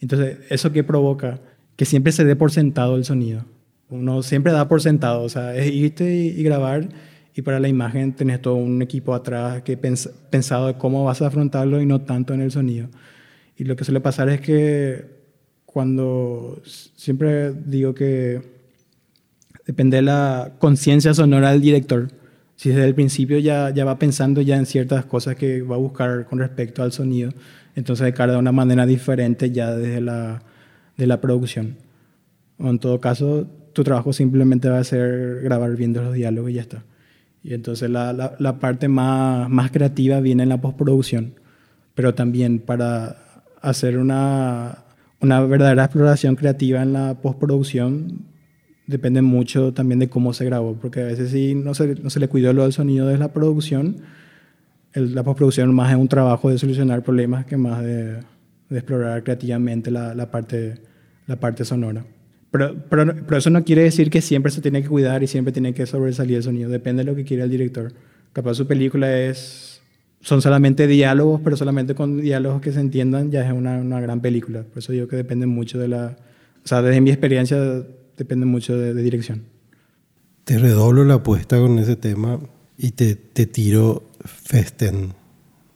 Entonces, 0.00 0.38
¿eso 0.50 0.72
qué 0.72 0.84
provoca? 0.84 1.40
Que 1.76 1.84
siempre 1.84 2.12
se 2.12 2.24
dé 2.24 2.36
por 2.36 2.50
sentado 2.50 2.96
el 2.96 3.04
sonido. 3.04 3.44
Uno 3.88 4.22
siempre 4.22 4.52
da 4.52 4.68
por 4.68 4.82
sentado. 4.82 5.22
O 5.22 5.28
sea, 5.28 5.54
es 5.54 5.72
irte 5.72 6.14
y, 6.14 6.28
y 6.28 6.42
grabar 6.42 6.88
y 7.36 7.42
para 7.42 7.60
la 7.60 7.68
imagen 7.68 8.14
tenés 8.14 8.40
todo 8.40 8.54
un 8.54 8.80
equipo 8.80 9.14
atrás 9.14 9.60
que 9.60 9.76
pens 9.76 10.08
pensado 10.30 10.78
cómo 10.78 11.04
vas 11.04 11.20
a 11.20 11.26
afrontarlo 11.26 11.82
y 11.82 11.86
no 11.86 12.00
tanto 12.00 12.32
en 12.32 12.40
el 12.40 12.50
sonido. 12.50 12.88
Y 13.58 13.64
lo 13.64 13.76
que 13.76 13.84
suele 13.84 14.00
pasar 14.00 14.30
es 14.30 14.40
que 14.40 15.15
cuando 15.76 16.58
siempre 16.64 17.52
digo 17.52 17.94
que 17.94 18.40
depende 19.66 19.98
de 19.98 20.02
la 20.04 20.52
conciencia 20.58 21.12
sonora 21.12 21.50
del 21.50 21.60
director, 21.60 22.08
si 22.54 22.70
desde 22.70 22.86
el 22.86 22.94
principio 22.94 23.38
ya, 23.40 23.68
ya 23.68 23.84
va 23.84 23.98
pensando 23.98 24.40
ya 24.40 24.56
en 24.56 24.64
ciertas 24.64 25.04
cosas 25.04 25.36
que 25.36 25.60
va 25.60 25.74
a 25.74 25.78
buscar 25.78 26.24
con 26.24 26.38
respecto 26.38 26.82
al 26.82 26.92
sonido, 26.92 27.30
entonces 27.74 28.06
de 28.06 28.14
cara 28.14 28.32
de 28.32 28.38
una 28.38 28.52
manera 28.52 28.86
diferente 28.86 29.50
ya 29.50 29.76
desde 29.76 30.00
la, 30.00 30.40
de 30.96 31.06
la 31.06 31.20
producción. 31.20 31.76
O 32.56 32.70
en 32.70 32.78
todo 32.78 32.98
caso, 32.98 33.46
tu 33.74 33.84
trabajo 33.84 34.14
simplemente 34.14 34.70
va 34.70 34.78
a 34.78 34.84
ser 34.84 35.42
grabar 35.42 35.76
viendo 35.76 36.00
los 36.00 36.14
diálogos 36.14 36.52
y 36.52 36.54
ya 36.54 36.62
está. 36.62 36.84
Y 37.42 37.52
entonces 37.52 37.90
la, 37.90 38.14
la, 38.14 38.34
la 38.38 38.58
parte 38.60 38.88
más, 38.88 39.50
más 39.50 39.70
creativa 39.70 40.20
viene 40.20 40.44
en 40.44 40.48
la 40.48 40.58
postproducción, 40.58 41.34
pero 41.94 42.14
también 42.14 42.60
para 42.60 43.44
hacer 43.60 43.98
una, 43.98 44.85
una 45.20 45.40
verdadera 45.40 45.84
exploración 45.84 46.36
creativa 46.36 46.82
en 46.82 46.92
la 46.92 47.14
postproducción 47.20 48.26
depende 48.86 49.22
mucho 49.22 49.72
también 49.72 49.98
de 49.98 50.08
cómo 50.08 50.32
se 50.32 50.44
grabó, 50.44 50.74
porque 50.74 51.00
a 51.00 51.04
veces 51.04 51.30
si 51.30 51.54
no 51.54 51.74
se, 51.74 51.96
no 51.96 52.10
se 52.10 52.20
le 52.20 52.28
cuidó 52.28 52.52
lo 52.52 52.62
del 52.62 52.72
sonido 52.72 53.06
de 53.06 53.18
la 53.18 53.32
producción, 53.32 53.96
la 54.94 55.24
postproducción 55.24 55.74
más 55.74 55.90
es 55.90 55.98
un 55.98 56.08
trabajo 56.08 56.50
de 56.50 56.58
solucionar 56.58 57.02
problemas 57.02 57.44
que 57.44 57.56
más 57.56 57.82
de, 57.82 58.20
de 58.68 58.78
explorar 58.78 59.22
creativamente 59.22 59.90
la, 59.90 60.14
la, 60.14 60.30
parte, 60.30 60.78
la 61.26 61.36
parte 61.36 61.64
sonora. 61.64 62.04
Pero, 62.50 62.76
pero, 62.88 63.14
pero, 63.26 63.36
eso 63.36 63.50
no 63.50 63.64
quiere 63.64 63.82
decir 63.82 64.08
que 64.08 64.22
siempre 64.22 64.50
se 64.50 64.62
tiene 64.62 64.82
que 64.82 64.88
cuidar 64.88 65.22
y 65.22 65.26
siempre 65.26 65.52
tiene 65.52 65.74
que 65.74 65.84
sobresalir 65.84 66.36
el 66.36 66.42
sonido. 66.42 66.70
Depende 66.70 67.04
de 67.04 67.10
lo 67.10 67.16
que 67.16 67.24
quiera 67.24 67.44
el 67.44 67.50
director. 67.50 67.92
Capaz 68.32 68.54
su 68.54 68.66
película 68.66 69.18
es, 69.18 69.75
son 70.26 70.42
solamente 70.42 70.88
diálogos, 70.88 71.40
pero 71.44 71.56
solamente 71.56 71.94
con 71.94 72.20
diálogos 72.20 72.60
que 72.60 72.72
se 72.72 72.80
entiendan 72.80 73.30
ya 73.30 73.46
es 73.46 73.52
una, 73.52 73.78
una 73.78 74.00
gran 74.00 74.20
película. 74.20 74.64
Por 74.64 74.78
eso 74.78 74.90
digo 74.90 75.06
que 75.06 75.14
depende 75.14 75.46
mucho 75.46 75.78
de 75.78 75.86
la... 75.86 76.16
O 76.64 76.66
sea, 76.66 76.82
desde 76.82 77.00
mi 77.00 77.10
experiencia 77.10 77.56
depende 78.16 78.44
mucho 78.44 78.76
de, 78.76 78.92
de 78.92 79.02
dirección. 79.04 79.44
Te 80.42 80.58
redoblo 80.58 81.04
la 81.04 81.14
apuesta 81.14 81.58
con 81.58 81.78
ese 81.78 81.94
tema 81.94 82.40
y 82.76 82.90
te, 82.90 83.14
te 83.14 83.46
tiro 83.46 84.10
Festen 84.24 85.12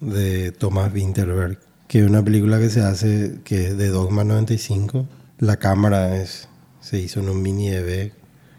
de 0.00 0.50
Thomas 0.50 0.92
Winterberg, 0.92 1.60
que 1.86 2.00
es 2.00 2.08
una 2.08 2.24
película 2.24 2.58
que 2.58 2.70
se 2.70 2.80
hace, 2.80 3.38
que 3.44 3.68
es 3.68 3.78
de 3.78 3.86
Dogma 3.86 4.24
95. 4.24 5.06
La 5.38 5.58
cámara 5.58 6.20
es 6.20 6.48
se 6.80 6.98
hizo 6.98 7.20
en 7.20 7.28
un 7.28 7.40
mini 7.40 7.68
EV 7.68 8.10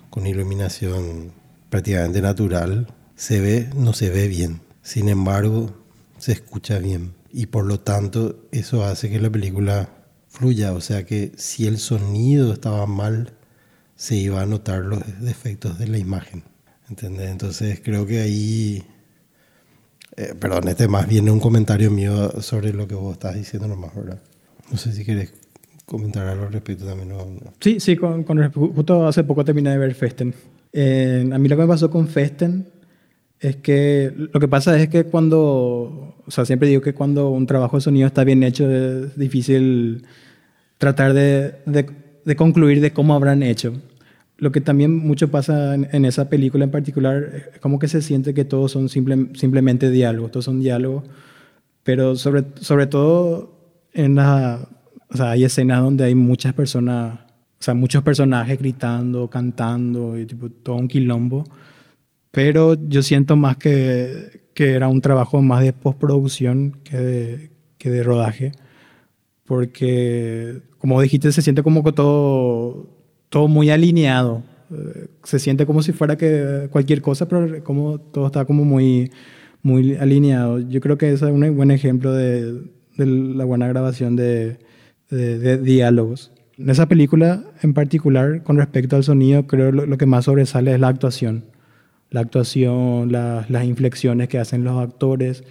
con 0.10 0.26
iluminación 0.26 1.34
prácticamente 1.70 2.22
natural. 2.22 2.88
Se 3.18 3.42
ve, 3.42 3.70
no 3.76 3.92
se 3.92 4.10
ve 4.10 4.30
bien. 4.30 4.62
Sin 4.84 5.10
embargo, 5.10 5.81
se 6.22 6.34
escucha 6.34 6.78
bien. 6.78 7.14
Y 7.32 7.48
por 7.48 7.66
lo 7.66 7.80
tanto, 7.80 8.48
eso 8.52 8.86
hace 8.86 9.10
que 9.10 9.20
la 9.20 9.32
película 9.32 9.90
fluya. 10.28 10.74
O 10.74 10.80
sea 10.80 11.04
que 11.04 11.32
si 11.36 11.66
el 11.66 11.80
sonido 11.80 12.54
estaba 12.54 12.86
mal, 12.86 13.34
se 13.96 14.16
iba 14.16 14.42
a 14.42 14.46
notar 14.46 14.86
los 14.86 15.00
defectos 15.20 15.80
de 15.80 15.88
la 15.88 15.98
imagen. 15.98 16.44
¿Entendés? 16.90 17.32
Entonces 17.32 17.82
creo 17.84 18.06
que 18.06 18.22
ahí... 18.22 18.84
Eh, 20.16 20.36
perdón, 20.40 20.68
este 20.68 20.88
más 20.88 21.08
viene 21.08 21.32
un 21.32 21.40
comentario 21.40 21.90
mío 21.90 22.42
sobre 22.42 22.72
lo 22.72 22.88
que 22.88 22.96
vos 22.96 23.14
estás 23.14 23.34
diciendo 23.34 23.68
nomás, 23.68 23.96
¿verdad? 23.96 24.22
No 24.70 24.78
sé 24.78 24.92
si 24.92 25.04
querés 25.04 25.34
comentar 25.86 26.28
algo 26.28 26.46
al 26.46 26.54
respecto 26.54 26.86
también. 26.86 27.10
¿no? 27.10 27.26
Sí, 27.60 27.80
sí, 27.80 27.96
con, 27.96 28.24
con, 28.24 28.52
justo 28.52 29.08
hace 29.08 29.24
poco 29.24 29.44
terminé 29.44 29.72
de 29.72 29.78
ver 29.80 29.96
Festen. 29.96 30.36
Eh, 30.72 31.28
a 31.34 31.38
mí 31.40 31.50
lo 31.50 31.56
que 31.56 31.62
me 31.64 31.68
pasó 31.68 31.90
con 31.90 32.08
Festen 32.08 32.68
es 33.42 33.58
que 33.58 34.14
lo 34.16 34.40
que 34.40 34.48
pasa 34.48 34.80
es 34.80 34.88
que 34.88 35.04
cuando, 35.04 36.16
o 36.26 36.32
sea, 36.32 36.46
siempre 36.46 36.70
digo 36.70 36.82
que 36.82 36.94
cuando 36.94 37.30
un 37.30 37.46
trabajo 37.48 37.78
de 37.78 37.82
sonido 37.82 38.08
está 38.08 38.24
bien 38.24 38.44
hecho 38.44 38.70
es 38.72 39.18
difícil 39.18 40.06
tratar 40.78 41.14
de, 41.14 41.56
de, 41.66 41.90
de 42.24 42.36
concluir 42.36 42.80
de 42.80 42.94
cómo 42.94 43.14
habrán 43.14 43.44
hecho. 43.44 43.74
Lo 44.38 44.52
que 44.52 44.62
también 44.62 44.96
mucho 44.96 45.30
pasa 45.30 45.76
en, 45.76 46.06
esa 46.06 46.30
película 46.30 46.64
en 46.64 46.72
particular 46.72 47.50
es 47.54 47.60
como 47.60 47.80
que 47.80 47.88
se 47.88 48.02
siente 48.02 48.34
que 48.34 48.46
todos 48.46 48.72
son 48.72 48.90
simple, 48.90 49.28
simplemente 49.34 49.92
diálogos, 49.92 50.32
todos 50.32 50.46
son 50.46 50.60
diálogos, 50.60 51.04
pero 51.84 52.16
sobre, 52.16 52.46
sobre 52.60 52.88
todo 52.88 53.58
en 53.94 54.16
la 54.16 54.68
o 55.14 55.18
sea, 55.18 55.32
hay 55.32 55.44
escenas 55.44 55.82
donde 55.82 56.06
hay 56.06 56.16
muchas 56.16 56.54
personas, 56.54 57.20
o 57.20 57.64
sea, 57.64 57.74
muchos 57.74 58.02
personajes 58.02 58.58
gritando, 58.58 59.30
cantando, 59.30 60.18
y 60.18 60.26
tipo 60.26 60.50
todo 60.50 60.78
un 60.78 60.88
quilombo. 60.88 61.44
Pero 62.32 62.76
yo 62.88 63.04
siento 63.04 63.36
más 63.36 63.58
que, 63.58 64.42
que 64.54 64.72
era 64.74 64.88
un 64.88 65.02
trabajo 65.02 65.42
más 65.42 65.64
de 65.64 65.74
postproducción 65.74 66.80
que 66.84 66.98
de, 66.98 67.52
que 67.78 67.90
de 67.90 68.04
rodaje. 68.04 68.54
Porque, 69.46 70.62
como 70.78 71.02
dijiste, 71.02 71.32
se 71.32 71.42
siente 71.42 71.64
como 71.64 71.84
que 71.84 71.92
todo, 71.92 72.88
todo 73.30 73.48
muy 73.48 73.70
alineado. 73.70 74.44
Se 75.24 75.40
siente 75.40 75.66
como 75.66 75.84
si 75.84 75.92
fuera 75.92 76.18
que 76.18 76.70
cualquier 76.72 77.02
cosa, 77.02 77.28
pero 77.28 77.62
como 77.64 78.00
todo 78.00 78.28
está 78.28 78.46
como 78.46 78.64
muy, 78.64 79.12
muy 79.62 79.96
alineado. 79.96 80.60
Yo 80.60 80.80
creo 80.80 80.98
que 80.98 81.12
ese 81.12 81.26
es 81.26 81.32
un 81.32 81.56
buen 81.56 81.72
ejemplo 81.72 82.14
de, 82.14 82.62
de 82.98 83.06
la 83.06 83.44
buena 83.46 83.68
grabación 83.68 84.16
de, 84.16 84.60
de, 85.10 85.40
de, 85.40 85.58
diálogos. 85.58 86.32
En 86.58 86.70
esa 86.70 86.88
película 86.88 87.44
en 87.62 87.74
particular, 87.74 88.44
con 88.44 88.58
respecto 88.58 88.96
al 88.96 89.04
sonido, 89.04 89.48
creo 89.48 89.72
lo, 89.72 89.86
lo 89.86 89.98
que 89.98 90.06
más 90.06 90.26
sobresale 90.26 90.74
es 90.74 90.80
la 90.80 90.88
actuación. 90.88 91.51
La 92.12 92.22
actuación, 92.22 93.12
la, 93.12 93.46
las 93.50 93.66
inflexiones 93.66 94.30
que 94.30 94.38
hacen 94.38 94.64
los 94.64 94.80
actores. 94.80 95.44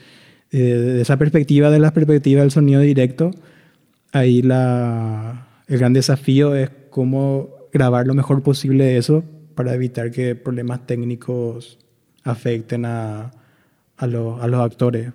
Eh, 0.53 0.59
de 0.59 1.01
esa 1.01 1.17
perspectiva, 1.17 1.71
de 1.71 1.81
la 1.81 1.93
perspectiva 1.93 2.43
del 2.43 2.53
sonido 2.53 2.81
directo, 2.81 3.33
ahí 4.13 4.43
la, 4.43 5.49
el 5.67 5.79
gran 5.79 5.93
desafío 5.93 6.55
es 6.55 6.71
cómo 6.91 7.49
grabar 7.73 8.07
lo 8.07 8.15
mejor 8.15 8.43
posible 8.43 8.97
eso 8.97 9.25
para 9.55 9.75
evitar 9.75 10.11
que 10.11 10.35
problemas 10.35 10.87
técnicos 10.87 11.79
afecten 12.25 12.85
a, 12.85 13.31
a, 13.97 14.07
lo, 14.07 14.41
a 14.43 14.47
los 14.47 14.61
actores. 14.61 15.13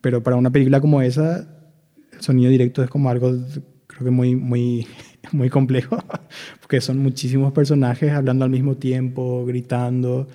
Pero 0.00 0.22
para 0.22 0.36
una 0.36 0.50
película 0.50 0.80
como 0.80 1.02
esa, 1.02 1.48
sonido 2.18 2.50
directo 2.50 2.82
es 2.82 2.90
como 2.90 3.10
algo, 3.10 3.32
creo 3.86 4.04
que 4.04 4.10
muy, 4.10 4.34
muy, 4.34 4.86
muy 5.32 5.50
complejo, 5.50 5.98
porque 6.60 6.80
son 6.80 6.98
muchísimos 6.98 7.52
personajes 7.52 8.12
hablando 8.12 8.44
al 8.44 8.50
mismo 8.50 8.76
tiempo, 8.76 9.44
gritando. 9.44 10.28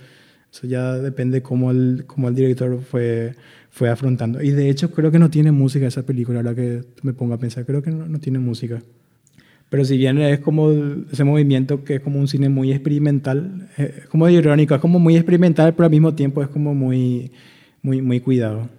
Eso 0.52 0.68
ya 0.68 0.94
depende 0.94 1.42
cómo 1.42 1.72
el, 1.72 2.06
cómo 2.08 2.30
el 2.30 2.36
director 2.36 2.80
fue, 2.82 3.36
fue 3.70 3.90
afrontando. 3.90 4.42
Y 4.42 4.52
de 4.52 4.70
hecho 4.70 4.92
creo 4.92 5.12
que 5.12 5.20
no 5.20 5.30
tiene 5.30 5.52
música 5.52 5.88
esa 5.88 6.04
película, 6.04 6.40
ahora 6.40 6.56
que 6.56 6.84
me 7.02 7.14
pongo 7.14 7.34
a 7.34 7.38
pensar, 7.38 7.66
creo 7.66 7.82
que 7.82 7.92
no, 7.92 8.06
no 8.08 8.20
tiene 8.20 8.40
música. 8.40 8.82
Pero 9.70 9.84
si 9.84 9.98
bien 9.98 10.20
es 10.20 10.40
como 10.40 10.72
ese 11.12 11.24
movimiento 11.24 11.84
que 11.84 11.96
es 11.96 12.02
como 12.02 12.20
un 12.20 12.28
cine 12.28 12.50
muy 12.50 12.72
experimental, 12.72 13.68
es 13.78 14.08
como 14.08 14.30
irónico, 14.30 14.76
es 14.76 14.82
como 14.82 15.00
muy 15.00 15.16
experimental, 15.18 15.74
pero 15.74 15.86
al 15.86 15.92
mismo 15.92 16.14
tiempo 16.14 16.42
es 16.44 16.50
como 16.50 16.76
muy, 16.76 17.32
muy, 17.82 18.02
muy 18.02 18.20
cuidado. 18.20 18.70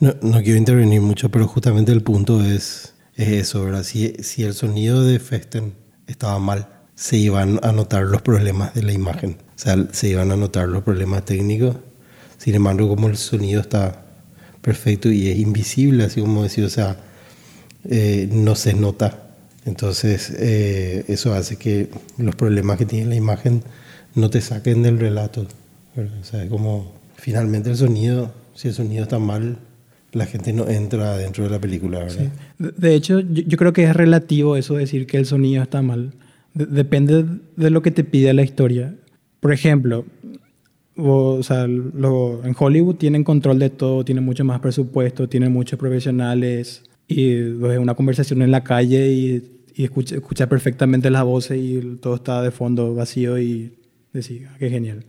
No, 0.00 0.14
no, 0.20 0.42
quiero 0.42 0.58
intervenir 0.58 1.00
mucho, 1.00 1.30
pero 1.30 1.46
justamente 1.46 1.92
el 1.92 2.02
punto 2.02 2.44
es, 2.44 2.91
es 3.16 3.28
eso. 3.28 3.84
Si, 3.84 4.14
si, 4.22 4.44
el 4.44 4.54
sonido 4.54 5.04
de 5.04 5.18
Festen 5.18 5.74
estaba 6.06 6.38
mal, 6.38 6.68
se 6.94 7.16
iban 7.16 7.60
a 7.62 7.72
notar 7.72 8.04
los 8.04 8.22
problemas 8.22 8.74
de 8.74 8.82
la 8.82 8.92
imagen, 8.92 9.38
o 9.54 9.58
sea, 9.58 9.76
se 9.92 10.08
iban 10.08 10.30
a 10.30 10.36
notar 10.36 10.68
los 10.68 10.82
problemas 10.82 11.24
técnicos. 11.24 11.76
Sin 12.38 12.54
embargo, 12.54 12.88
como 12.88 13.08
el 13.08 13.16
sonido 13.16 13.60
está 13.60 14.02
perfecto 14.60 15.10
y 15.10 15.28
es 15.30 15.38
invisible, 15.38 16.04
así 16.04 16.20
como 16.20 16.42
decía, 16.42 16.66
o 16.66 16.70
sea, 16.70 16.96
eh, 17.84 18.28
no 18.32 18.54
se 18.56 18.74
nota. 18.74 19.22
Entonces, 19.64 20.30
eh, 20.38 21.04
eso 21.08 21.34
hace 21.34 21.56
que 21.56 21.88
los 22.18 22.34
problemas 22.34 22.78
que 22.78 22.86
tiene 22.86 23.06
la 23.06 23.14
imagen 23.14 23.62
no 24.14 24.30
te 24.30 24.40
saquen 24.40 24.82
del 24.82 24.98
relato. 24.98 25.46
¿verdad? 25.94 26.18
O 26.20 26.24
sea, 26.24 26.42
es 26.42 26.50
como 26.50 26.92
finalmente 27.16 27.70
el 27.70 27.76
sonido, 27.76 28.32
si 28.54 28.68
el 28.68 28.74
sonido 28.74 29.04
está 29.04 29.18
mal, 29.18 29.58
la 30.12 30.26
gente 30.26 30.52
no 30.52 30.68
entra 30.68 31.16
dentro 31.16 31.44
de 31.44 31.50
la 31.50 31.58
película, 31.58 32.00
¿verdad? 32.00 32.30
Sí. 32.58 32.68
De 32.76 32.94
hecho, 32.94 33.20
yo, 33.20 33.42
yo, 33.42 33.56
creo 33.56 33.72
que 33.72 33.84
es 33.84 33.96
relativo 33.96 34.56
eso 34.56 34.74
decir 34.74 35.06
que 35.06 35.16
el 35.16 35.26
sonido 35.26 35.62
está 35.62 35.82
mal. 35.82 36.12
De, 36.54 36.66
depende 36.66 37.24
de 37.56 37.70
lo 37.70 37.82
que 37.82 37.90
te 37.90 38.04
pide 38.04 38.32
la 38.34 38.42
historia. 38.42 38.94
Por 39.40 39.52
ejemplo, 39.52 40.04
o, 40.96 41.34
o 41.34 41.42
sea, 41.42 41.66
lo, 41.66 42.44
en 42.44 42.54
Hollywood 42.58 42.96
tienen 42.96 43.24
control 43.24 43.58
de 43.58 43.70
todo, 43.70 44.04
tienen 44.04 44.24
mucho 44.24 44.44
más 44.44 44.60
presupuesto, 44.60 45.28
tienen 45.28 45.52
muchos 45.52 45.78
profesionales. 45.78 46.82
y 47.08 47.34
ves 47.34 47.78
una 47.78 47.94
conversación 47.94 48.42
en 48.42 48.50
la 48.50 48.62
calle 48.62 49.08
y, 49.12 49.52
y 49.74 49.84
escuchas 49.84 50.18
escucha 50.18 50.48
perfectamente 50.48 51.10
las 51.10 51.24
voces 51.24 51.58
y 51.58 51.80
todo 52.00 52.16
está 52.16 52.42
de 52.42 52.50
fondo 52.50 52.94
vacío 52.94 53.38
y 53.38 53.72
decís, 54.12 54.42
ah, 54.48 54.56
qué 54.58 54.70
genial. 54.70 55.04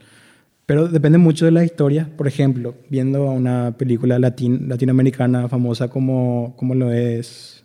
Pero 0.74 0.88
depende 0.88 1.20
mucho 1.20 1.46
de 1.46 1.52
la 1.52 1.64
historia. 1.64 2.10
Por 2.18 2.28
ejemplo, 2.28 2.74
viendo 2.90 3.26
una 3.26 3.76
película 3.78 4.18
latin, 4.18 4.68
latinoamericana 4.70 5.48
famosa 5.48 5.88
como, 5.88 6.56
como 6.58 6.74
lo 6.74 6.92
es 6.92 7.64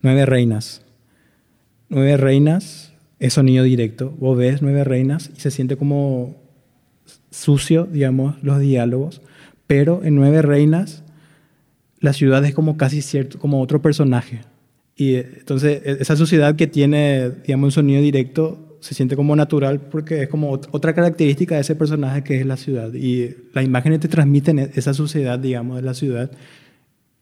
Nueve 0.00 0.26
Reinas. 0.26 0.82
Nueve 1.88 2.16
Reinas 2.16 2.92
es 3.18 3.32
sonido 3.32 3.64
directo. 3.64 4.14
Vos 4.20 4.38
ves 4.38 4.62
Nueve 4.62 4.84
Reinas 4.84 5.32
y 5.36 5.40
se 5.40 5.50
siente 5.50 5.76
como 5.76 6.36
sucio, 7.32 7.84
digamos, 7.84 8.40
los 8.44 8.60
diálogos. 8.60 9.22
Pero 9.66 10.04
en 10.04 10.14
Nueve 10.14 10.40
Reinas 10.40 11.02
la 11.98 12.12
ciudad 12.12 12.44
es 12.44 12.54
como 12.54 12.76
casi 12.76 13.02
cierto, 13.02 13.40
como 13.40 13.60
otro 13.60 13.82
personaje. 13.82 14.42
Y 14.94 15.16
entonces 15.16 15.82
e, 15.84 15.96
esa 15.98 16.14
suciedad 16.14 16.54
que 16.54 16.68
tiene, 16.68 17.28
digamos, 17.44 17.66
un 17.66 17.72
sonido 17.72 18.02
directo 18.02 18.65
se 18.80 18.94
siente 18.94 19.16
como 19.16 19.34
natural 19.36 19.80
porque 19.80 20.22
es 20.22 20.28
como 20.28 20.50
otra 20.50 20.94
característica 20.94 21.54
de 21.54 21.60
ese 21.62 21.74
personaje 21.74 22.22
que 22.22 22.40
es 22.40 22.46
la 22.46 22.56
ciudad. 22.56 22.92
Y 22.94 23.34
las 23.52 23.64
imágenes 23.64 24.00
te 24.00 24.08
transmiten 24.08 24.58
esa 24.58 24.94
suciedad, 24.94 25.38
digamos, 25.38 25.76
de 25.76 25.82
la 25.82 25.94
ciudad. 25.94 26.30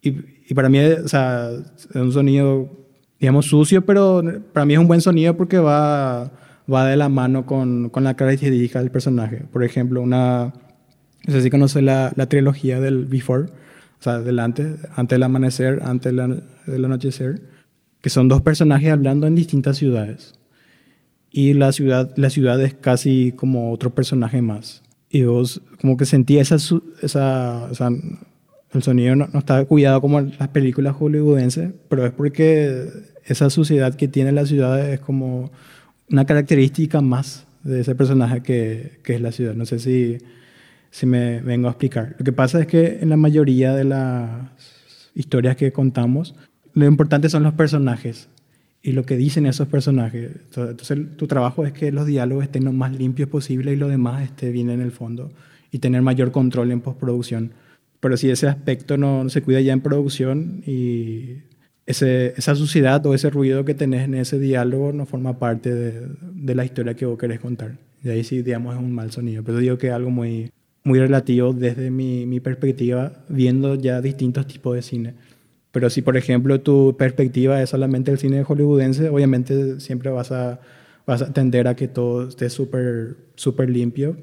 Y, 0.03 0.17
y 0.49 0.55
para 0.55 0.69
mí, 0.69 0.79
o 0.79 1.09
sea, 1.09 1.51
es 1.51 1.97
un 1.97 2.13
sonido, 2.13 2.71
digamos, 3.19 3.47
sucio, 3.47 3.85
pero 3.85 4.23
para 4.53 4.67
mí 4.67 4.75
es 4.75 4.79
un 4.79 4.89
buen 4.89 5.01
sonido 5.01 5.37
porque 5.37 5.59
va, 5.59 6.33
va 6.73 6.87
de 6.87 6.97
la 6.97 7.09
mano 7.09 7.47
con, 7.47 7.91
con 7.91 8.05
la 8.05 8.15
característica 8.15 8.81
del 8.81 8.91
personaje. 8.91 9.45
Por 9.53 9.65
ejemplo, 9.65 10.03
una, 10.03 10.53
no 11.27 11.33
sé 11.33 11.43
si 11.43 11.51
conoces 11.51 11.83
la, 11.83 12.13
la 12.17 12.29
trilogía 12.29 12.81
del 12.81 13.07
Before, 13.07 13.45
o 13.45 14.03
sea, 14.05 14.21
delante, 14.21 14.77
antes 14.97 15.17
del 15.17 15.23
amanecer, 15.23 15.81
antes 15.83 16.13
del 16.13 16.85
anochecer, 16.85 17.41
que 18.03 18.11
son 18.11 18.29
dos 18.29 18.43
personajes 18.43 18.93
hablando 18.93 19.27
en 19.27 19.35
distintas 19.35 19.79
ciudades 19.79 20.35
y 21.37 21.53
la 21.53 21.73
ciudad, 21.73 22.13
la 22.15 22.31
ciudad 22.31 22.63
es 22.63 22.75
casi 22.75 23.33
como 23.33 23.73
otro 23.73 23.93
personaje 23.93 24.41
más. 24.41 24.85
Y 25.11 25.25
vos 25.25 25.61
como 25.81 25.97
que 25.97 26.07
sentí 26.07 26.39
esa, 26.39 26.55
esa, 27.03 27.65
o 27.65 27.75
sea, 27.75 27.89
el 28.73 28.83
sonido 28.85 29.17
no, 29.17 29.29
está 29.35 29.65
cuidado 29.65 30.01
como 30.01 30.21
en 30.21 30.33
las 30.39 30.49
películas 30.51 30.95
hollywoodenses, 30.95 31.73
pero 31.89 32.07
es 32.07 32.13
porque 32.13 32.89
esa 33.25 33.51
suciedad 33.51 33.97
que 33.97 34.07
tiene 34.07 34.31
la 34.31 34.47
ciudad 34.47 34.89
es 34.89 35.01
como 35.01 35.51
una 36.09 36.25
característica 36.25 37.01
más 37.01 37.49
de 37.65 37.81
ese 37.81 37.97
personaje 37.97 38.41
que, 38.41 39.01
que 39.03 39.17
es 39.17 39.21
la 39.21 39.33
ciudad. 39.33 39.55
No 39.55 39.67
sé 39.67 39.81
si, 39.81 40.19
si 40.93 41.05
me 41.05 41.41
vengo 41.41 41.67
a 41.67 41.73
explicar. 41.73 42.15
Lo 42.17 42.25
que 42.25 42.33
pasa 42.33 42.61
es 42.61 42.69
que 42.69 43.01
en 43.01 43.09
la 43.09 43.17
mayoría 43.17 43.75
de 43.75 43.83
las 43.83 44.31
historias 45.17 45.57
que 45.57 45.73
contamos, 45.73 46.37
lo 46.75 46.87
importante 46.87 47.29
son 47.29 47.43
los 47.43 47.55
personajes 47.55 48.29
y 48.85 48.93
lo 48.93 49.07
que 49.07 49.17
dicen 49.17 49.47
esos 49.47 49.67
personajes. 49.67 50.31
Entonces, 50.55 51.17
tu 51.17 51.27
trabajo 51.27 51.65
es 51.65 51.73
que 51.73 51.91
los 51.91 52.05
diálogos 52.05 52.45
estén 52.45 52.65
lo 52.65 52.73
más 52.73 52.93
limpios 52.93 53.31
posible 53.31 53.73
y 53.73 53.77
lo 53.77 53.89
demás 53.89 54.23
esté 54.23 54.51
bien 54.51 54.69
en 54.69 54.83
el 54.83 54.93
fondo 54.93 55.33
y 55.73 55.79
tener 55.79 56.03
mayor 56.03 56.31
control 56.33 56.71
en 56.71 56.83
postproducción. 56.83 57.53
Pero 58.01 58.19
si 58.19 58.29
ese 58.29 58.47
aspecto 58.47 58.99
no, 58.99 59.27
se 59.31 59.41
cuida 59.41 59.63
ya 59.63 59.73
en 59.73 59.81
producción 59.81 60.63
y 60.67 61.39
ese, 61.87 62.35
esa 62.37 62.55
suciedad 62.55 63.05
o 63.07 63.15
ese 63.15 63.31
ruido 63.31 63.65
que 63.65 63.73
tenés 63.73 64.05
en 64.05 64.17
ese 64.17 64.39
diálogo 64.39 64.93
no 64.93 65.07
forma 65.07 65.39
parte 65.39 65.75
de, 65.75 66.07
de, 66.35 66.55
la 66.55 66.67
historia 66.67 66.93
que 66.93 67.07
vos 67.07 67.19
querés 67.19 67.41
contar. 67.41 67.79
Y 68.03 68.11
ahí 68.11 68.23
sí, 68.23 68.43
digamos, 68.43 68.75
es 68.75 68.83
un 68.83 68.93
mal 68.93 69.11
sonido. 69.13 69.43
Pero 69.43 69.59
digo 69.61 69.79
que 69.79 69.87
es 69.87 69.93
algo 69.95 70.11
muy, 70.11 70.51
muy 70.85 70.99
relativo 70.99 71.55
desde 71.55 71.91
mi, 71.91 72.27
mi 72.27 72.41
perspectiva, 72.41 73.25
viendo 73.31 73.77
ya 73.77 74.03
distintos 74.03 74.47
tipos 74.47 74.77
de 74.77 74.83
cine. 74.83 75.15
Pero 75.75 75.91
si, 75.91 76.03
por 76.03 76.17
ejemplo, 76.17 76.61
tu 76.61 76.97
perspectiva 76.97 77.61
es 77.61 77.71
solamente 77.71 78.13
el 78.13 78.19
cine 78.19 78.45
hollywoodense, 78.45 79.09
obviamente 79.09 79.81
siempre 79.81 80.09
vas 80.09 80.31
a, 80.31 80.61
vas 81.05 81.21
a 81.21 81.33
tender 81.33 81.67
a 81.67 81.75
que 81.75 81.89
todo 81.89 82.29
esté 82.29 82.49
súper 82.49 83.17
super 83.35 83.69
limpio. 83.69 84.17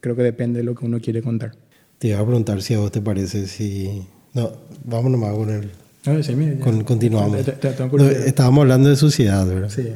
Creo 0.00 0.14
que 0.14 0.22
depende 0.22 0.58
de 0.58 0.64
lo 0.64 0.74
que 0.74 0.84
uno 0.84 1.00
quiere 1.00 1.22
contar. 1.22 1.52
Te 1.98 2.08
iba 2.08 2.20
a 2.20 2.22
preguntar 2.26 2.60
si 2.60 2.74
a 2.74 2.80
vos 2.80 2.92
te 2.92 3.00
parece 3.00 3.46
si... 3.46 4.06
No, 4.34 4.52
vamos 4.84 5.10
nomás 5.10 5.34
con 5.34 5.48
el... 5.48 5.70
No, 6.04 6.22
sí, 6.22 6.36
mira, 6.36 6.60
con, 6.60 6.84
continuamos. 6.84 7.38
no, 7.92 8.04
estábamos 8.10 8.60
hablando 8.60 8.90
de 8.90 8.96
suciedad, 8.96 9.46
¿verdad? 9.46 9.70
Sí. 9.70 9.88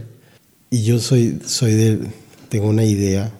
Y 0.71 0.85
yo 0.85 1.01
soy, 1.01 1.39
soy 1.45 1.75
de... 1.75 1.99
Tengo 2.49 2.67
una 2.67 2.85
idea 2.85 3.31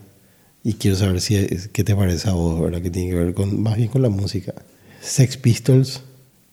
y 0.63 0.75
quiero 0.75 0.99
saber 0.99 1.23
si, 1.23 1.47
qué 1.73 1.83
te 1.83 1.97
parece 1.97 2.29
a 2.29 2.35
vos, 2.35 2.61
¿verdad? 2.61 2.83
Que 2.83 2.91
tiene 2.91 3.09
que 3.09 3.17
ver 3.17 3.33
con, 3.33 3.63
más 3.63 3.79
bien 3.79 3.89
con 3.89 4.03
la 4.03 4.11
música. 4.11 4.53
Sex 5.01 5.39
Pistols 5.39 6.03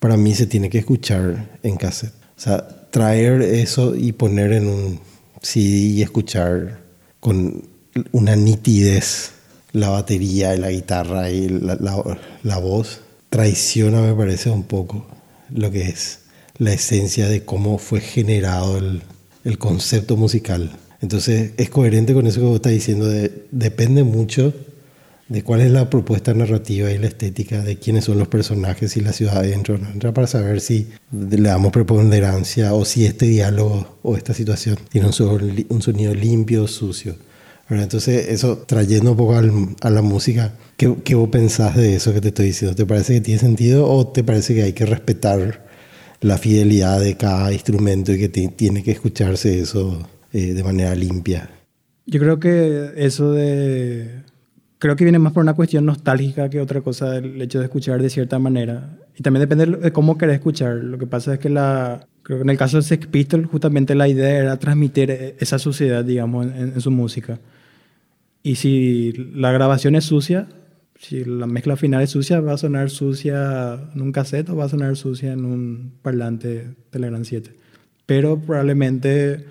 para 0.05 0.17
mí 0.17 0.35
se 0.35 0.45
tiene 0.45 0.69
que 0.69 0.77
escuchar 0.77 1.57
en 1.63 1.77
cassette. 1.77 2.13
O 2.37 2.39
sea, 2.39 2.91
traer 2.91 3.41
eso 3.41 3.95
y 3.95 4.11
poner 4.11 4.53
en 4.53 4.67
un 4.67 4.99
CD 5.41 5.67
y 5.67 6.03
escuchar 6.03 6.79
con 7.19 7.63
una 8.11 8.35
nitidez 8.35 9.31
la 9.71 9.89
batería 9.89 10.53
y 10.53 10.59
la 10.59 10.69
guitarra 10.69 11.31
y 11.31 11.49
la, 11.49 11.79
la, 12.43 12.57
voz 12.59 13.01
traiciona, 13.31 13.99
me 13.99 14.13
parece, 14.13 14.51
un 14.51 14.61
poco 14.61 15.07
lo 15.49 15.71
que 15.71 15.89
es 15.89 16.19
la 16.59 16.71
esencia 16.73 17.27
de 17.27 17.43
cómo 17.43 17.79
fue 17.79 17.99
generado 17.99 18.77
el, 18.77 19.01
el 19.43 19.57
concepto 19.57 20.17
musical. 20.17 20.77
Entonces 21.01 21.53
es 21.57 21.71
coherente 21.71 22.13
con 22.13 22.27
eso 22.27 22.41
que 22.41 22.45
vos 22.45 22.57
estás 22.57 22.73
diciendo, 22.73 23.07
de, 23.07 23.47
depende 23.49 24.03
mucho 24.03 24.53
de 25.27 25.43
cuál 25.43 25.61
es 25.61 25.71
la 25.71 25.89
propuesta 25.89 26.33
narrativa 26.33 26.91
y 26.91 26.97
la 26.97 27.07
estética, 27.07 27.63
de 27.63 27.77
quiénes 27.77 28.05
son 28.05 28.19
los 28.19 28.27
personajes 28.27 28.95
y 28.95 29.01
la 29.01 29.11
ciudad 29.11 29.38
adentro, 29.38 29.79
para 30.13 30.27
saber 30.27 30.61
si 30.61 30.88
le 31.11 31.49
damos 31.49 31.71
preponderancia 31.71 32.73
o 32.73 32.85
si 32.85 33.05
este 33.05 33.25
diálogo 33.25 33.97
o 34.03 34.15
esta 34.15 34.33
situación 34.33 34.77
tiene 34.89 35.07
un, 35.07 35.81
sonido 35.81 36.13
limpio 36.13 36.63
o 36.63 36.67
sucio. 36.67 37.15
Entonces, 37.67 38.27
eso 38.29 38.59
trayendo 38.59 39.11
un 39.11 39.17
poco 39.17 39.35
a 39.35 39.89
la 39.89 40.01
música, 40.03 40.53
¿qué, 40.77 40.93
¿qué, 41.03 41.15
vos 41.15 41.29
pensás 41.29 41.75
de 41.75 41.95
eso 41.95 42.13
que 42.13 42.21
te 42.21 42.27
estoy 42.27 42.47
diciendo? 42.47 42.75
¿Te 42.75 42.85
parece 42.85 43.15
que 43.15 43.21
tiene 43.21 43.39
sentido 43.39 43.89
o 43.89 44.07
te 44.07 44.23
parece 44.23 44.53
que 44.53 44.61
hay 44.61 44.73
que 44.73 44.85
respetar 44.85 45.65
la 46.21 46.38
fidelidad 46.38 46.99
de 46.99 47.17
cada 47.17 47.51
instrumento 47.51 48.11
y 48.11 48.19
que 48.19 48.29
tiene 48.29 48.83
que 48.83 48.91
escucharse 48.91 49.59
eso 49.59 50.07
eh, 50.31 50.53
de 50.53 50.63
manera 50.63 50.93
limpia? 50.93 51.49
Yo 52.05 52.19
creo 52.19 52.39
que 52.39 52.91
eso 52.97 53.31
de 53.31 54.21
creo 54.79 54.95
que 54.95 55.05
viene 55.05 55.19
más 55.19 55.33
por 55.33 55.43
una 55.43 55.53
cuestión 55.53 55.85
nostálgica 55.85 56.49
que 56.49 56.59
otra 56.59 56.81
cosa 56.81 57.17
el 57.17 57.41
hecho 57.41 57.59
de 57.59 57.65
escuchar 57.65 58.01
de 58.01 58.09
cierta 58.09 58.39
manera. 58.39 58.97
Y 59.17 59.23
también 59.23 59.47
depende 59.47 59.77
de 59.77 59.91
cómo 59.91 60.17
querés 60.17 60.35
escuchar. 60.35 60.75
Lo 60.75 60.97
que 60.97 61.07
pasa 61.07 61.35
es 61.35 61.39
que 61.39 61.49
la, 61.49 62.07
creo 62.23 62.39
que 62.39 62.43
en 62.43 62.49
el 62.49 62.57
caso 62.57 62.77
de 62.77 62.83
Sex 62.83 63.07
Pistols 63.07 63.47
justamente 63.47 63.95
la 63.95 64.07
idea 64.07 64.29
era 64.29 64.57
transmitir 64.57 65.11
e, 65.11 65.35
esa 65.39 65.59
suciedad, 65.59 66.03
digamos, 66.03 66.47
en, 66.47 66.79
su 66.81 66.91
música. 66.91 67.39
Y 68.43 68.55
si 68.55 69.13
la 69.33 69.51
grabación 69.51 69.95
es 69.95 70.03
sucia, 70.03 70.47
si 70.99 71.23
la 71.23 71.47
mezcla 71.47 71.77
final 71.77 72.03
es 72.03 72.11
sucia, 72.11 72.39
va 72.41 72.53
a 72.53 72.57
sonar 72.57 72.89
sucia 72.89 73.89
en 73.93 74.01
un 74.01 74.11
cassette 74.11 74.49
o 74.49 74.55
va 74.55 74.65
a 74.65 74.69
sonar 74.69 74.95
sucia 74.97 75.33
en 75.33 75.45
un 75.45 75.93
parlante 76.01 76.75
Telegram 76.89 77.23
7. 77.23 77.51
Pero 78.05 78.39
probablemente 78.39 79.45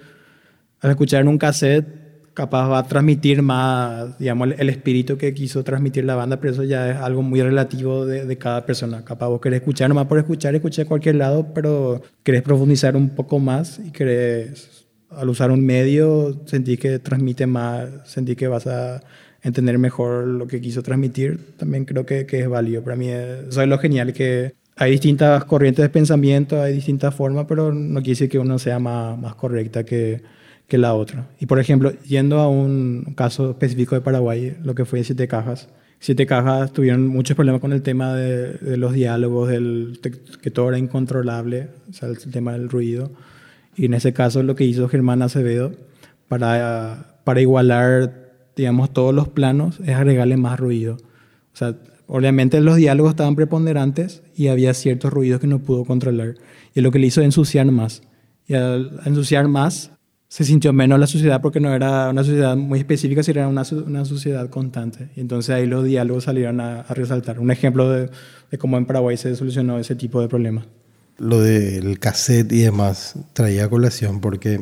al 0.80 0.90
escuchar 0.90 1.22
en 1.22 1.28
un 1.28 1.38
cassette 1.38 2.03
capaz 2.34 2.68
va 2.68 2.78
a 2.80 2.86
transmitir 2.86 3.42
más, 3.42 4.18
digamos, 4.18 4.48
el, 4.58 4.68
espíritu 4.68 5.16
que 5.16 5.32
quiso 5.32 5.62
transmitir 5.62 6.04
la 6.04 6.16
banda, 6.16 6.38
pero 6.40 6.52
eso 6.52 6.64
ya 6.64 6.90
es 6.90 6.96
algo 6.96 7.22
muy 7.22 7.40
relativo 7.40 8.04
de, 8.04 8.36
cada 8.38 8.66
persona. 8.66 9.04
Capaz 9.04 9.28
vos 9.28 9.40
querés 9.40 9.60
escuchar 9.60 9.88
nomás 9.88 10.06
por 10.06 10.18
escuchar, 10.18 10.54
escuchar 10.54 10.86
a 10.86 10.88
cualquier 10.88 11.14
lado, 11.14 11.54
pero 11.54 12.02
querés 12.24 12.42
profundizar 12.42 12.96
un 12.96 13.10
poco 13.10 13.38
más 13.38 13.78
y 13.78 13.92
querés, 13.92 14.84
al 15.10 15.28
usar 15.28 15.52
un 15.52 15.64
medio, 15.64 16.40
sentir 16.46 16.78
que 16.78 16.98
transmite 16.98 17.46
más, 17.46 17.88
sentir 18.04 18.36
que 18.36 18.48
vas 18.48 18.66
a 18.66 19.00
entender 19.42 19.78
mejor 19.78 20.26
lo 20.26 20.46
que 20.48 20.60
quiso 20.60 20.82
transmitir, 20.82 21.56
también 21.56 21.84
creo 21.84 22.04
que, 22.04 22.26
es 22.28 22.48
válido. 22.48 22.82
Para 22.82 22.96
mí 22.96 23.08
eso 23.08 23.62
es 23.62 23.68
lo 23.68 23.78
genial, 23.78 24.12
que 24.12 24.54
hay 24.76 24.90
distintas 24.90 25.44
corrientes 25.44 25.84
de 25.84 25.88
pensamiento, 25.88 26.60
hay 26.60 26.72
distintas 26.72 27.14
formas, 27.14 27.46
pero 27.48 27.72
no 27.72 28.00
quiere 28.00 28.10
decir 28.10 28.28
que 28.28 28.40
uno 28.40 28.58
sea 28.58 28.80
más 28.80 29.34
correcta 29.36 29.84
que 29.84 30.22
que 30.68 30.78
la 30.78 30.94
otra. 30.94 31.28
Y 31.40 31.46
por 31.46 31.58
ejemplo, 31.58 31.92
yendo 32.02 32.38
a 32.38 32.48
un 32.48 33.14
caso 33.16 33.50
específico 33.50 33.94
de 33.94 34.00
Paraguay, 34.00 34.56
lo 34.62 34.74
que 34.74 34.84
fue 34.84 35.04
Siete 35.04 35.28
Cajas. 35.28 35.68
Siete 36.00 36.26
Cajas 36.26 36.72
tuvieron 36.72 37.06
muchos 37.06 37.34
problemas 37.34 37.60
con 37.60 37.72
el 37.72 37.82
tema 37.82 38.14
de, 38.14 38.76
los 38.76 38.92
diálogos, 38.92 39.48
del, 39.48 40.00
que 40.42 40.50
todo 40.50 40.68
era 40.68 40.78
incontrolable, 40.78 41.68
o 41.88 41.92
sea, 41.92 42.08
el 42.08 42.18
tema 42.18 42.52
del 42.52 42.68
ruido. 42.68 43.10
Y 43.76 43.86
en 43.86 43.94
ese 43.94 44.12
caso 44.12 44.42
lo 44.42 44.54
que 44.54 44.64
hizo 44.64 44.88
Germán 44.88 45.22
Acevedo 45.22 45.72
para, 46.28 47.18
para 47.24 47.40
igualar, 47.40 48.32
digamos, 48.56 48.92
todos 48.92 49.14
los 49.14 49.28
planos 49.28 49.80
es 49.80 49.94
agregarle 49.94 50.36
más 50.36 50.60
ruido. 50.60 50.98
O 51.52 51.56
sea, 51.56 51.74
obviamente 52.06 52.60
los 52.60 52.76
diálogos 52.76 53.12
estaban 53.12 53.36
preponderantes 53.36 54.22
y 54.36 54.48
había 54.48 54.74
ciertos 54.74 55.12
ruidos 55.12 55.40
que 55.40 55.46
no 55.46 55.60
pudo 55.60 55.84
controlar. 55.84 56.34
Y 56.74 56.80
lo 56.80 56.90
que 56.90 56.98
le 56.98 57.06
hizo 57.06 57.22
ensuciar 57.22 57.70
más. 57.70 58.02
Y 58.46 58.54
al 58.54 59.00
ensuciar 59.06 59.48
más, 59.48 59.93
se 60.34 60.42
sintió 60.42 60.72
menos 60.72 60.98
la 60.98 61.06
sociedad 61.06 61.40
porque 61.40 61.60
no 61.60 61.72
era 61.72 62.10
una 62.10 62.24
sociedad 62.24 62.56
muy 62.56 62.80
específica, 62.80 63.22
sino 63.22 63.38
era 63.38 63.46
una, 63.46 63.62
una 63.86 64.04
sociedad 64.04 64.50
constante. 64.50 65.10
Y 65.14 65.20
entonces 65.20 65.54
ahí 65.54 65.64
los 65.64 65.84
diálogos 65.84 66.24
salieron 66.24 66.60
a, 66.60 66.82
resaltar. 66.88 67.38
Un 67.38 67.52
ejemplo 67.52 67.88
de, 67.88 68.10
de, 68.50 68.58
cómo 68.58 68.76
en 68.76 68.84
Paraguay 68.84 69.16
se 69.16 69.36
solucionó 69.36 69.78
ese 69.78 69.94
tipo 69.94 70.20
de 70.20 70.26
problemas. 70.26 70.64
lo 71.18 71.40
del 71.40 72.00
cassette 72.00 72.50
y 72.50 72.62
demás 72.62 73.14
traía 73.32 73.70
colación 73.70 74.20
porque 74.20 74.60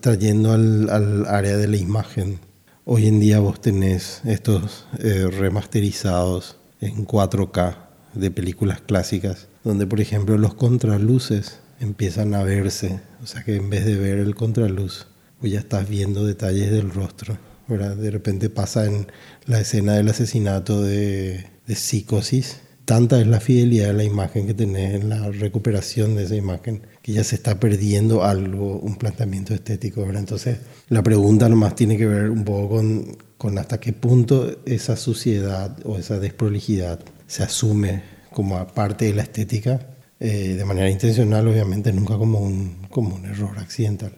trayendo 0.00 0.50
al, 0.50 0.90
al, 0.90 1.26
área 1.26 1.56
de 1.56 1.68
la 1.68 1.76
imagen, 1.76 2.40
hoy 2.84 3.06
en 3.06 3.20
día 3.20 3.38
vos 3.38 3.60
tenés 3.60 4.22
estos 4.24 4.88
eh, 4.98 5.28
remasterizados 5.30 6.56
en 6.80 7.06
4K 7.06 7.76
de 8.14 8.30
películas 8.32 8.80
clásicas, 8.80 9.46
donde 9.62 9.86
por 9.86 10.00
ejemplo 10.00 10.36
los 10.36 10.54
contraluces 10.54 11.60
empiezan 11.80 12.34
a 12.34 12.42
verse, 12.42 13.00
o 13.22 13.26
sea 13.26 13.42
que 13.44 13.56
en 13.56 13.70
vez 13.70 13.84
de 13.84 13.96
ver 13.96 14.18
el 14.18 14.34
contraluz, 14.34 15.06
pues 15.40 15.52
ya 15.52 15.60
estás 15.60 15.88
viendo 15.88 16.24
detalles 16.26 16.70
del 16.70 16.90
rostro. 16.90 17.36
¿verdad? 17.66 17.96
De 17.96 18.10
repente 18.10 18.50
pasa 18.50 18.84
en 18.84 19.06
la 19.46 19.60
escena 19.60 19.94
del 19.94 20.08
asesinato 20.08 20.82
de, 20.82 21.46
de 21.66 21.74
psicosis 21.74 22.58
tanta 22.84 23.20
es 23.20 23.26
la 23.26 23.40
fidelidad 23.40 23.88
de 23.88 23.94
la 23.94 24.04
imagen 24.04 24.46
que 24.46 24.54
tenés 24.54 24.94
en 24.94 25.08
la 25.08 25.30
recuperación 25.30 26.16
de 26.16 26.24
esa 26.24 26.36
imagen 26.36 26.82
que 27.02 27.12
ya 27.12 27.24
se 27.24 27.36
está 27.36 27.58
perdiendo 27.58 28.24
algo, 28.24 28.78
un 28.78 28.96
planteamiento 28.96 29.54
estético. 29.54 30.02
¿verdad? 30.02 30.20
Entonces, 30.20 30.58
la 30.88 31.02
pregunta 31.02 31.48
nomás 31.48 31.74
tiene 31.74 31.96
que 31.96 32.06
ver 32.06 32.30
un 32.30 32.44
poco 32.44 32.76
con, 32.76 33.16
con 33.38 33.58
hasta 33.58 33.80
qué 33.80 33.92
punto 33.92 34.58
esa 34.66 34.96
suciedad 34.96 35.76
o 35.84 35.98
esa 35.98 36.18
desprolijidad 36.18 37.00
se 37.26 37.42
asume 37.42 38.02
como 38.30 38.66
parte 38.68 39.06
de 39.06 39.14
la 39.14 39.22
estética 39.22 39.93
eh, 40.26 40.54
de 40.54 40.64
manera 40.64 40.88
intencional, 40.88 41.46
obviamente, 41.46 41.92
nunca 41.92 42.16
como 42.16 42.38
un, 42.38 42.86
como 42.88 43.14
un 43.14 43.26
error 43.26 43.58
accidental. 43.58 44.14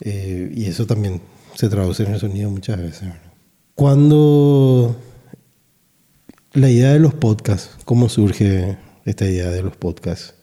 Eh, 0.00 0.50
y 0.52 0.64
eso 0.64 0.84
también 0.84 1.20
se 1.54 1.68
traduce 1.68 2.02
en 2.02 2.12
el 2.12 2.18
sonido 2.18 2.50
muchas 2.50 2.76
veces. 2.76 3.08
Cuando 3.76 4.96
la 6.54 6.68
idea 6.68 6.92
de 6.92 6.98
los 6.98 7.14
podcasts, 7.14 7.70
¿cómo 7.84 8.08
surge 8.08 8.76
esta 9.04 9.26
idea 9.26 9.48
de 9.50 9.62
los 9.62 9.76
podcasts? 9.76 10.34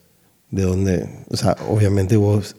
De 0.49 0.64
dónde, 0.64 1.26
o 1.28 1.36
sea, 1.36 1.57
obviamente 1.68 2.16
vos 2.16 2.55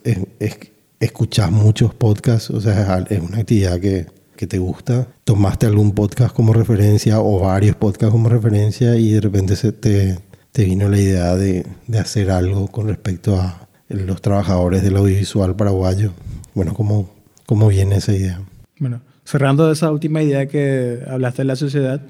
escuchás 1.00 1.50
muchos 1.50 1.94
podcasts, 1.94 2.50
o 2.50 2.60
sea, 2.60 3.02
es 3.08 3.18
una 3.18 3.38
actividad 3.38 3.80
que, 3.80 4.08
que, 4.36 4.46
te 4.46 4.58
gusta. 4.58 5.08
Tomaste 5.24 5.64
algún 5.64 5.92
podcast 5.92 6.34
como 6.34 6.52
referencia 6.52 7.18
o 7.18 7.40
varios 7.40 7.76
podcasts 7.76 8.12
como 8.12 8.28
referencia 8.28 8.94
y 8.96 9.12
de 9.12 9.22
repente 9.22 9.56
se 9.56 9.72
te, 9.72 10.18
te 10.52 10.64
vino 10.64 10.88
la 10.88 10.98
idea 10.98 11.34
de, 11.34 11.66
de, 11.86 11.98
hacer 11.98 12.30
algo 12.30 12.68
con 12.68 12.88
respecto 12.88 13.40
a 13.40 13.68
los 13.88 14.20
trabajadores 14.20 14.82
del 14.82 14.96
audiovisual 14.96 15.56
paraguayo. 15.56 16.12
Bueno, 16.54 16.74
¿cómo, 16.74 17.14
cómo 17.46 17.68
viene 17.68 17.96
esa 17.96 18.14
idea? 18.14 18.42
Bueno, 18.78 19.00
cerrando 19.24 19.70
esa 19.72 19.90
última 19.90 20.22
idea 20.22 20.46
que 20.46 21.02
hablaste 21.08 21.42
de 21.42 21.46
la 21.46 21.56
sociedad, 21.56 22.02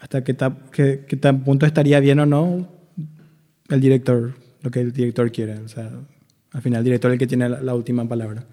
hasta 0.00 0.24
qué, 0.24 0.36
qué, 0.72 1.04
qué 1.06 1.16
punto 1.16 1.66
estaría 1.66 2.00
bien 2.00 2.20
o 2.20 2.26
no 2.26 2.68
el 3.68 3.80
director, 3.80 4.34
lo 4.62 4.70
que 4.70 4.80
el 4.80 4.92
director 4.92 5.30
quiere. 5.30 5.58
O 5.58 5.68
sea, 5.68 5.90
al 6.52 6.62
final 6.62 6.78
el 6.78 6.84
director 6.84 7.10
es 7.10 7.14
el 7.14 7.18
que 7.18 7.26
tiene 7.26 7.48
la, 7.48 7.74
última 7.74 8.06
palabra. 8.08 8.44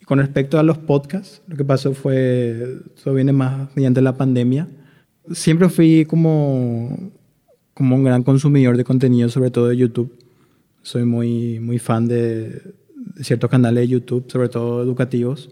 Y 0.00 0.04
con 0.04 0.18
respecto 0.18 0.58
a 0.58 0.62
los 0.62 0.78
podcasts, 0.78 1.42
lo 1.46 1.56
que 1.56 1.64
pasó 1.64 1.94
fue, 1.94 2.80
eso 2.96 3.14
viene 3.14 3.32
más 3.32 3.68
mediante 3.74 4.00
la 4.00 4.16
pandemia. 4.16 4.68
Siempre 5.32 5.68
fui 5.68 6.04
como, 6.04 7.12
como 7.74 7.96
un 7.96 8.04
gran 8.04 8.22
consumidor 8.22 8.76
de 8.76 8.84
contenido, 8.84 9.28
sobre 9.28 9.50
todo 9.50 9.68
de 9.68 9.76
YouTube. 9.76 10.12
Soy 10.82 11.04
muy, 11.04 11.60
muy 11.60 11.78
fan 11.78 12.08
de, 12.08 12.74
ciertos 13.20 13.50
canales 13.50 13.82
de 13.82 13.88
YouTube, 13.88 14.30
sobre 14.30 14.48
todo 14.48 14.82
educativos 14.82 15.50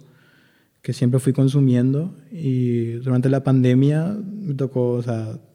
que 0.83 0.95
siempre 0.95 1.21
fui 1.21 1.35
consumiendo 1.35 2.15
y 2.33 2.93
durante 2.93 3.29
la 3.29 3.45
pandemia 3.45 4.17
me 4.25 4.55
tocó 4.55 5.03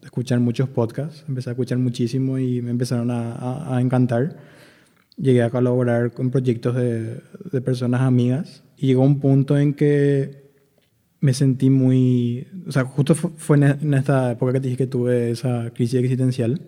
escuchar 0.04 0.40
muchos 0.40 0.70
podcasts, 0.70 1.26
empecé 1.28 1.50
a 1.50 1.54
escuchar 1.54 1.80
muchísimo 1.80 2.38
y 2.38 2.62
me 2.62 2.70
empezaron 2.70 3.10
a, 3.10 3.76
a, 3.76 3.82
encantar. 3.82 4.38
Llegué 5.18 5.42
a 5.42 5.50
colaborar 5.50 6.14
con 6.14 6.30
proyectos 6.30 6.76
de, 6.76 7.22
de, 7.52 7.62
personas 7.62 8.02
amigas 8.02 8.64
y 8.78 8.88
llegó 8.88 9.02
un 9.02 9.20
punto 9.20 9.58
en 9.58 9.74
que 9.74 10.45
me 11.26 11.34
sentí 11.34 11.70
muy, 11.70 12.48
o 12.68 12.72
sea, 12.72 12.86
justo 12.86 13.16
fue 13.16 13.58
en 13.58 13.94
esta 13.94 14.32
época 14.32 14.54
que 14.54 14.60
te 14.60 14.68
dije 14.68 14.78
que 14.78 14.88
tuve 14.88 15.32
esa 15.32 15.72
crisis 15.74 16.00
existencial 16.00 16.62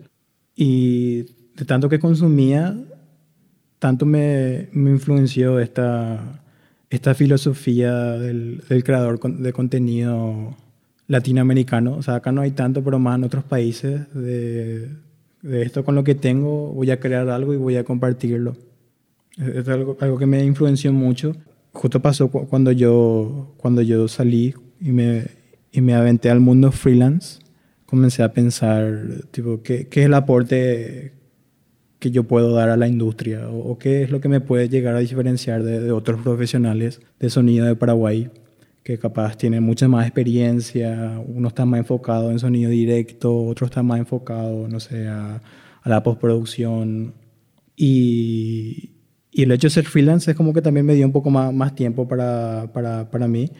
y 0.54 1.22
de 1.56 1.64
tanto 1.66 1.88
que 1.88 1.98
consumía, 1.98 2.76
tanto 3.78 4.04
me, 4.06 4.68
me 4.72 4.90
influenció 4.90 5.60
esta 5.60 6.42
esta 6.90 7.14
filosofía 7.14 7.92
del, 8.12 8.62
creador 8.84 9.20
de 9.20 9.52
contenido 9.52 10.56
latinoamericano. 11.06 11.96
O 11.96 12.02
sea, 12.02 12.16
acá 12.16 12.32
no 12.32 12.40
hay 12.40 12.52
tanto, 12.52 12.82
pero 12.82 12.98
más 12.98 13.18
en 13.18 13.24
otros 13.24 13.44
países 13.44 14.12
de, 14.14 14.90
esto 15.42 15.84
con 15.84 15.94
lo 15.94 16.04
que 16.04 16.14
tengo 16.14 16.72
voy 16.72 16.90
a 16.90 16.98
crear 16.98 17.28
algo 17.28 17.54
y 17.54 17.56
voy 17.56 17.76
a 17.76 17.84
compartirlo. 17.84 18.56
Es 19.36 19.68
algo, 19.68 19.96
algo 20.00 20.18
que 20.18 20.26
me 20.26 20.42
influenció 20.44 20.92
mucho. 20.92 21.36
Justo 21.78 22.02
pasó 22.02 22.28
cuando 22.28 22.72
yo, 22.72 23.54
cuando 23.56 23.82
yo 23.82 24.08
salí 24.08 24.52
y 24.80 24.90
me, 24.90 25.26
y 25.70 25.80
me 25.80 25.94
aventé 25.94 26.28
al 26.28 26.40
mundo 26.40 26.72
freelance, 26.72 27.38
comencé 27.86 28.24
a 28.24 28.32
pensar, 28.32 29.22
tipo, 29.30 29.62
¿qué, 29.62 29.86
qué 29.86 30.00
es 30.00 30.06
el 30.06 30.14
aporte 30.14 31.12
que 32.00 32.10
yo 32.10 32.24
puedo 32.24 32.52
dar 32.52 32.68
a 32.70 32.76
la 32.76 32.88
industria 32.88 33.48
o, 33.48 33.78
qué 33.78 34.02
es 34.02 34.10
lo 34.10 34.20
que 34.20 34.28
me 34.28 34.40
puede 34.40 34.68
llegar 34.68 34.96
a 34.96 34.98
diferenciar 34.98 35.62
de, 35.62 35.92
otros 35.92 36.20
profesionales 36.20 37.00
de 37.20 37.30
sonido 37.30 37.64
de 37.64 37.76
Paraguay 37.76 38.28
que 38.82 38.98
capaz 38.98 39.36
tienen 39.36 39.62
mucha 39.62 39.86
más 39.86 40.04
experiencia, 40.04 41.22
uno 41.28 41.46
está 41.46 41.64
más 41.64 41.78
enfocado 41.78 42.32
en 42.32 42.40
sonido 42.40 42.70
directo, 42.72 43.36
otro 43.36 43.66
está 43.66 43.84
más 43.84 44.00
enfocado, 44.00 44.66
no 44.66 44.80
sé, 44.80 45.06
a, 45.06 45.40
la 45.84 46.02
postproducción. 46.02 47.14
Y, 47.76 48.97
y, 49.32 49.42
el 49.42 49.52
hecho 49.52 49.68
de 49.68 49.70
ser 49.70 49.84
freelance 49.84 50.30
es 50.30 50.36
como 50.36 50.52
que 50.52 50.62
también 50.62 50.86
me 50.86 50.94
dio 50.94 51.06
un 51.06 51.12
poco 51.12 51.30
más, 51.30 51.52
más 51.52 51.74
tiempo 51.74 52.06
para, 52.08 52.70
para, 52.72 53.10
para 53.10 53.28
mí. 53.28 53.50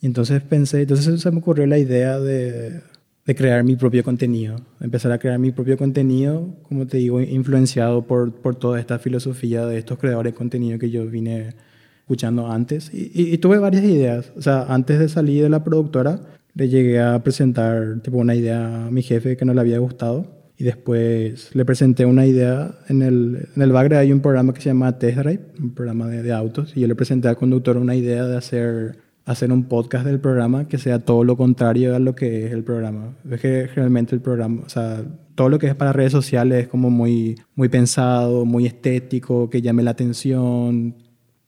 Y 0.00 0.06
entonces 0.06 0.42
pensé, 0.42 0.82
entonces 0.82 1.20
se 1.20 1.30
me 1.30 1.38
ocurrió 1.38 1.66
la 1.66 1.78
idea 1.78 2.18
de, 2.18 2.80
de 3.26 3.34
crear 3.34 3.64
mi 3.64 3.76
propio 3.76 4.04
contenido, 4.04 4.56
empezar 4.80 5.12
a 5.12 5.18
crear 5.18 5.38
mi 5.38 5.50
propio 5.50 5.78
contenido, 5.78 6.54
como 6.62 6.86
te 6.86 6.98
digo, 6.98 7.20
influenciado 7.20 8.06
por, 8.06 8.32
por 8.34 8.56
toda 8.56 8.78
esta 8.78 8.98
filosofía 8.98 9.64
de 9.66 9.78
estos 9.78 9.98
creadores 9.98 10.32
de 10.32 10.36
contenido 10.36 10.78
que 10.78 10.90
yo 10.90 11.06
vine 11.06 11.54
escuchando 12.00 12.50
antes. 12.50 12.90
Y, 12.92 13.38
tuve 13.38 13.58
varias 13.58 13.84
ideas. 13.84 14.30
O 14.36 14.42
sea, 14.42 14.64
antes 14.68 14.98
de 14.98 15.08
salir 15.08 15.42
de 15.42 15.48
la 15.48 15.64
productora, 15.64 16.20
le 16.54 16.68
llegué 16.68 17.00
a 17.00 17.22
presentar 17.22 18.00
tipo, 18.02 18.18
una 18.18 18.34
idea 18.34 18.86
a 18.86 18.90
mi 18.90 19.02
jefe 19.02 19.36
que 19.38 19.44
no 19.46 19.54
le 19.54 19.60
había 19.60 19.78
gustado. 19.78 20.43
Y 20.56 20.64
después 20.64 21.54
le 21.54 21.64
presenté 21.64 22.06
una 22.06 22.26
idea. 22.26 22.78
En 22.88 23.02
el, 23.02 23.48
en 23.56 23.62
el 23.62 23.72
Bagre 23.72 23.96
hay 23.96 24.12
un 24.12 24.20
programa 24.20 24.54
que 24.54 24.60
se 24.60 24.70
llama 24.70 24.98
Test 24.98 25.18
Drive, 25.18 25.40
un 25.60 25.74
programa 25.74 26.06
de, 26.08 26.22
de 26.22 26.32
autos. 26.32 26.76
Y 26.76 26.80
yo 26.80 26.86
le 26.86 26.94
presenté 26.94 27.28
al 27.28 27.36
conductor 27.36 27.76
una 27.76 27.96
idea 27.96 28.24
de 28.24 28.36
hacer 28.36 29.04
hacer 29.26 29.52
un 29.52 29.64
podcast 29.64 30.04
del 30.04 30.20
programa 30.20 30.68
que 30.68 30.78
sea 30.78 30.98
todo 30.98 31.24
lo 31.24 31.36
contrario 31.36 31.96
a 31.96 31.98
lo 31.98 32.14
que 32.14 32.46
es 32.46 32.52
el 32.52 32.62
programa. 32.62 33.16
Es 33.30 33.40
que 33.40 33.66
realmente 33.66 34.14
el 34.14 34.20
programa, 34.20 34.62
o 34.64 34.68
sea, 34.68 35.02
todo 35.34 35.48
lo 35.48 35.58
que 35.58 35.68
es 35.68 35.74
para 35.74 35.92
redes 35.92 36.12
sociales 36.12 36.64
es 36.64 36.68
como 36.68 36.90
muy, 36.90 37.36
muy 37.54 37.68
pensado, 37.68 38.44
muy 38.44 38.66
estético, 38.66 39.48
que 39.48 39.62
llame 39.62 39.82
la 39.82 39.92
atención, 39.92 40.96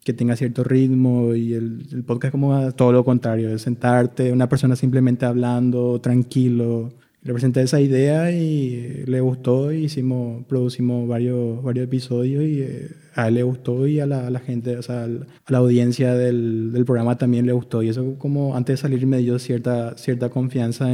que 0.03 0.13
tenga 0.13 0.37
cierto 0.37 0.65
ritmo 0.65 1.35
y 1.35 1.53
el, 1.53 1.87
el 1.93 2.05
podcast 2.05 2.33
como 2.33 2.73
todo 2.73 2.93
lo 2.93 3.05
contrario, 3.05 3.51
es 3.51 3.63
sentarte, 3.63 4.33
una 4.33 4.49
persona 4.49 4.77
simplemente 4.77 5.27
hablando, 5.27 6.01
tranquilo, 6.01 6.95
le 7.23 7.33
presenté 7.33 7.62
esa 7.62 7.81
idea 7.81 8.31
y 8.31 9.05
le 9.07 9.21
gustó 9.21 9.73
y 9.73 9.85
hicimos, 9.87 10.45
producimos 10.47 11.09
varios, 11.09 11.61
varios 11.62 11.85
episodios 11.85 12.45
y 12.45 12.62
eh, 12.62 12.89
a 13.17 13.27
él 13.27 13.35
le 13.35 13.43
gustó 13.43 13.87
y 13.89 13.99
a 13.99 14.07
la, 14.07 14.29
a 14.29 14.31
la 14.31 14.39
gente, 14.39 14.77
o 14.77 14.83
sea, 14.83 15.05
a 15.05 15.09
la 15.53 15.59
audiencia 15.59 16.14
del, 16.14 16.73
del, 16.73 16.85
programa 16.85 17.19
también 17.19 17.45
le 17.45 17.53
gustó. 17.53 17.83
Y 17.83 17.89
eso 17.89 18.14
como 18.19 18.55
antes 18.55 18.75
de 18.75 18.83
salir 18.83 19.05
me 19.09 19.19
dio 19.19 19.39
cierta, 19.41 19.97
cierta 19.97 20.29
confianza. 20.29 20.89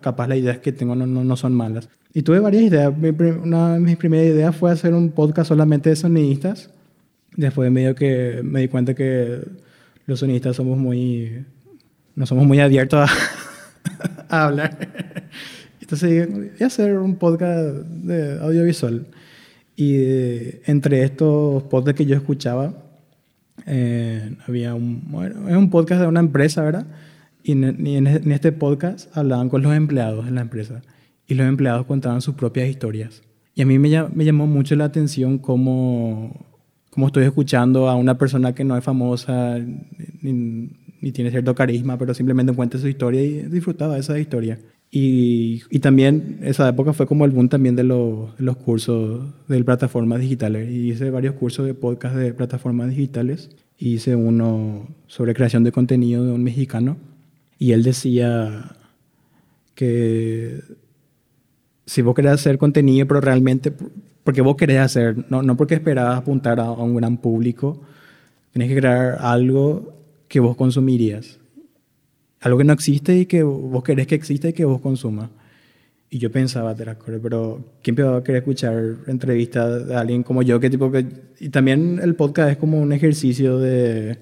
capaz 0.00 0.28
las 0.28 0.38
ideas 0.38 0.58
que 0.58 0.72
tengo 0.72 0.94
no, 0.94 1.06
no, 1.06 1.24
no, 1.24 1.36
son 1.36 1.54
malas. 1.54 1.88
Y 2.12 2.22
tuve 2.22 2.40
varias 2.40 2.64
ideas. 2.64 2.92
Una 3.42 3.74
de 3.74 3.80
mis 3.80 3.96
primeras 3.96 4.26
ideas 4.26 4.54
fue 4.54 4.70
hacer 4.70 4.92
un 4.92 5.12
podcast 5.12 5.48
solamente 5.48 5.88
de 5.88 5.96
sonidistas. 5.96 6.70
Después 7.36 7.70
medio 7.70 7.94
que 7.94 8.42
me 8.44 8.60
di 8.60 8.68
cuenta 8.68 8.94
que 8.94 9.40
los 10.04 10.20
sonidistas 10.20 10.56
somos 10.56 10.76
muy... 10.76 11.46
No 12.16 12.26
somos 12.26 12.44
muy 12.44 12.60
abiertos 12.60 13.08
a, 13.08 13.14
a 14.28 14.44
hablar. 14.46 14.76
Entonces 15.90 16.30
voy 16.32 16.50
a 16.60 16.66
hacer 16.66 16.98
un 16.98 17.16
podcast 17.16 17.58
de 17.84 18.38
audiovisual. 18.38 19.06
Y 19.74 19.96
eh, 19.96 20.62
entre 20.66 21.02
estos 21.02 21.64
podcasts 21.64 21.98
que 21.98 22.06
yo 22.06 22.14
escuchaba, 22.14 22.74
eh, 23.66 24.36
había 24.46 24.76
un, 24.76 25.10
bueno, 25.10 25.48
es 25.48 25.56
un 25.56 25.68
podcast 25.68 26.00
de 26.00 26.06
una 26.06 26.20
empresa, 26.20 26.62
¿verdad? 26.62 26.86
Y 27.42 27.52
en, 27.52 28.06
este 28.06 28.52
podcast 28.52 29.16
hablaban 29.16 29.48
con 29.48 29.62
los 29.62 29.74
empleados 29.74 30.28
en 30.28 30.36
la 30.36 30.42
empresa. 30.42 30.80
Y 31.26 31.34
los 31.34 31.48
empleados 31.48 31.86
contaban 31.86 32.22
sus 32.22 32.36
propias 32.36 32.68
historias. 32.68 33.22
Y 33.56 33.62
a 33.62 33.66
mí 33.66 33.80
me, 33.80 33.88
me 34.14 34.24
llamó 34.24 34.46
mucho 34.46 34.76
la 34.76 34.84
atención 34.84 35.38
cómo, 35.38 36.46
cómo 36.90 37.08
estoy 37.08 37.24
escuchando 37.24 37.88
a 37.88 37.96
una 37.96 38.16
persona 38.16 38.54
que 38.54 38.62
no 38.62 38.76
es 38.76 38.84
famosa 38.84 39.58
ni, 40.22 40.70
ni 41.00 41.10
tiene 41.10 41.32
cierto 41.32 41.52
carisma, 41.56 41.98
pero 41.98 42.14
simplemente 42.14 42.52
cuenta 42.52 42.78
su 42.78 42.86
historia 42.86 43.22
y 43.22 43.42
disfrutaba 43.48 43.94
de 43.94 44.00
esa 44.00 44.16
historia. 44.20 44.60
Y, 44.92 45.62
y, 45.70 45.78
también 45.78 46.40
esa 46.42 46.68
época 46.68 46.92
fue 46.92 47.06
como 47.06 47.24
el 47.24 47.30
boom 47.30 47.48
también 47.48 47.76
de, 47.76 47.84
los, 47.84 48.36
de 48.36 48.42
los 48.42 48.56
cursos 48.56 49.24
de 49.46 49.62
plataformas 49.62 50.20
digitales. 50.20 50.68
Y 50.68 50.90
hice 50.90 51.10
varios 51.10 51.34
cursos 51.34 51.64
de 51.66 51.74
podcast 51.74 52.16
de 52.16 52.34
plataformas 52.34 52.90
digitales. 52.90 53.50
Hice 53.78 54.16
uno 54.16 54.88
sobre 55.06 55.34
creación 55.34 55.62
de 55.62 55.70
contenido 55.70 56.24
de 56.24 56.32
un 56.32 56.42
mexicano. 56.42 56.96
Y 57.56 57.70
él 57.70 57.84
decía 57.84 58.76
que 59.76 60.60
si 61.86 62.02
vos 62.02 62.14
querés 62.14 62.32
hacer 62.32 62.58
contenido, 62.58 63.06
pero 63.06 63.20
realmente 63.20 63.72
porque 64.24 64.42
vos 64.42 64.56
querés 64.56 64.78
hacer, 64.78 65.24
no, 65.30 65.42
no 65.42 65.56
porque 65.56 65.74
esperabas 65.74 66.18
apuntar 66.18 66.58
a, 66.58 66.66
a 66.66 66.72
un 66.72 66.96
gran 66.96 67.16
público, 67.16 67.80
tenés 68.52 68.68
que 68.68 68.76
crear 68.76 69.18
algo 69.20 69.94
que 70.28 70.40
vos 70.40 70.56
consumirías 70.56 71.39
algo 72.40 72.58
que 72.58 72.64
no 72.64 72.72
existe 72.72 73.16
y 73.18 73.26
que 73.26 73.42
vos 73.42 73.82
querés 73.84 74.06
que 74.06 74.14
exista 74.14 74.48
y 74.48 74.52
que 74.52 74.64
vos 74.64 74.80
consumas. 74.80 75.30
Y 76.12 76.18
yo 76.18 76.32
pensaba, 76.32 76.74
pero 76.74 77.64
¿quién 77.82 77.96
va 77.96 78.16
a 78.16 78.24
querer 78.24 78.40
escuchar 78.40 78.96
entrevistas 79.06 79.86
de 79.86 79.94
alguien 79.94 80.24
como 80.24 80.42
yo? 80.42 80.58
Que 80.58 80.68
tipo 80.68 80.90
que, 80.90 81.06
y 81.38 81.50
también 81.50 82.00
el 82.02 82.16
podcast 82.16 82.50
es 82.50 82.56
como 82.56 82.80
un 82.80 82.92
ejercicio 82.92 83.58
de, 83.58 84.18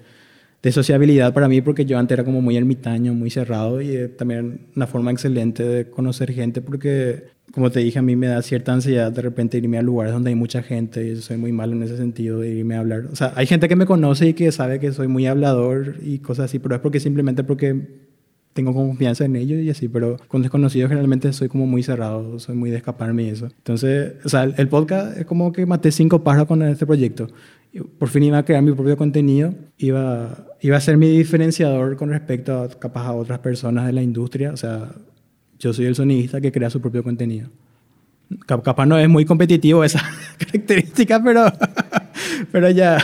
de 0.62 0.72
sociabilidad 0.72 1.32
para 1.32 1.48
mí, 1.48 1.62
porque 1.62 1.86
yo 1.86 1.98
antes 1.98 2.16
era 2.16 2.24
como 2.24 2.42
muy 2.42 2.58
ermitaño, 2.58 3.14
muy 3.14 3.30
cerrado, 3.30 3.80
y 3.80 4.08
también 4.18 4.66
una 4.76 4.86
forma 4.86 5.12
excelente 5.12 5.62
de 5.62 5.88
conocer 5.88 6.32
gente, 6.32 6.60
porque, 6.60 7.28
como 7.52 7.70
te 7.70 7.80
dije, 7.80 8.00
a 8.00 8.02
mí 8.02 8.16
me 8.16 8.26
da 8.26 8.42
cierta 8.42 8.74
ansiedad 8.74 9.10
de 9.10 9.22
repente 9.22 9.56
irme 9.56 9.78
a 9.78 9.82
lugares 9.82 10.12
donde 10.12 10.28
hay 10.28 10.36
mucha 10.36 10.62
gente, 10.62 11.06
y 11.06 11.16
soy 11.16 11.38
muy 11.38 11.52
malo 11.52 11.72
en 11.72 11.84
ese 11.84 11.96
sentido 11.96 12.40
de 12.40 12.50
irme 12.50 12.74
a 12.74 12.80
hablar. 12.80 13.06
O 13.10 13.16
sea, 13.16 13.32
hay 13.34 13.46
gente 13.46 13.66
que 13.66 13.76
me 13.76 13.86
conoce 13.86 14.28
y 14.28 14.34
que 14.34 14.52
sabe 14.52 14.80
que 14.80 14.92
soy 14.92 15.08
muy 15.08 15.26
hablador 15.26 15.96
y 16.02 16.18
cosas 16.18 16.46
así, 16.46 16.58
pero 16.58 16.74
es 16.74 16.82
porque 16.82 17.00
simplemente 17.00 17.44
porque 17.44 18.07
tengo 18.58 18.74
confianza 18.74 19.24
en 19.24 19.36
ellos 19.36 19.60
y 19.62 19.70
así, 19.70 19.86
pero 19.86 20.16
con 20.26 20.42
desconocidos 20.42 20.88
generalmente 20.88 21.32
soy 21.32 21.46
como 21.46 21.64
muy 21.64 21.84
cerrado, 21.84 22.40
soy 22.40 22.56
muy 22.56 22.70
de 22.70 22.78
escaparme 22.78 23.22
y 23.22 23.28
eso. 23.28 23.46
Entonces, 23.46 24.14
o 24.24 24.28
sea, 24.28 24.42
el, 24.42 24.66
podcast 24.66 25.16
es 25.16 25.26
como 25.26 25.52
que 25.52 25.64
maté 25.64 25.92
cinco 25.92 26.24
pájaros 26.24 26.48
con 26.48 26.64
este 26.64 26.84
proyecto. 26.84 27.28
Por 28.00 28.08
fin 28.08 28.24
iba 28.24 28.38
a 28.38 28.44
crear 28.44 28.60
mi 28.64 28.72
propio 28.72 28.96
contenido, 28.96 29.54
iba, 29.76 30.44
iba 30.60 30.76
a 30.76 30.80
ser 30.80 30.96
mi 30.96 31.08
diferenciador 31.08 31.96
con 31.96 32.10
respecto 32.10 32.60
a 32.60 32.68
capaz 32.68 33.06
a 33.06 33.12
otras 33.12 33.38
personas 33.38 33.86
de 33.86 33.92
la 33.92 34.02
industria, 34.02 34.50
o 34.50 34.56
sea, 34.56 34.90
yo 35.60 35.72
soy 35.72 35.86
el 35.86 35.94
sonidista 35.94 36.40
que 36.40 36.50
crea 36.50 36.68
su 36.68 36.80
propio 36.80 37.04
contenido. 37.04 37.50
Capaz 38.44 38.86
no 38.86 38.98
es 38.98 39.08
muy 39.08 39.24
competitivo 39.24 39.84
esa 39.84 40.02
característica, 40.38 41.22
pero, 41.22 41.44
pero 42.50 42.70
ya, 42.70 42.98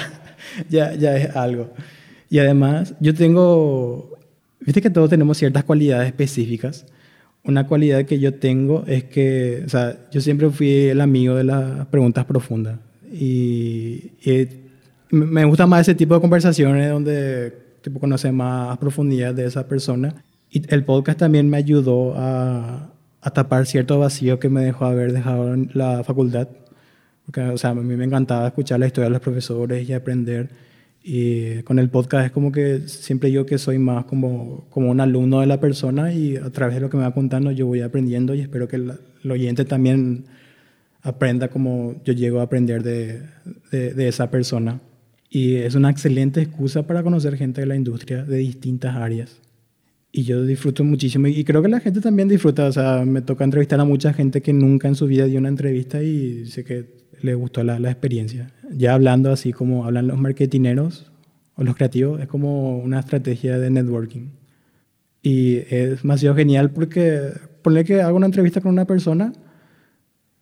ya, 0.69 0.95
ya 0.95 1.17
es 1.17 1.37
algo. 1.37 1.71
Y 2.29 2.41
además, 2.41 2.97
yo 2.99 3.15
tengo 3.15 4.14
Viste 4.65 4.81
que 4.81 4.91
todos 4.91 5.11
tenemos 5.11 5.37
ciertas 5.37 5.65
cualidades 5.65 6.07
específicas. 6.07 6.87
Una 7.45 7.67
cualidad 7.67 8.05
que 8.07 8.19
yo 8.19 8.35
tengo 8.35 8.85
es 8.87 9.05
que, 9.05 9.63
o 9.67 9.69
sea, 9.69 9.99
yo 10.11 10.21
siempre 10.21 10.49
fui 10.51 10.87
el 10.87 11.01
amigo 11.01 11.35
de 11.35 11.45
las 11.45 11.87
preguntas 11.89 12.25
profundas. 12.25 12.79
Y, 13.13 14.11
me 15.11 15.45
gusta 15.45 15.67
más 15.67 15.83
ese 15.83 15.95
tipo 15.95 16.15
de 16.15 16.21
conversaciones 16.21 16.91
donde 16.91 17.53
tipo, 17.83 18.01
conoce 18.01 18.33
más 18.33 18.77
profundidad 18.79 19.35
de 19.35 19.47
esa 19.47 19.69
persona. 19.69 20.25
Y 20.51 20.63
el 20.75 20.85
podcast 20.85 21.19
también 21.19 21.49
me 21.49 21.57
ayudó 21.59 22.15
a, 22.17 22.91
a 23.21 23.31
tapar 23.31 23.67
cierto 23.67 23.99
vacío 23.99 24.41
que 24.41 24.49
me 24.49 24.63
dejó 24.63 24.87
haber 24.87 25.13
dejado 25.13 25.55
en 25.55 25.71
la 25.75 26.03
facultad. 26.03 26.49
Porque, 27.27 27.43
o 27.43 27.59
sea, 27.59 27.71
a 27.71 27.75
mí 27.75 27.97
me 27.97 28.05
encantaba 28.05 28.47
escuchar 28.47 28.81
la 28.81 28.87
historia 28.87 29.07
de 29.07 29.13
los 29.13 29.21
profesores 29.21 29.89
y 29.89 29.93
aprender. 29.93 30.49
Y 31.07 31.63
con 31.65 31.79
el 31.79 31.91
podcast 31.91 32.25
es 32.25 32.33
como 32.33 32.51
que 32.51 32.89
siempre 32.89 33.31
yo 33.31 33.45
que 33.45 33.59
soy 33.59 33.79
más 33.79 34.07
como, 34.07 34.67
como 34.71 34.91
un 34.91 35.01
alumno 35.01 35.41
de 35.41 35.47
la 35.47 35.61
persona 35.61 36.15
y 36.15 36.37
a 36.37 36.49
través 36.49 36.77
de 36.77 36.81
lo 36.81 36.89
que 36.89 36.97
me 36.97 37.03
va 37.03 37.13
contando 37.13 37.51
yo 37.53 37.67
voy 37.67 37.83
aprendiendo 37.83 38.35
y 38.35 38.41
espero 38.41 38.69
que 38.69 38.77
el, 38.77 39.31
oyente 39.31 39.67
también 39.67 40.25
aprenda 41.03 41.49
como 41.49 42.03
yo 42.05 42.15
llego 42.15 42.41
a 42.41 42.45
aprender 42.45 42.83
de, 42.83 43.21
de, 43.71 43.93
de, 43.93 44.09
esa 44.09 44.31
persona. 44.31 44.81
Y 45.29 45.57
es 45.57 45.75
una 45.75 45.91
excelente 45.91 46.41
excusa 46.41 46.87
para 46.87 47.03
conocer 47.03 47.37
gente 47.37 47.61
de 47.61 47.67
la 47.67 47.77
industria 47.77 48.25
de 48.25 48.39
distintas 48.39 48.97
áreas. 48.97 49.43
Y 50.11 50.23
yo 50.23 50.43
disfruto 50.47 50.85
muchísimo 50.85 51.27
y 51.27 51.45
creo 51.45 51.61
que 51.61 51.69
la 51.69 51.81
gente 51.81 52.01
también 52.01 52.29
disfruta. 52.29 52.67
O 52.67 52.73
sea, 52.73 53.05
me 53.05 53.21
toca 53.21 53.45
entrevistar 53.45 53.79
a 53.81 53.85
mucha 53.85 54.15
gente 54.15 54.41
que 54.41 54.55
nunca 54.55 54.89
en 54.89 54.95
su 54.95 55.07
vida 55.07 55.27
dio 55.27 55.39
una 55.39 55.49
entrevista 55.49 56.03
y 56.03 56.47
sé 56.47 56.65
que 56.65 56.87
le 57.21 57.35
gustó 57.35 57.65
la, 57.65 57.79
la, 57.81 57.91
experiencia. 57.91 58.54
Ya 58.73 58.95
hablando 58.95 59.31
así 59.31 59.53
como 59.53 59.85
hablan 59.85 60.07
los 60.07 60.19
marketineros 60.19 61.11
o 61.57 61.65
los 61.65 61.77
creativos, 61.77 62.21
es 62.21 62.27
como 62.27 62.79
una 62.79 63.01
estrategia 63.01 63.59
de 63.59 63.71
networking. 63.71 64.29
Y 65.23 65.57
es 65.75 66.03
demasiado 66.03 66.37
genial 66.37 66.71
porque 66.71 67.33
ponle 67.63 67.85
que 67.85 68.03
hago 68.03 68.17
una 68.17 68.27
entrevista 68.27 68.61
con 68.61 68.73
una 68.73 68.85
persona 68.85 69.33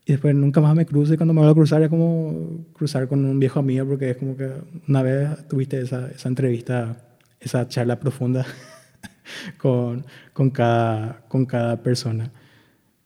y 0.05 0.13
después 0.13 0.35
nunca 0.35 0.61
más 0.61 0.75
me 0.75 0.87
cruce. 0.87 1.17
Cuando 1.17 1.35
me 1.35 1.41
voy 1.41 1.51
a 1.51 1.55
cruzar 1.55 1.83
es 1.83 1.89
como 1.89 2.67
cruzar 2.73 3.07
con 3.09 3.25
un 3.25 3.39
viejo 3.39 3.61
amigo 3.61 3.87
porque 3.87 4.11
es 4.11 4.17
como 4.17 4.37
que 4.37 4.51
una 4.89 5.03
vez 5.03 5.47
tuviste 5.49 5.81
esa, 5.81 6.11
esa 6.11 6.29
entrevista, 6.29 6.97
esa 7.41 7.69
charla 7.69 8.01
profunda 8.01 8.45
con, 9.59 10.05
con, 10.33 10.51
cada, 10.51 11.23
con 11.29 11.47
cada 11.47 11.83
persona. 11.83 12.33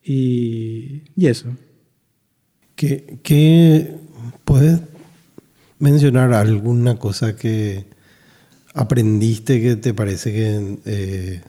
Y, 0.03 1.03
y 1.15 1.27
eso. 1.27 1.49
¿Qué, 2.77 3.95
puedes 4.45 4.81
mencionar 5.79 6.33
alguna 6.33 6.97
cosa 6.97 7.35
que 7.35 7.85
aprendiste 8.73 9.61
que 9.61 9.75
te 9.75 9.93
parece 9.93 10.31
que 10.31 10.79
eh, 10.85 11.41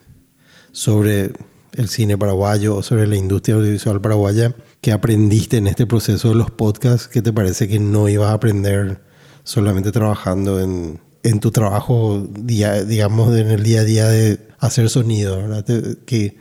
sobre 0.72 1.32
el 1.72 1.88
cine 1.88 2.16
paraguayo 2.16 2.76
o 2.76 2.82
sobre 2.82 3.06
la 3.06 3.16
industria 3.16 3.56
audiovisual 3.56 4.00
paraguaya 4.00 4.54
que 4.80 4.92
aprendiste 4.92 5.58
en 5.58 5.66
este 5.66 5.86
proceso 5.86 6.30
de 6.30 6.34
los 6.34 6.50
podcasts 6.50 7.08
que 7.08 7.22
te 7.22 7.32
parece 7.32 7.68
que 7.68 7.78
no 7.78 8.08
ibas 8.08 8.30
a 8.30 8.34
aprender 8.34 9.02
solamente 9.44 9.92
trabajando 9.92 10.60
en, 10.60 11.00
en 11.22 11.40
tu 11.40 11.50
trabajo, 11.50 12.26
día, 12.38 12.84
digamos, 12.84 13.36
en 13.36 13.48
el 13.48 13.62
día 13.62 13.80
a 13.80 13.84
día 13.84 14.08
de 14.08 14.38
hacer 14.58 14.88
sonido, 14.90 15.36
¿verdad? 15.36 15.64
¿Qué, 16.06 16.36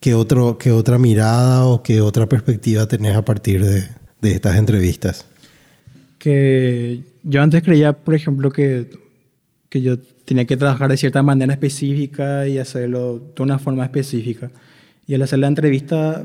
qué, 0.00 0.14
otro, 0.14 0.58
¿Qué 0.58 0.72
otra 0.72 0.98
mirada 0.98 1.64
o 1.66 1.82
qué 1.82 2.00
otra 2.00 2.28
perspectiva 2.28 2.86
tenés 2.86 3.16
a 3.16 3.24
partir 3.24 3.64
de, 3.64 3.88
de 4.20 4.32
estas 4.32 4.56
entrevistas? 4.56 5.26
Que 6.20 7.02
yo 7.24 7.42
antes 7.42 7.62
creía, 7.64 7.92
por 7.92 8.14
ejemplo, 8.14 8.52
que, 8.52 8.90
que 9.68 9.80
yo 9.80 9.98
tenía 9.98 10.44
que 10.44 10.56
trabajar 10.56 10.90
de 10.90 10.96
cierta 10.96 11.22
manera 11.24 11.52
específica 11.52 12.46
y 12.46 12.58
hacerlo 12.58 13.32
de 13.34 13.42
una 13.42 13.58
forma 13.58 13.84
específica. 13.84 14.50
Y 15.06 15.14
al 15.14 15.22
hacer 15.22 15.40
la 15.40 15.48
entrevista 15.48 16.24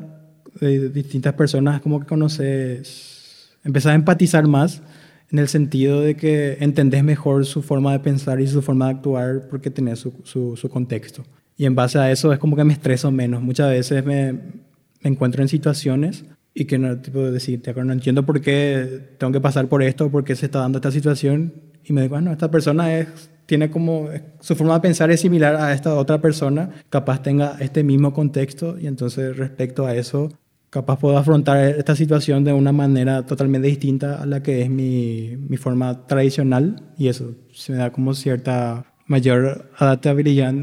de 0.60 0.90
distintas 0.90 1.34
personas, 1.34 1.82
como 1.82 2.00
que 2.02 2.06
conoces, 2.06 3.50
empezás 3.64 3.94
a 3.94 3.96
empatizar 3.96 4.46
más 4.48 4.84
en 5.32 5.40
el 5.40 5.48
sentido 5.48 6.02
de 6.02 6.16
que 6.16 6.58
entendés 6.60 7.04
mejor 7.04 7.46
su 7.46 7.62
forma 7.62 7.94
de 7.94 8.00
pensar 8.00 8.40
y 8.42 8.48
su 8.48 8.62
forma 8.62 8.86
de 8.86 8.92
actuar 8.92 9.48
porque 9.50 9.72
tenés 9.72 10.00
su, 10.00 10.14
su, 10.24 10.56
su 10.56 10.70
contexto. 10.70 11.24
Y 11.58 11.66
en 11.66 11.74
base 11.74 11.98
a 11.98 12.12
eso 12.12 12.34
es 12.34 12.40
como 12.40 12.56
que 12.56 12.64
me 12.64 12.74
estreso 12.74 13.12
menos. 13.12 13.42
Muchas 13.42 13.70
veces 13.70 14.06
me, 14.06 14.34
me 14.34 15.10
encuentro 15.10 15.42
en 15.42 15.48
situaciones 15.48 16.26
y 16.58 16.66
que 16.66 16.80
no, 16.80 16.98
tipo, 16.98 17.20
decirte, 17.20 17.74
no 17.74 17.92
entiendo 17.92 18.26
por 18.26 18.40
qué 18.40 19.10
tengo 19.18 19.34
que 19.34 19.42
pasar 19.42 19.68
por 19.68 19.84
esto, 19.84 20.10
por 20.10 20.24
qué 20.24 20.36
se 20.38 20.46
está 20.46 20.60
dando 20.60 20.78
esta 20.78 20.90
situación. 20.90 21.54
Y 21.84 21.92
me 21.92 22.02
digo, 22.02 22.16
bueno, 22.16 22.32
esta 22.32 22.50
persona 22.50 22.98
es, 22.98 23.30
tiene 23.46 23.70
como, 23.70 24.08
su 24.40 24.56
forma 24.56 24.76
de 24.76 24.80
pensar 24.80 25.12
es 25.12 25.20
similar 25.20 25.58
a 25.58 25.74
esta 25.74 25.94
otra 25.96 26.22
persona, 26.22 26.70
capaz 26.90 27.22
tenga 27.22 27.58
este 27.60 27.84
mismo 27.84 28.14
contexto 28.14 28.80
y 28.80 28.88
entonces 28.88 29.36
respecto 29.36 29.86
a 29.86 29.96
eso, 29.96 30.32
capaz 30.70 30.98
puedo 30.98 31.18
afrontar 31.18 31.58
esta 31.58 31.94
situación 31.94 32.46
de 32.46 32.54
una 32.54 32.72
manera 32.72 33.26
totalmente 33.26 33.68
distinta 33.68 34.22
a 34.22 34.26
la 34.26 34.42
que 34.42 34.62
es 34.62 34.70
mi, 34.70 35.36
mi 35.50 35.58
forma 35.58 36.08
tradicional 36.08 36.94
y 36.98 37.10
eso 37.10 37.36
se 37.52 37.74
me 37.74 37.80
da 37.80 37.92
como 37.92 38.14
cierta 38.14 38.86
mayor 39.08 39.72
adaptabilidad 39.78 40.56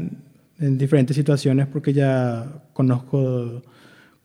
en 0.59 0.77
diferentes 0.79 1.15
situaciones 1.15 1.67
porque 1.67 1.93
ya 1.93 2.63
conozco 2.73 3.61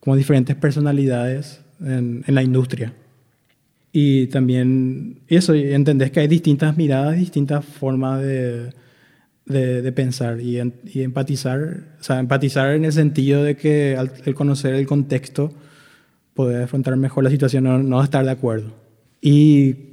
como 0.00 0.16
diferentes 0.16 0.56
personalidades 0.56 1.60
en, 1.80 2.24
en 2.26 2.34
la 2.34 2.42
industria. 2.42 2.92
Y 3.92 4.26
también 4.26 5.20
eso, 5.28 5.54
entendés 5.54 6.10
que 6.10 6.20
hay 6.20 6.28
distintas 6.28 6.76
miradas, 6.76 7.16
distintas 7.16 7.64
formas 7.64 8.20
de, 8.22 8.70
de, 9.46 9.82
de 9.82 9.92
pensar 9.92 10.40
y, 10.40 10.60
y, 10.84 11.02
empatizar. 11.02 11.84
O 12.00 12.02
sea, 12.02 12.18
empatizar 12.18 12.74
en 12.74 12.84
el 12.84 12.92
sentido 12.92 13.42
de 13.42 13.56
que 13.56 13.96
al, 13.96 14.34
conocer 14.34 14.74
el 14.74 14.86
contexto, 14.86 15.52
poder 16.34 16.62
afrontar 16.62 16.96
mejor 16.96 17.24
la 17.24 17.30
situación, 17.30 17.64
no, 17.64 17.82
no 17.82 18.02
estar 18.04 18.24
de 18.24 18.30
acuerdo. 18.30 18.72
Y 19.20 19.87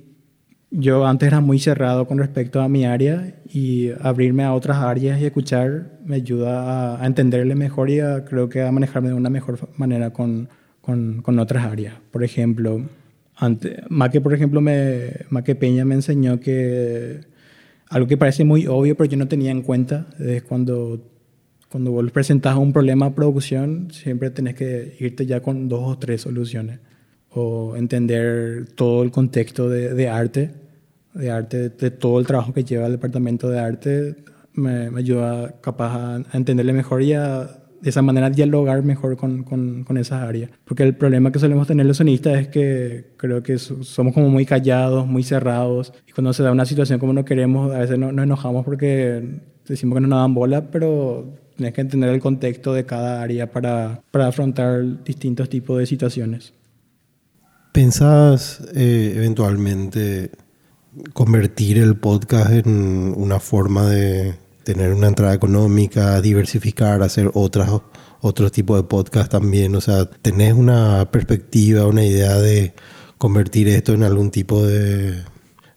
yo 0.78 1.06
antes 1.06 1.28
era 1.28 1.40
muy 1.40 1.60
cerrado 1.60 2.06
con 2.06 2.18
respecto 2.18 2.62
a 2.62 2.68
mi 2.68 2.86
área 2.86 3.36
y 3.52 3.92
abrirme 4.02 4.44
a 4.44 4.54
otras 4.54 4.78
áreas 4.78 5.22
y 5.22 5.26
escuchar 5.26 6.00
me 6.06 6.18
ayuda 6.18 7.02
a, 7.02 7.06
entenderle 7.08 7.56
mejor 7.56 7.90
y 7.90 8.02
a, 8.02 8.26
creo 8.26 8.50
que 8.50 8.62
a 8.62 8.72
manejarme 8.72 9.10
de 9.10 9.16
una 9.16 9.30
mejor 9.30 9.70
manera 9.78 10.12
con, 10.12 10.50
con, 10.82 11.22
con 11.22 11.40
otras 11.40 11.66
áreas. 11.66 11.96
Por 12.12 12.24
ejemplo, 12.24 12.82
antes, 13.38 13.80
Maque, 13.90 14.20
por 14.22 14.34
ejemplo, 14.34 14.60
me, 14.62 15.12
Maque 15.30 15.56
Peña 15.56 15.86
me 15.86 15.96
enseñó 15.96 16.40
que 16.40 17.22
algo 17.90 18.08
que 18.08 18.18
parece 18.18 18.44
muy 18.44 18.68
obvio, 18.68 18.96
pero 18.96 19.10
yo 19.10 19.18
no 19.18 19.28
tenía 19.28 19.52
en 19.52 19.62
cuenta, 19.62 20.08
es 20.20 20.44
cuando 20.44 21.02
Cuando 21.70 21.92
vos 21.92 22.12
presentas 22.12 22.56
un 22.58 22.74
problema 22.74 23.08
a 23.08 23.16
producción, 23.16 23.90
siempre 23.92 24.30
tenés 24.30 24.56
que 24.56 24.96
irte 25.00 25.26
ya 25.26 25.42
con 25.42 25.68
dos 25.68 25.84
o 25.84 25.98
tres 25.98 26.22
soluciones. 26.22 26.80
O 27.30 27.76
entender 27.76 28.66
todo 28.76 29.04
el 29.04 29.12
contexto 29.12 29.70
de, 29.70 29.94
de 29.94 30.08
arte, 30.08 30.52
de 31.16 31.32
arte, 31.32 31.70
de 31.70 31.92
todo 31.92 32.20
el 32.20 32.28
trabajo 32.28 32.54
que 32.54 32.64
lleva 32.64 32.86
el 32.86 32.94
departamento 32.94 33.50
de 33.50 33.60
arte, 33.60 34.16
me, 34.54 34.92
me 34.92 35.00
ayuda 35.00 35.56
capaz 35.62 35.96
a, 35.96 36.16
a 36.16 36.38
entenderle 36.38 36.74
mejor 36.74 37.02
y 37.02 37.14
a 37.14 37.62
de 37.86 37.90
esa 37.92 38.02
manera 38.02 38.32
dialogar 38.32 38.82
mejor 38.84 39.16
con, 39.16 39.44
con, 39.44 39.84
con, 39.84 39.98
esas 39.98 40.24
áreas. 40.24 40.50
Porque 40.66 40.82
el 40.82 40.96
problema 40.96 41.32
que 41.32 41.38
solemos 41.38 41.68
tener 41.68 41.86
los 41.86 41.98
sonistas 41.98 42.40
es 42.40 42.48
que 42.48 43.12
creo 43.16 43.44
que 43.44 43.60
somos 43.60 44.12
como 44.12 44.28
muy 44.30 44.44
callados, 44.44 45.06
muy 45.06 45.22
cerrados, 45.22 45.94
y 46.08 46.12
cuando 46.12 46.34
se 46.34 46.42
da 46.42 46.52
una 46.52 46.66
situación 46.66 46.98
como 46.98 47.14
no 47.14 47.24
queremos, 47.26 47.74
a 47.76 47.80
veces 47.80 48.00
no, 48.00 48.12
nos 48.12 48.24
enojamos 48.24 48.66
porque 48.66 49.40
decimos 49.68 49.98
que 49.98 50.02
no 50.02 50.08
nos 50.08 50.20
dan 50.20 50.34
bola, 50.34 50.72
pero 50.72 51.38
tienes 51.56 51.76
que 51.76 51.82
entender 51.82 52.10
el 52.10 52.20
contexto 52.20 52.74
de 52.74 52.86
cada 52.86 53.22
área 53.22 53.52
para, 53.52 54.02
para 54.10 54.28
afrontar 54.28 55.04
distintos 55.04 55.48
tipos 55.48 55.78
de 55.78 55.86
situaciones. 55.86 56.54
¿Pensás 57.72 58.68
eh, 58.74 59.14
eventualmente 59.16 60.32
convertir 61.14 61.78
el 61.78 61.98
podcast 61.98 62.52
en 62.52 63.14
una 63.16 63.40
forma 63.40 63.88
de 63.88 64.36
tener 64.64 64.94
una 64.94 65.08
entrada 65.08 65.34
económica, 65.34 66.20
diversificar, 66.22 67.04
hacer 67.04 67.30
otras, 67.34 67.70
otro 68.22 68.52
tipo 68.52 68.76
de 68.76 68.84
podcast 68.84 69.32
también. 69.32 69.76
O 69.76 69.82
sea, 69.82 70.06
¿tenés 70.06 70.54
una 70.54 71.10
perspectiva, 71.12 71.86
una 71.86 72.04
idea 72.04 72.36
de 72.38 72.74
convertir 73.18 73.68
esto 73.70 73.94
en 73.94 74.04
algún 74.04 74.32
tipo 74.32 74.66
de, 74.66 75.24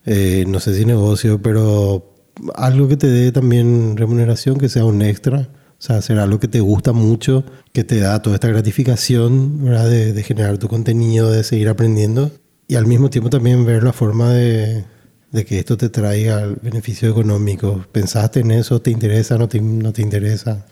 eh, 0.06 0.44
no 0.48 0.58
sé 0.58 0.74
si 0.74 0.84
negocio, 0.84 1.40
pero 1.42 2.14
algo 2.54 2.88
que 2.88 2.96
te 2.96 3.08
dé 3.08 3.30
también 3.32 3.96
remuneración, 3.96 4.58
que 4.58 4.68
sea 4.68 4.84
un 4.84 5.02
extra? 5.02 5.50
O 5.72 5.80
sea, 5.82 5.96
hacer 5.96 6.18
algo 6.18 6.40
que 6.40 6.48
te 6.48 6.60
gusta 6.60 6.92
mucho, 6.92 7.44
que 7.72 7.84
te 7.84 8.00
da 8.00 8.20
toda 8.22 8.36
esta 8.36 8.48
gratificación, 8.48 9.64
¿verdad? 9.64 9.88
De, 9.88 10.12
de 10.12 10.22
generar 10.22 10.58
tu 10.58 10.68
contenido, 10.68 11.30
de 11.30 11.44
seguir 11.44 11.68
aprendiendo. 11.68 12.30
Y 12.66 12.76
al 12.76 12.86
mismo 12.86 13.10
tiempo 13.10 13.30
también 13.30 13.64
ver 13.64 13.82
la 13.82 13.92
forma 13.92 14.32
de, 14.32 14.84
de 15.30 15.44
que 15.44 15.58
esto 15.58 15.76
te 15.76 15.88
traiga 15.88 16.54
beneficio 16.62 17.10
económico. 17.10 17.84
¿Pensaste 17.92 18.40
en 18.40 18.50
eso? 18.50 18.80
¿Te 18.80 18.90
interesa? 18.90 19.36
¿No 19.36 19.48
te, 19.48 19.60
no 19.60 19.92
te 19.92 20.02
interesa? 20.02 20.66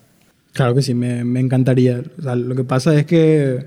Claro 0.52 0.74
que 0.74 0.82
sí, 0.82 0.94
me, 0.94 1.24
me 1.24 1.40
encantaría. 1.40 2.02
O 2.18 2.22
sea, 2.22 2.34
lo 2.34 2.54
que 2.54 2.64
pasa 2.64 2.98
es 2.98 3.04
que 3.04 3.66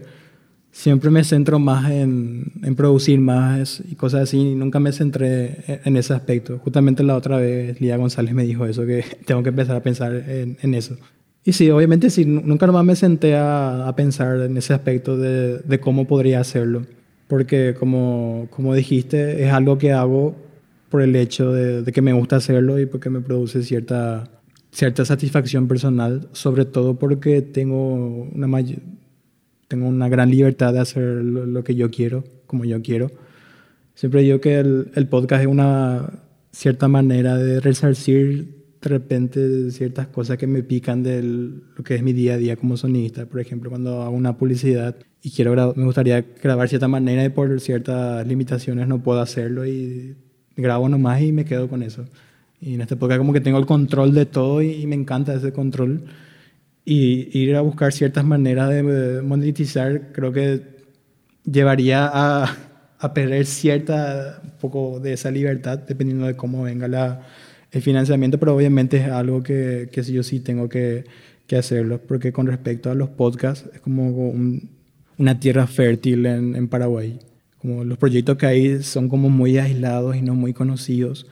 siempre 0.71 1.09
me 1.09 1.23
centro 1.23 1.59
más 1.59 1.91
en, 1.91 2.51
en, 2.63 2.75
producir 2.75 3.19
más 3.19 3.83
y 3.87 3.95
cosas 3.95 4.21
así. 4.21 4.37
Y 4.37 4.55
nunca 4.55 4.79
me 4.79 4.91
centré 4.91 5.81
en 5.85 5.97
ese 5.97 6.13
aspecto. 6.13 6.57
Justamente 6.59 7.03
la 7.03 7.15
otra 7.15 7.37
vez 7.37 7.79
Lía 7.79 7.97
González 7.97 8.33
me 8.33 8.43
dijo 8.43 8.65
eso, 8.65 8.85
que 8.85 9.03
tengo 9.25 9.43
que 9.43 9.49
empezar 9.49 9.75
a 9.75 9.83
pensar 9.83 10.15
en, 10.15 10.57
en 10.61 10.73
eso. 10.73 10.97
Y 11.45 11.53
sí, 11.53 11.69
obviamente 11.69 12.09
sí, 12.09 12.25
nunca 12.25 12.67
más 12.67 12.83
me 12.83 12.95
senté 12.95 13.35
a, 13.35 13.87
a 13.87 13.95
pensar 13.95 14.39
en 14.41 14.57
ese 14.57 14.73
aspecto 14.73 15.17
de, 15.17 15.59
de, 15.59 15.79
cómo 15.79 16.05
podría 16.05 16.39
hacerlo. 16.39 16.85
Porque 17.27 17.75
como, 17.79 18.47
como 18.49 18.73
dijiste, 18.73 19.43
es 19.43 19.53
algo 19.53 19.77
que 19.77 19.93
hago 19.93 20.35
por 20.89 21.01
el 21.01 21.15
hecho 21.15 21.51
de, 21.51 21.83
de, 21.83 21.91
que 21.91 22.01
me 22.01 22.13
gusta 22.13 22.37
hacerlo 22.37 22.79
y 22.79 22.85
porque 22.85 23.09
me 23.09 23.21
produce 23.21 23.63
cierta, 23.63 24.29
cierta 24.71 25.05
satisfacción 25.05 25.67
personal, 25.67 26.29
sobre 26.33 26.65
todo 26.65 26.97
porque 26.97 27.41
tengo 27.41 27.95
una, 28.33 28.47
may 28.47 28.79
tengo 29.67 29.87
una 29.87 30.09
gran 30.09 30.31
libertad 30.31 30.73
de 30.73 30.79
hacer 30.79 31.03
lo, 31.03 31.45
lo, 31.45 31.63
que 31.63 31.75
yo 31.75 31.91
quiero, 31.91 32.23
como 32.47 32.65
yo 32.65 32.81
quiero. 32.81 33.11
Siempre 33.93 34.21
digo 34.21 34.41
que 34.41 34.59
el, 34.59 34.91
el, 34.95 35.07
podcast 35.07 35.41
es 35.43 35.47
una 35.47 36.23
cierta 36.51 36.87
manera 36.87 37.37
de 37.37 37.59
resarcir 37.59 38.59
de 38.81 38.89
repente 38.89 39.71
ciertas 39.71 40.07
cosas 40.07 40.37
que 40.37 40.47
me 40.47 40.63
pican 40.63 41.03
de 41.03 41.21
lo 41.21 41.83
que 41.83 41.95
es 41.95 42.03
mi 42.03 42.13
día 42.13 42.35
a 42.35 42.37
día 42.37 42.55
como 42.55 42.77
sonista. 42.77 43.25
Por 43.25 43.41
ejemplo, 43.41 43.69
cuando 43.69 44.01
hago 44.01 44.15
una 44.15 44.37
publicidad 44.37 44.95
y 45.21 45.31
quiero 45.31 45.73
me 45.75 45.85
gustaría 45.85 46.21
grabar 46.41 46.69
cierta 46.69 46.87
manera 46.87 47.25
y 47.25 47.29
por 47.29 47.59
ciertas 47.59 48.25
limitaciones 48.25 48.87
no 48.87 49.03
puedo 49.03 49.19
hacerlo 49.19 49.65
y 49.65 50.15
grabo 50.61 50.89
nomás 50.89 51.21
y 51.21 51.31
me 51.31 51.45
quedo 51.45 51.67
con 51.67 51.83
eso. 51.83 52.05
Y 52.61 52.75
en 52.75 52.81
esta 52.81 52.95
época 52.95 53.17
como 53.17 53.33
que 53.33 53.41
tengo 53.41 53.57
el 53.57 53.65
control 53.65 54.13
de 54.13 54.25
todo 54.25 54.61
y, 54.61 54.85
me 54.87 54.95
encanta 54.95 55.33
ese 55.33 55.53
control. 55.53 56.03
Y 56.85 57.29
ir 57.37 57.55
a 57.55 57.61
buscar 57.61 57.93
ciertas 57.93 58.25
maneras 58.25 58.69
de 58.69 59.21
monetizar 59.21 60.11
creo 60.11 60.31
que 60.33 60.79
llevaría 61.45 62.09
a, 62.11 62.55
a 62.99 63.13
perder 63.13 63.45
cierta 63.45 64.41
un 64.43 64.51
poco 64.59 64.99
de 64.99 65.13
esa 65.13 65.31
libertad 65.31 65.79
dependiendo 65.79 66.27
de 66.27 66.35
cómo 66.35 66.63
venga 66.63 66.87
la, 66.87 67.21
el 67.71 67.81
financiamiento, 67.81 68.39
pero 68.39 68.55
obviamente 68.55 68.97
es 68.97 69.09
algo 69.09 69.41
que, 69.41 69.89
que 69.91 70.03
yo 70.03 70.23
sí 70.23 70.39
tengo 70.39 70.67
que, 70.67 71.05
que 71.47 71.55
hacerlo, 71.55 72.01
porque 72.05 72.31
con 72.31 72.47
respecto 72.47 72.91
a 72.91 72.95
los 72.95 73.09
podcasts 73.09 73.69
es 73.73 73.79
como 73.79 74.09
un, 74.09 74.69
una 75.17 75.39
tierra 75.39 75.65
fértil 75.67 76.25
en, 76.25 76.55
en 76.55 76.67
Paraguay. 76.67 77.19
Como 77.61 77.83
los 77.83 77.97
proyectos 77.97 78.37
que 78.37 78.45
hay 78.45 78.83
son 78.83 79.09
como 79.09 79.29
muy 79.29 79.57
aislados 79.57 80.15
y 80.15 80.21
no 80.21 80.35
muy 80.35 80.53
conocidos. 80.53 81.27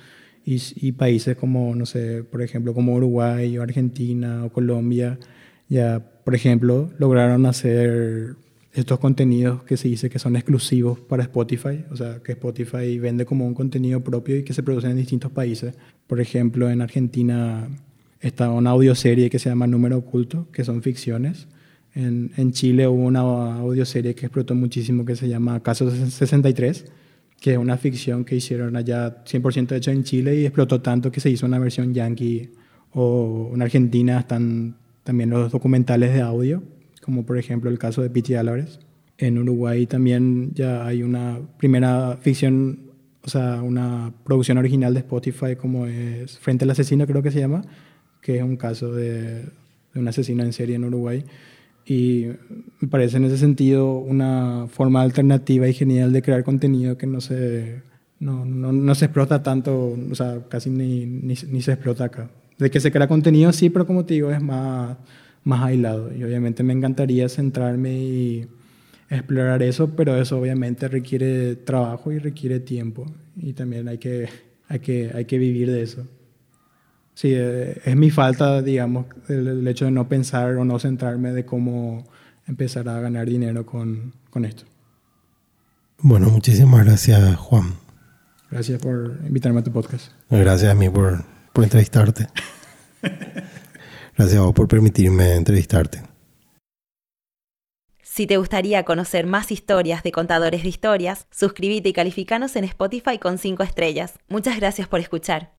Y, 0.50 0.94
países 0.94 1.36
como, 1.36 1.76
no 1.76 1.86
sé, 1.86 2.24
por 2.24 2.42
ejemplo, 2.42 2.74
como 2.74 2.96
Uruguay 2.96 3.58
o 3.58 3.64
Argentina 3.64 4.46
o 4.46 4.50
Colombia, 4.50 5.20
ya, 5.68 6.02
por 6.24 6.36
ejemplo, 6.36 6.90
lograron 6.98 7.46
hacer 7.46 8.38
estos 8.72 8.98
contenidos 9.00 9.64
que 9.64 9.76
se 9.76 9.90
dice 9.90 10.10
que 10.10 10.20
son 10.20 10.38
exclusivos 10.38 11.00
para 11.00 11.24
Spotify, 11.24 11.84
o 11.92 11.98
sea, 11.98 12.22
que 12.24 12.32
Spotify 12.32 12.98
vende 12.98 13.26
como 13.26 13.46
un 13.46 13.54
contenido 13.54 14.02
propio 14.02 14.38
y 14.38 14.44
que 14.44 14.54
se 14.54 14.64
produce 14.64 14.88
en 14.88 14.96
distintos 14.96 15.32
países. 15.32 15.74
Por 16.08 16.22
ejemplo, 16.22 16.70
en 16.70 16.82
Argentina 16.82 17.68
está 18.22 18.50
una 18.50 18.70
audioserie 18.70 19.30
que 19.30 19.40
se 19.40 19.50
llama 19.50 19.68
Número 19.68 19.98
Oculto, 19.98 20.48
que 20.54 20.64
son 20.64 20.82
ficciones 20.82 21.48
en, 21.98 22.32
en, 22.38 22.52
Chile 22.52 22.88
hubo 22.88 23.06
una 23.06 23.22
audioserie 23.22 24.14
que 24.14 24.28
explotó 24.28 24.54
muchísimo 24.54 25.04
que 25.04 25.16
se 25.16 25.28
llama 25.28 25.64
Caso 25.64 25.90
63, 25.90 26.86
que 27.42 27.54
es 27.54 27.58
una 27.58 27.78
ficción 27.78 28.24
que 28.24 28.36
hicieron 28.36 28.76
allá 28.76 29.24
100% 29.26 29.76
hecha 29.76 29.92
en 29.92 30.04
Chile 30.04 30.36
y 30.36 30.46
explotó 30.46 30.80
tanto 30.80 31.12
que 31.12 31.20
se 31.20 31.32
hizo 31.32 31.48
una 31.48 31.58
versión 31.58 31.96
yankee. 31.96 32.52
O 32.92 33.52
en 33.54 33.62
Argentina 33.64 34.20
están 34.20 34.76
también 35.04 35.32
los 35.32 35.52
documentales 35.52 36.14
de 36.14 36.22
audio, 36.22 36.62
como 37.02 37.26
por 37.26 37.40
ejemplo 37.40 37.70
el 37.70 37.80
caso 37.80 38.04
de 38.04 38.12
Piti 38.12 38.36
Álvarez. 38.36 38.80
En 39.18 39.40
Uruguay 39.40 39.88
también 39.88 40.52
ya 40.54 40.86
hay 40.86 41.02
una 41.02 41.40
primera 41.58 42.18
ficción, 42.22 42.92
o 43.24 43.30
sea, 43.30 43.64
una 43.64 44.14
producción 44.24 44.60
original 44.60 44.94
de 44.94 45.00
Spotify 45.00 45.56
como 45.56 45.88
es 45.88 46.38
Frente 46.38 46.66
al 46.66 46.70
Asesino, 46.70 47.08
creo 47.08 47.24
que 47.24 47.32
se 47.32 47.40
llama, 47.40 47.64
que 48.22 48.38
es 48.38 48.44
un 48.44 48.56
caso 48.56 48.94
de, 48.94 49.46
de 49.94 50.00
un 50.00 50.08
asesino 50.08 50.44
en 50.44 50.54
serie 50.54 50.76
en 50.76 50.86
Uruguay. 50.86 51.24
Y 51.88 52.28
me 52.82 52.90
parece 52.90 53.16
en 53.16 53.24
ese 53.26 53.38
sentido 53.38 53.98
una 53.98 54.68
forma 54.70 55.02
alternativa 55.02 55.70
y 55.70 55.74
genial 55.74 56.12
de 56.12 56.22
crear 56.22 56.44
contenido 56.44 56.98
que 56.98 57.08
no 57.08 57.22
se, 57.22 57.82
no, 58.20 58.44
no, 58.44 58.74
no 58.74 58.96
se 58.96 59.06
explota 59.06 59.42
tanto, 59.42 59.96
o 60.12 60.16
sea, 60.16 60.42
casi 60.50 60.70
ni, 60.70 61.06
ni, 61.06 61.36
ni, 61.48 61.62
se 61.62 61.72
explota 61.72 62.04
acá. 62.04 62.30
De 62.58 62.70
que 62.70 62.82
se 62.82 62.92
crea 62.92 63.08
contenido 63.08 63.54
sí, 63.54 63.70
pero 63.70 63.88
como 63.88 64.04
te 64.04 64.16
digo, 64.16 64.32
es 64.32 64.42
más, 64.42 64.98
más 65.46 65.64
aislado. 65.64 66.14
Y 66.14 66.24
obviamente 66.26 66.62
me 66.62 66.74
encantaría 66.74 67.30
centrarme 67.30 67.94
y 67.94 68.48
explorar 69.10 69.64
eso, 69.64 69.96
pero 69.96 70.20
eso 70.20 70.40
obviamente 70.40 70.90
requiere 70.90 71.56
trabajo 71.56 72.12
y 72.12 72.20
requiere 72.20 72.60
tiempo. 72.60 73.06
Y 73.38 73.54
también 73.54 73.88
hay 73.88 73.98
que, 73.98 74.28
hay 74.68 74.80
que, 74.80 75.12
hay 75.14 75.24
que 75.24 75.38
vivir 75.38 75.72
de 75.72 75.84
eso. 75.84 76.06
Sí, 77.18 77.34
eh, 77.34 77.82
es 77.84 77.96
mi 77.96 78.12
falta, 78.12 78.62
digamos, 78.62 79.08
el, 79.28 79.48
el, 79.48 79.68
hecho 79.68 79.86
de 79.86 79.92
no 79.92 80.08
pensar 80.08 80.56
o 80.58 80.64
no 80.64 80.78
centrarme 80.78 81.32
de 81.32 81.48
cómo 81.48 82.04
empezar 82.46 82.88
a 82.88 83.00
ganar 83.00 83.26
dinero 83.26 83.66
con, 83.66 84.14
con 84.30 84.46
esto. 84.46 84.66
Bueno, 85.98 86.30
muchísimas 86.30 86.86
gracias, 86.86 87.36
Juan. 87.38 87.74
Gracias 88.52 88.80
por 88.80 89.18
invitarme 89.26 89.62
a 89.62 89.64
tu 89.64 89.72
podcast. 89.72 90.12
Gracias 90.30 90.72
a 90.72 90.76
mí 90.76 90.92
por, 90.92 91.24
por 91.54 91.64
entrevistarte. 91.64 92.28
gracias 94.16 94.38
a 94.40 94.42
vos 94.42 94.54
por 94.54 94.68
permitirme 94.68 95.34
entrevistarte. 95.34 96.04
Si 98.04 98.28
te 98.28 98.38
gustaría 98.38 98.84
conocer 98.84 99.26
más 99.26 99.52
historias 99.52 100.04
de 100.04 100.12
contadores 100.12 100.62
de 100.62 100.70
historias, 100.70 101.26
suscríbete 101.32 101.90
y 101.90 101.94
calificanos 101.94 102.56
en 102.56 102.66
Spotify 102.66 103.18
con 103.18 103.40
5 103.40 103.64
estrellas. 103.64 104.20
Muchas 104.30 104.58
gracias 104.58 104.88
por 104.88 105.00
escuchar. 105.00 105.54